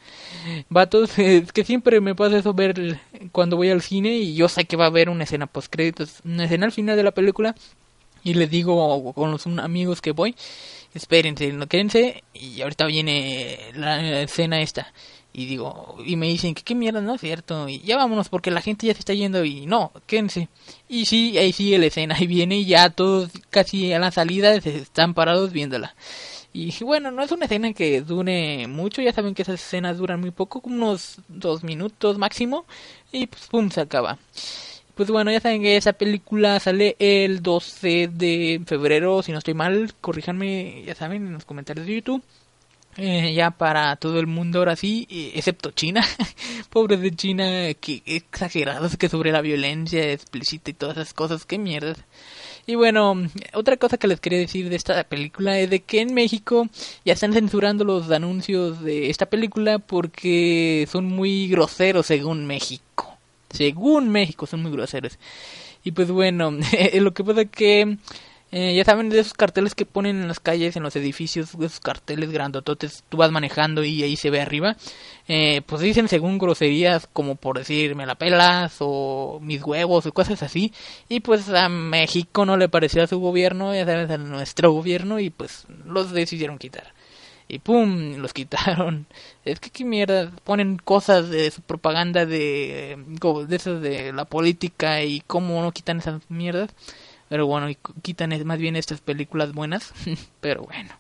vatos. 0.69 1.17
Es 1.17 1.51
que 1.51 1.63
siempre 1.63 1.99
me 1.99 2.13
pasa 2.13 2.37
eso 2.37 2.53
ver 2.53 2.99
cuando 3.31 3.57
voy 3.57 3.71
al 3.71 3.81
cine 3.81 4.17
y 4.17 4.35
yo 4.35 4.49
sé 4.49 4.65
que 4.65 4.77
va 4.77 4.83
a 4.83 4.89
haber 4.89 5.09
una 5.09 5.23
escena 5.23 5.47
post 5.47 5.73
créditos, 5.73 6.19
una 6.25 6.43
escena 6.45 6.67
al 6.67 6.71
final 6.71 6.95
de 6.95 7.01
la 7.01 7.09
película 7.09 7.55
y 8.23 8.35
les 8.35 8.51
digo 8.51 9.11
con 9.15 9.31
los 9.31 9.47
amigos 9.47 9.99
que 9.99 10.11
voy, 10.11 10.35
espérense, 10.93 11.51
no 11.53 11.65
quédense 11.65 12.23
y 12.35 12.61
ahorita 12.61 12.85
viene 12.85 13.57
la 13.73 14.21
escena 14.21 14.61
esta 14.61 14.93
y 15.37 15.45
digo, 15.45 15.95
y 16.03 16.15
me 16.15 16.25
dicen 16.25 16.55
que 16.55 16.63
qué 16.63 16.73
mierda, 16.73 16.99
no 16.99 17.13
es 17.13 17.21
cierto, 17.21 17.69
y 17.69 17.79
ya 17.81 17.95
vámonos 17.95 18.27
porque 18.27 18.49
la 18.49 18.59
gente 18.59 18.87
ya 18.87 18.93
se 18.95 19.01
está 19.01 19.13
yendo 19.13 19.45
y 19.45 19.67
no, 19.67 19.91
quédense. 20.07 20.49
Y 20.89 21.05
sí, 21.05 21.37
ahí 21.37 21.53
sigue 21.53 21.77
la 21.77 21.85
escena, 21.85 22.15
ahí 22.17 22.25
viene 22.25 22.57
y 22.57 22.65
ya 22.65 22.89
todos 22.89 23.29
casi 23.51 23.93
a 23.93 23.99
la 23.99 24.09
salida 24.09 24.55
están 24.55 25.13
parados 25.13 25.51
viéndola. 25.51 25.95
Y 26.53 26.73
bueno, 26.83 27.11
no 27.11 27.21
es 27.21 27.31
una 27.31 27.45
escena 27.45 27.71
que 27.73 28.01
dure 28.01 28.65
mucho, 28.65 29.03
ya 29.03 29.13
saben 29.13 29.35
que 29.35 29.43
esas 29.43 29.61
escenas 29.61 29.99
duran 29.99 30.19
muy 30.21 30.31
poco, 30.31 30.59
unos 30.63 31.19
dos 31.27 31.63
minutos 31.63 32.17
máximo, 32.17 32.65
y 33.11 33.27
pues 33.27 33.45
pum, 33.45 33.69
se 33.69 33.81
acaba. 33.81 34.17
pues 34.95 35.11
bueno, 35.11 35.31
ya 35.31 35.39
saben 35.39 35.61
que 35.61 35.77
esa 35.77 35.93
película 35.93 36.59
sale 36.59 36.95
el 36.97 37.43
12 37.43 38.09
de 38.11 38.61
febrero, 38.65 39.21
si 39.21 39.33
no 39.33 39.37
estoy 39.37 39.53
mal, 39.53 39.93
corríjanme, 40.01 40.83
ya 40.83 40.95
saben, 40.95 41.27
en 41.27 41.33
los 41.33 41.45
comentarios 41.45 41.85
de 41.85 41.93
YouTube. 41.95 42.23
Eh, 42.99 43.33
ya 43.35 43.51
para 43.51 43.95
todo 43.97 44.19
el 44.19 44.25
mundo 44.25 44.57
ahora 44.57 44.75
sí, 44.75 45.07
eh, 45.11 45.33
excepto 45.35 45.69
China. 45.71 46.03
Pobres 46.71 46.99
de 46.99 47.11
China, 47.11 47.45
que 47.79 48.01
exagerados 48.05 48.97
que 48.97 49.07
sobre 49.07 49.31
la 49.31 49.41
violencia 49.41 50.11
explícita 50.11 50.71
y 50.71 50.73
todas 50.73 50.97
esas 50.97 51.13
cosas, 51.13 51.45
qué 51.45 51.59
mierda. 51.59 51.95
Y 52.65 52.75
bueno, 52.75 53.15
otra 53.53 53.77
cosa 53.77 53.97
que 53.97 54.07
les 54.07 54.19
quería 54.19 54.39
decir 54.39 54.69
de 54.69 54.75
esta 54.75 55.03
película 55.03 55.59
es 55.59 55.69
de 55.69 55.81
que 55.81 56.01
en 56.01 56.13
México 56.13 56.67
ya 57.05 57.13
están 57.13 57.33
censurando 57.33 57.85
los 57.85 58.09
anuncios 58.11 58.83
de 58.83 59.09
esta 59.09 59.27
película 59.27 59.79
porque 59.79 60.87
son 60.91 61.05
muy 61.05 61.47
groseros 61.47 62.07
según 62.07 62.45
México. 62.47 63.17
Según 63.51 64.09
México 64.09 64.47
son 64.47 64.63
muy 64.63 64.71
groseros. 64.71 65.17
Y 65.83 65.91
pues 65.91 66.11
bueno, 66.11 66.51
lo 66.95 67.13
que 67.13 67.23
pasa 67.23 67.41
es 67.41 67.49
que 67.51 67.97
eh, 68.51 68.73
ya 68.75 68.85
saben 68.85 69.09
de 69.09 69.19
esos 69.19 69.33
carteles 69.33 69.75
que 69.75 69.85
ponen 69.85 70.21
en 70.21 70.27
las 70.29 70.39
calles, 70.39 70.77
en 70.77 70.83
los 70.83 70.95
edificios, 70.95 71.53
esos 71.53 71.79
carteles 71.81 72.31
grandototes, 72.31 73.03
tú 73.09 73.17
vas 73.17 73.31
manejando 73.31 73.83
y 73.83 74.03
ahí 74.03 74.15
se 74.15 74.29
ve 74.29 74.39
arriba. 74.39 74.77
Eh, 75.27 75.61
pues 75.65 75.81
dicen 75.81 76.07
según 76.07 76.37
groserías 76.37 77.07
como 77.11 77.35
por 77.35 77.57
decir 77.57 77.95
me 77.95 78.05
la 78.05 78.15
pelas 78.15 78.77
o 78.79 79.39
mis 79.41 79.61
huevos 79.63 80.05
o 80.05 80.13
cosas 80.13 80.43
así. 80.43 80.71
Y 81.09 81.19
pues 81.19 81.49
a 81.49 81.67
México 81.67 82.45
no 82.45 82.55
le 82.57 82.69
pareció 82.69 83.03
a 83.03 83.07
su 83.07 83.19
gobierno, 83.19 83.75
ya 83.75 83.85
sabes, 83.85 84.09
a 84.11 84.17
nuestro 84.17 84.71
gobierno 84.71 85.19
y 85.19 85.29
pues 85.29 85.65
los 85.85 86.13
decidieron 86.13 86.57
quitar. 86.57 86.93
Y 87.49 87.59
pum, 87.59 88.17
los 88.17 88.33
quitaron. 88.33 89.07
Es 89.45 89.59
que 89.59 89.69
qué 89.69 89.83
mierda, 89.85 90.31
ponen 90.43 90.77
cosas 90.77 91.29
de 91.29 91.51
su 91.51 91.61
propaganda 91.61 92.25
de, 92.25 92.97
de 93.47 93.55
eso 93.55 93.79
de 93.79 94.13
la 94.13 94.25
política 94.25 95.03
y 95.03 95.21
cómo 95.21 95.61
no 95.61 95.71
quitan 95.73 95.99
esas 95.99 96.21
mierdas. 96.29 96.73
Pero 97.29 97.47
bueno, 97.47 97.69
y 97.69 97.77
quitan 98.01 98.33
más 98.45 98.59
bien 98.59 98.75
estas 98.75 99.01
películas 99.01 99.53
buenas. 99.53 99.93
Pero 100.41 100.63
bueno. 100.63 100.91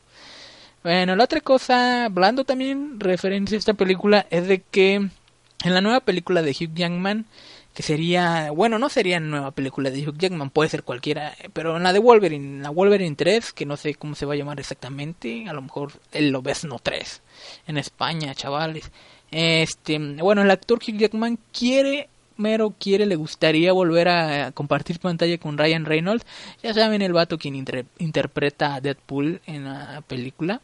Bueno, 0.83 1.15
la 1.15 1.23
otra 1.23 1.41
cosa, 1.41 2.05
hablando 2.05 2.45
también 2.45 2.99
referencia 2.99 3.57
a 3.57 3.59
esta 3.59 3.73
película, 3.73 4.25
es 4.29 4.47
de 4.47 4.61
que 4.61 4.95
en 4.95 5.73
la 5.73 5.81
nueva 5.81 6.01
película 6.01 6.41
de 6.41 6.51
Hugh 6.51 6.73
Jackman, 6.73 7.25
que 7.73 7.83
sería, 7.83 8.51
bueno, 8.51 8.79
no 8.79 8.89
sería 8.89 9.19
nueva 9.19 9.51
película 9.51 9.89
de 9.89 10.07
Hugh 10.07 10.17
Jackman, 10.17 10.49
puede 10.49 10.69
ser 10.69 10.83
cualquiera, 10.83 11.35
pero 11.53 11.77
en 11.77 11.83
la 11.83 11.93
de 11.93 11.99
Wolverine, 11.99 12.61
la 12.61 12.69
Wolverine 12.69 13.15
3, 13.15 13.53
que 13.53 13.65
no 13.65 13.75
sé 13.75 13.95
cómo 13.95 14.15
se 14.15 14.25
va 14.25 14.33
a 14.33 14.37
llamar 14.37 14.59
exactamente, 14.59 15.45
a 15.47 15.53
lo 15.53 15.61
mejor 15.61 15.91
el 16.11 16.29
Lobesno 16.29 16.79
3, 16.81 17.21
en 17.67 17.77
España, 17.77 18.33
chavales. 18.33 18.91
Este, 19.29 19.99
bueno, 19.99 20.41
el 20.41 20.51
actor 20.51 20.79
Hugh 20.79 20.97
Jackman 20.97 21.37
quiere 21.51 22.07
mero 22.37 22.73
quiere, 22.79 23.05
le 23.05 23.15
gustaría 23.15 23.73
volver 23.73 24.09
a 24.09 24.51
compartir 24.51 24.99
pantalla 24.99 25.37
con 25.37 25.57
Ryan 25.57 25.85
Reynolds. 25.85 26.25
Ya 26.63 26.73
saben, 26.73 27.01
el 27.01 27.13
vato 27.13 27.37
quien 27.37 27.55
interpreta 27.55 28.75
a 28.75 28.81
Deadpool 28.81 29.41
en 29.45 29.65
la 29.65 30.01
película. 30.07 30.61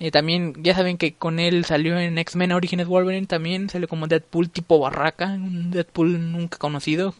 Eh, 0.00 0.10
también, 0.10 0.54
ya 0.62 0.74
saben 0.74 0.98
que 0.98 1.14
con 1.14 1.38
él 1.38 1.64
salió 1.64 1.98
en 1.98 2.18
X-Men 2.18 2.52
Origins 2.52 2.86
Wolverine, 2.86 3.26
también 3.26 3.70
salió 3.70 3.86
como 3.86 4.08
Deadpool 4.08 4.50
tipo 4.50 4.80
barraca, 4.80 5.26
un 5.28 5.70
Deadpool 5.70 6.32
nunca 6.32 6.58
conocido, 6.58 7.14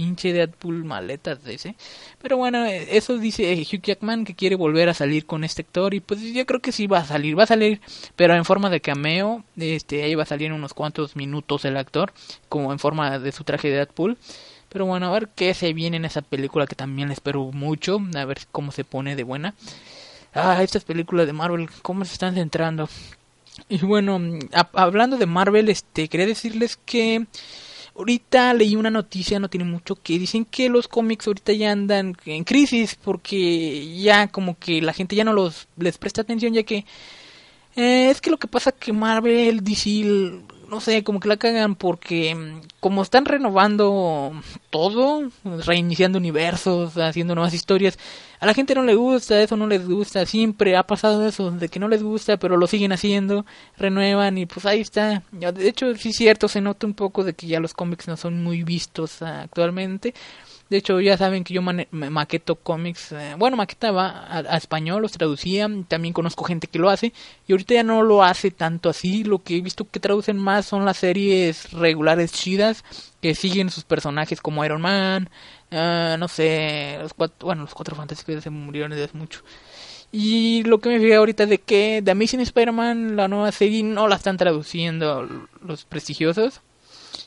pinche 0.00 0.32
Deadpool 0.32 0.82
maletas 0.82 1.40
ese. 1.46 1.76
Pero 2.22 2.38
bueno, 2.38 2.64
eh, 2.64 2.96
eso 2.96 3.18
dice 3.18 3.52
Hugh 3.52 3.82
Jackman 3.82 4.24
que 4.24 4.34
quiere 4.34 4.56
volver 4.56 4.88
a 4.88 4.94
salir 4.94 5.26
con 5.26 5.44
este 5.44 5.60
actor 5.60 5.92
y 5.92 6.00
pues 6.00 6.22
yo 6.22 6.46
creo 6.46 6.60
que 6.60 6.72
sí 6.72 6.86
va 6.86 7.00
a 7.00 7.04
salir, 7.04 7.38
va 7.38 7.42
a 7.42 7.46
salir, 7.46 7.82
pero 8.16 8.34
en 8.34 8.46
forma 8.46 8.70
de 8.70 8.80
cameo, 8.80 9.44
este 9.58 10.02
ahí 10.02 10.14
va 10.14 10.22
a 10.22 10.26
salir 10.26 10.46
en 10.46 10.54
unos 10.54 10.72
cuantos 10.72 11.16
minutos 11.16 11.66
el 11.66 11.76
actor, 11.76 12.14
como 12.48 12.72
en 12.72 12.78
forma 12.78 13.18
de 13.18 13.30
su 13.30 13.44
traje 13.44 13.68
de 13.68 13.76
Deadpool. 13.76 14.16
Pero 14.70 14.86
bueno, 14.86 15.06
a 15.06 15.10
ver 15.10 15.28
qué 15.36 15.52
se 15.52 15.74
viene 15.74 15.98
en 15.98 16.06
esa 16.06 16.22
película 16.22 16.66
que 16.66 16.76
también 16.76 17.10
espero 17.10 17.50
mucho, 17.52 17.98
a 18.16 18.24
ver 18.24 18.38
cómo 18.50 18.72
se 18.72 18.84
pone 18.84 19.16
de 19.16 19.24
buena. 19.24 19.54
Ah, 20.32 20.62
estas 20.62 20.84
películas 20.84 21.26
de 21.26 21.34
Marvel, 21.34 21.68
cómo 21.82 22.06
se 22.06 22.14
están 22.14 22.34
centrando. 22.34 22.88
Y 23.68 23.84
bueno, 23.84 24.18
hablando 24.72 25.18
de 25.18 25.26
Marvel, 25.26 25.68
este 25.68 26.08
quería 26.08 26.26
decirles 26.26 26.78
que 26.86 27.26
Ahorita 27.96 28.54
leí 28.54 28.76
una 28.76 28.90
noticia, 28.90 29.40
no 29.40 29.48
tiene 29.48 29.64
mucho, 29.64 29.96
que 29.96 30.18
dicen 30.18 30.44
que 30.44 30.68
los 30.68 30.88
cómics 30.88 31.26
ahorita 31.26 31.52
ya 31.52 31.72
andan 31.72 32.16
en 32.24 32.44
crisis 32.44 32.94
porque 32.94 33.96
ya 34.00 34.28
como 34.28 34.58
que 34.58 34.80
la 34.80 34.92
gente 34.92 35.16
ya 35.16 35.24
no 35.24 35.32
los 35.32 35.68
les 35.76 35.98
presta 35.98 36.22
atención 36.22 36.52
ya 36.52 36.62
que 36.62 36.84
eh, 37.76 38.10
es 38.10 38.20
que 38.20 38.30
lo 38.30 38.38
que 38.38 38.48
pasa 38.48 38.72
que 38.72 38.92
Marvel, 38.92 39.62
DC 39.62 40.40
no 40.70 40.80
sé, 40.80 41.04
como 41.04 41.20
que 41.20 41.28
la 41.28 41.36
cagan 41.36 41.74
porque 41.74 42.34
mm, 42.34 42.60
como 42.80 43.02
están 43.02 43.24
renovando 43.24 44.32
todo, 44.70 45.30
reiniciando 45.66 46.18
universos, 46.18 46.96
haciendo 46.96 47.34
nuevas 47.34 47.52
historias, 47.52 47.98
a 48.38 48.46
la 48.46 48.54
gente 48.54 48.74
no 48.74 48.82
le 48.82 48.94
gusta, 48.94 49.42
eso 49.42 49.56
no 49.56 49.66
les 49.66 49.86
gusta, 49.86 50.24
siempre 50.24 50.76
ha 50.76 50.84
pasado 50.84 51.26
eso, 51.26 51.50
de 51.50 51.68
que 51.68 51.80
no 51.80 51.88
les 51.88 52.02
gusta, 52.02 52.38
pero 52.38 52.56
lo 52.56 52.66
siguen 52.66 52.92
haciendo, 52.92 53.44
renuevan 53.76 54.38
y 54.38 54.46
pues 54.46 54.64
ahí 54.64 54.80
está. 54.80 55.22
De 55.32 55.68
hecho, 55.68 55.94
sí 55.96 56.10
es 56.10 56.16
cierto, 56.16 56.48
se 56.48 56.60
nota 56.60 56.86
un 56.86 56.94
poco 56.94 57.24
de 57.24 57.34
que 57.34 57.48
ya 57.48 57.60
los 57.60 57.74
cómics 57.74 58.08
no 58.08 58.16
son 58.16 58.42
muy 58.42 58.62
vistos 58.62 59.20
actualmente. 59.22 60.14
De 60.70 60.76
hecho, 60.76 61.00
ya 61.00 61.16
saben 61.18 61.42
que 61.42 61.52
yo 61.52 61.62
maqueto 61.62 62.54
cómics, 62.54 63.10
eh, 63.10 63.34
bueno, 63.36 63.56
maquetaba 63.56 64.08
a, 64.08 64.38
a, 64.38 64.56
español, 64.56 65.02
los 65.02 65.10
traducía, 65.10 65.68
también 65.88 66.14
conozco 66.14 66.44
gente 66.44 66.68
que 66.68 66.78
lo 66.78 66.88
hace, 66.90 67.12
y 67.48 67.52
ahorita 67.52 67.74
ya 67.74 67.82
no 67.82 68.02
lo 68.04 68.22
hace 68.22 68.52
tanto 68.52 68.88
así, 68.88 69.24
lo 69.24 69.42
que 69.42 69.56
he 69.56 69.60
visto 69.62 69.88
que 69.90 69.98
traducen 69.98 70.38
más 70.38 70.66
son 70.66 70.84
las 70.84 70.98
series 70.98 71.72
regulares 71.72 72.32
chidas, 72.32 72.84
que 73.20 73.34
siguen 73.34 73.70
sus 73.70 73.82
personajes 73.82 74.40
como 74.40 74.64
Iron 74.64 74.80
Man, 74.80 75.28
uh, 75.72 76.16
no 76.16 76.28
sé, 76.28 76.98
los 77.00 77.14
cuatro, 77.14 77.46
bueno, 77.46 77.62
los 77.62 77.74
cuatro 77.74 77.96
fantásticos 77.96 78.42
se 78.42 78.50
murieron 78.50 78.92
desde 78.92 79.04
hace 79.04 79.18
mucho. 79.18 79.42
Y 80.12 80.62
lo 80.64 80.78
que 80.78 80.88
me 80.88 81.00
fijé 81.00 81.16
ahorita 81.16 81.46
de 81.46 81.58
que 81.58 82.00
The 82.04 82.12
Amazing 82.12 82.40
Spider-Man, 82.40 83.16
la 83.16 83.28
nueva 83.28 83.50
serie, 83.52 83.82
no 83.82 84.06
la 84.08 84.16
están 84.16 84.36
traduciendo 84.36 85.28
los 85.62 85.84
prestigiosos 85.84 86.62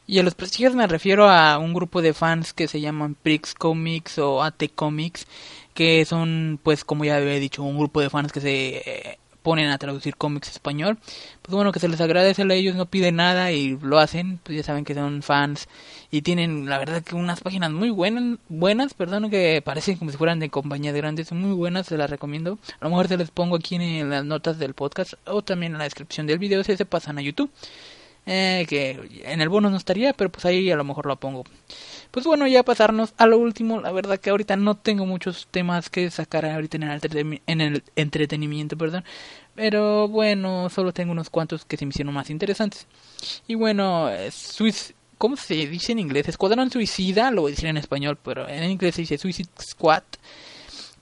y 0.07 0.19
a 0.19 0.23
los 0.23 0.35
prestigios 0.35 0.75
me 0.75 0.87
refiero 0.87 1.29
a 1.29 1.57
un 1.57 1.73
grupo 1.73 2.01
de 2.01 2.13
fans 2.13 2.53
que 2.53 2.67
se 2.67 2.81
llaman 2.81 3.15
Prix 3.15 3.53
Comics 3.53 4.17
o 4.19 4.43
AT 4.43 4.63
Comics, 4.75 5.27
que 5.73 6.05
son, 6.05 6.59
pues, 6.61 6.83
como 6.83 7.05
ya 7.05 7.17
había 7.17 7.35
dicho, 7.35 7.63
un 7.63 7.77
grupo 7.77 8.01
de 8.01 8.09
fans 8.09 8.31
que 8.31 8.41
se 8.41 8.77
eh, 8.77 9.17
ponen 9.43 9.69
a 9.69 9.77
traducir 9.77 10.15
cómics 10.15 10.49
español. 10.49 10.97
Pues 11.41 11.53
bueno, 11.53 11.71
que 11.71 11.79
se 11.79 11.89
les 11.89 12.01
agradece 12.01 12.41
a 12.41 12.53
ellos, 12.53 12.75
no 12.75 12.87
piden 12.87 13.17
nada 13.17 13.51
y 13.51 13.77
lo 13.81 13.99
hacen, 13.99 14.39
pues 14.43 14.57
ya 14.57 14.63
saben 14.63 14.85
que 14.85 14.95
son 14.95 15.21
fans 15.21 15.67
y 16.09 16.21
tienen, 16.21 16.67
la 16.67 16.79
verdad, 16.79 17.03
que 17.03 17.15
unas 17.15 17.41
páginas 17.41 17.71
muy 17.71 17.89
buenas, 17.89 18.39
buenas, 18.49 18.93
perdón, 18.93 19.29
que 19.29 19.61
parecen 19.63 19.97
como 19.97 20.11
si 20.11 20.17
fueran 20.17 20.39
de 20.39 20.49
compañía 20.49 20.93
de 20.93 20.99
grandes, 20.99 21.27
son 21.27 21.41
muy 21.41 21.53
buenas, 21.53 21.87
se 21.87 21.97
las 21.97 22.09
recomiendo. 22.09 22.57
A 22.79 22.85
lo 22.85 22.89
mejor 22.89 23.07
se 23.07 23.17
les 23.17 23.29
pongo 23.29 23.57
aquí 23.57 23.75
en 23.75 24.09
las 24.09 24.25
notas 24.25 24.57
del 24.57 24.73
podcast 24.73 25.13
o 25.25 25.41
también 25.41 25.73
en 25.73 25.77
la 25.77 25.83
descripción 25.83 26.25
del 26.25 26.39
video 26.39 26.63
si 26.63 26.75
se 26.77 26.85
pasan 26.85 27.17
a 27.17 27.21
YouTube. 27.21 27.51
Eh, 28.25 28.65
que 28.69 29.21
en 29.25 29.41
el 29.41 29.49
bono 29.49 29.69
no 29.69 29.75
estaría, 29.75 30.13
pero 30.13 30.31
pues 30.31 30.45
ahí 30.45 30.71
a 30.71 30.75
lo 30.75 30.83
mejor 30.83 31.05
lo 31.05 31.17
pongo. 31.17 31.43
Pues 32.11 32.25
bueno, 32.25 32.47
ya 32.47 32.63
pasarnos 32.63 33.13
a 33.17 33.25
lo 33.25 33.37
último. 33.37 33.81
La 33.81 33.91
verdad 33.91 34.19
que 34.19 34.29
ahorita 34.29 34.55
no 34.55 34.75
tengo 34.75 35.05
muchos 35.05 35.47
temas 35.51 35.89
que 35.89 36.09
sacar 36.09 36.45
ahorita 36.45 36.77
en 36.77 36.83
el, 36.83 37.41
en 37.47 37.61
el 37.61 37.83
entretenimiento, 37.95 38.77
perdón. 38.77 39.03
Pero 39.55 40.07
bueno, 40.07 40.69
solo 40.69 40.93
tengo 40.93 41.11
unos 41.11 41.29
cuantos 41.29 41.65
que 41.65 41.75
se 41.75 41.85
me 41.85 41.89
hicieron 41.89 42.13
más 42.13 42.29
interesantes. 42.29 42.87
Y 43.47 43.55
bueno, 43.55 44.09
Swiss, 44.31 44.93
¿cómo 45.17 45.35
se 45.35 45.55
dice 45.67 45.91
en 45.91 45.99
inglés? 45.99 46.27
Escuadrón 46.29 46.71
Suicida, 46.71 47.29
lo 47.31 47.41
voy 47.41 47.51
a 47.51 47.55
decir 47.55 47.69
en 47.69 47.77
español, 47.77 48.17
pero 48.23 48.47
en 48.47 48.69
inglés 48.69 48.95
se 48.95 49.01
dice 49.01 49.17
Suicide 49.17 49.49
Squad 49.61 50.03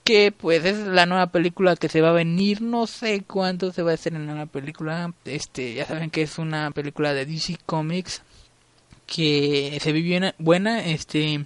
que 0.04 0.32
pues 0.32 0.64
es 0.64 0.78
la 0.78 1.06
nueva 1.06 1.28
película 1.28 1.76
que 1.76 1.88
se 1.88 2.00
va 2.00 2.10
a 2.10 2.12
venir, 2.12 2.60
no 2.60 2.86
sé 2.86 3.22
cuánto 3.26 3.72
se 3.72 3.82
va 3.82 3.92
a 3.92 3.94
hacer 3.94 4.14
en 4.14 4.26
la 4.26 4.46
película, 4.46 5.12
este, 5.24 5.74
ya 5.74 5.86
saben 5.86 6.10
que 6.10 6.22
es 6.22 6.38
una 6.38 6.70
película 6.72 7.14
de 7.14 7.26
DC 7.26 7.58
Comics 7.66 8.22
que 9.06 9.78
se 9.80 9.92
vivió 9.92 10.20
buena, 10.38 10.84
este, 10.84 11.44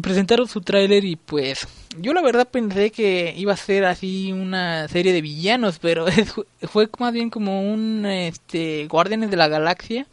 presentaron 0.00 0.48
su 0.48 0.60
tráiler 0.60 1.04
y 1.04 1.16
pues 1.16 1.66
yo 1.98 2.12
la 2.12 2.22
verdad 2.22 2.48
pensé 2.48 2.90
que 2.90 3.34
iba 3.36 3.52
a 3.52 3.56
ser 3.56 3.84
así 3.84 4.32
una 4.32 4.88
serie 4.88 5.12
de 5.12 5.22
villanos, 5.22 5.78
pero 5.78 6.06
fue 6.62 6.88
más 6.98 7.12
bien 7.12 7.30
como 7.30 7.70
un 7.70 8.06
este 8.06 8.86
Guardianes 8.86 9.30
de 9.30 9.36
la 9.36 9.48
Galaxia 9.48 10.06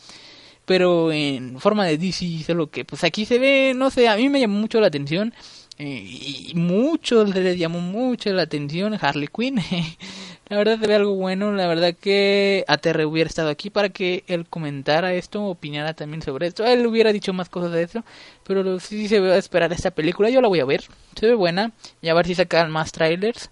pero 0.65 1.11
en 1.11 1.59
forma 1.59 1.85
de 1.85 1.97
DC, 1.97 2.43
solo 2.43 2.67
que 2.71 2.85
pues 2.85 3.03
aquí 3.03 3.25
se 3.25 3.39
ve, 3.39 3.73
no 3.75 3.91
sé, 3.91 4.07
a 4.07 4.15
mí 4.15 4.29
me 4.29 4.39
llamó 4.39 4.59
mucho 4.59 4.79
la 4.79 4.87
atención 4.87 5.33
y 5.77 6.53
mucho 6.55 7.25
le 7.25 7.57
llamó 7.57 7.81
mucho 7.81 8.31
la 8.31 8.43
atención 8.43 8.97
Harley 8.99 9.27
Quinn. 9.27 9.59
la 10.49 10.57
verdad 10.57 10.79
se 10.79 10.87
ve 10.87 10.95
algo 10.95 11.15
bueno, 11.15 11.51
la 11.51 11.67
verdad 11.67 11.93
que 11.93 12.63
ATR 12.67 13.05
hubiera 13.05 13.27
estado 13.27 13.49
aquí 13.49 13.69
para 13.69 13.89
que 13.89 14.23
él 14.27 14.47
comentara 14.47 15.13
esto, 15.13 15.43
opinara 15.43 15.93
también 15.93 16.21
sobre 16.21 16.47
esto. 16.47 16.65
Él 16.65 16.87
hubiera 16.87 17.11
dicho 17.11 17.33
más 17.33 17.49
cosas 17.49 17.73
de 17.73 17.83
eso, 17.83 18.05
pero 18.45 18.79
sí 18.79 19.09
se 19.09 19.19
ve 19.19 19.33
a 19.33 19.37
esperar 19.37 19.73
esta 19.73 19.91
película, 19.91 20.29
yo 20.29 20.41
la 20.41 20.47
voy 20.47 20.61
a 20.61 20.65
ver. 20.65 20.83
Se 21.19 21.27
ve 21.27 21.33
buena 21.33 21.71
y 22.01 22.07
a 22.07 22.13
ver 22.13 22.25
si 22.27 22.35
sacan 22.35 22.71
más 22.71 22.91
trailers. 22.91 23.49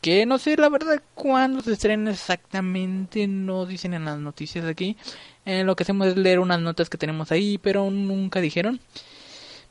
Que 0.00 0.24
no 0.24 0.38
sé 0.38 0.56
la 0.56 0.70
verdad 0.70 1.02
cuándo 1.14 1.60
se 1.60 1.74
estrena 1.74 2.10
exactamente, 2.10 3.26
no 3.26 3.66
dicen 3.66 3.92
en 3.94 4.06
las 4.06 4.18
noticias 4.18 4.64
aquí. 4.64 4.96
Eh, 5.44 5.62
lo 5.62 5.76
que 5.76 5.82
hacemos 5.82 6.06
es 6.08 6.16
leer 6.16 6.40
unas 6.40 6.60
notas 6.60 6.88
que 6.88 6.96
tenemos 6.96 7.30
ahí, 7.32 7.58
pero 7.58 7.90
nunca 7.90 8.40
dijeron 8.40 8.80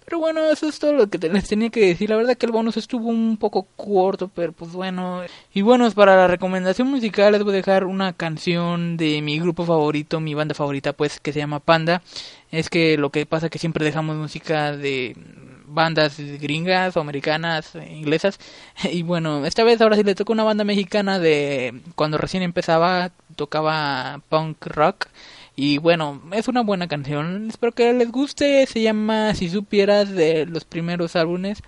Pero 0.10 0.22
bueno, 0.22 0.50
eso 0.50 0.68
es 0.68 0.80
todo 0.80 0.94
lo 0.94 1.08
que 1.08 1.20
les 1.20 1.48
tenía 1.48 1.70
que 1.70 1.86
decir. 1.86 2.10
La 2.10 2.16
verdad 2.16 2.36
que 2.36 2.48
el 2.48 2.52
bonus 2.52 2.78
estuvo 2.78 3.10
un 3.10 3.38
poco 3.38 3.68
corto, 3.76 4.28
pero 4.34 4.54
pues 4.54 4.72
bueno. 4.72 5.22
Y 5.54 5.62
bueno, 5.62 5.88
para 5.92 6.16
la 6.16 6.26
recomendación 6.26 6.88
musical 6.88 7.32
les 7.34 7.44
voy 7.44 7.54
a 7.54 7.58
dejar 7.58 7.86
una 7.86 8.14
canción 8.14 8.98
de 8.98 9.22
mi 9.22 9.40
grupo 9.40 9.66
favorito, 9.66 10.20
mi 10.20 10.34
banda 10.34 10.56
favorita, 10.56 10.94
pues 10.94 11.20
que 11.20 11.32
se 11.32 11.38
llama 11.38 11.60
Panda. 11.60 12.02
Es 12.50 12.72
que 12.72 12.98
lo 12.98 13.12
que 13.12 13.28
pasa 13.28 13.46
es 13.46 13.52
que 13.52 13.60
siempre 13.60 13.86
dejamos 13.86 14.16
música 14.16 14.76
de 14.76 15.16
bandas 15.68 16.18
gringas 16.18 16.98
americanas, 16.98 17.76
inglesas. 17.76 18.40
Y 18.92 19.04
bueno, 19.04 19.46
esta 19.46 19.64
vez 19.64 19.80
ahora 19.80 19.96
sí 19.96 20.04
le 20.04 20.16
tocó 20.16 20.34
una 20.34 20.44
banda 20.44 20.64
mexicana 20.64 21.20
de 21.20 21.82
cuando 21.94 22.18
recién 22.18 22.42
empezaba, 22.42 23.12
tocaba 23.36 24.22
punk 24.28 24.66
rock. 24.66 25.06
Y 25.62 25.78
bueno, 25.78 26.22
es 26.32 26.48
una 26.48 26.62
buena 26.62 26.88
canción. 26.88 27.50
Espero 27.50 27.74
que 27.74 27.92
les 27.92 28.10
guste. 28.10 28.66
Se 28.66 28.82
llama 28.82 29.36
Si 29.36 29.50
supieras 29.50 30.10
de 30.10 30.46
los 30.46 30.64
primeros 30.64 31.18
álbumes. 31.18 31.62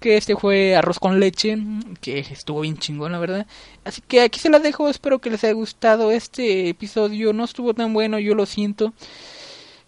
Que 0.00 0.16
este 0.16 0.34
fue 0.34 0.74
Arroz 0.74 0.98
con 0.98 1.20
leche. 1.20 1.58
Que 2.00 2.20
estuvo 2.20 2.62
bien 2.62 2.78
chingón, 2.78 3.12
la 3.12 3.18
verdad. 3.18 3.46
Así 3.84 4.00
que 4.00 4.22
aquí 4.22 4.40
se 4.40 4.48
las 4.48 4.62
dejo. 4.62 4.88
Espero 4.88 5.18
que 5.18 5.28
les 5.28 5.44
haya 5.44 5.52
gustado 5.52 6.10
este 6.10 6.70
episodio. 6.70 7.34
No 7.34 7.44
estuvo 7.44 7.74
tan 7.74 7.92
bueno, 7.92 8.18
yo 8.18 8.34
lo 8.34 8.46
siento. 8.46 8.94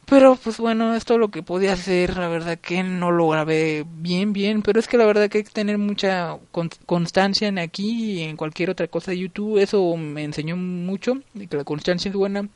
Pero 0.04 0.36
pues 0.36 0.58
bueno, 0.58 0.94
esto 0.94 1.14
es 1.14 1.20
lo 1.20 1.30
que 1.30 1.42
podía 1.42 1.72
hacer, 1.72 2.16
la 2.16 2.28
verdad 2.28 2.58
que 2.58 2.82
no 2.84 3.10
lo 3.10 3.28
grabé 3.28 3.84
bien, 3.88 4.32
bien, 4.32 4.62
pero 4.62 4.78
es 4.78 4.86
que 4.86 4.96
la 4.96 5.04
verdad 5.04 5.28
que 5.28 5.38
hay 5.38 5.44
que 5.44 5.50
tener 5.50 5.78
mucha 5.78 6.38
constancia 6.86 7.48
en 7.48 7.58
aquí 7.58 8.20
y 8.20 8.22
en 8.22 8.36
cualquier 8.36 8.70
otra 8.70 8.86
cosa 8.86 9.10
de 9.10 9.18
YouTube, 9.18 9.58
eso 9.58 9.96
me 9.96 10.22
enseñó 10.22 10.56
mucho, 10.56 11.14
que 11.50 11.56
la 11.56 11.64
constancia 11.64 12.08
es 12.08 12.14
buena. 12.14 12.48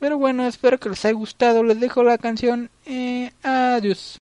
Pero 0.00 0.18
bueno, 0.18 0.46
espero 0.46 0.78
que 0.78 0.88
les 0.88 1.04
haya 1.04 1.14
gustado, 1.14 1.62
les 1.62 1.78
dejo 1.78 2.02
la 2.02 2.18
canción, 2.18 2.70
eh, 2.86 3.32
adiós. 3.42 4.19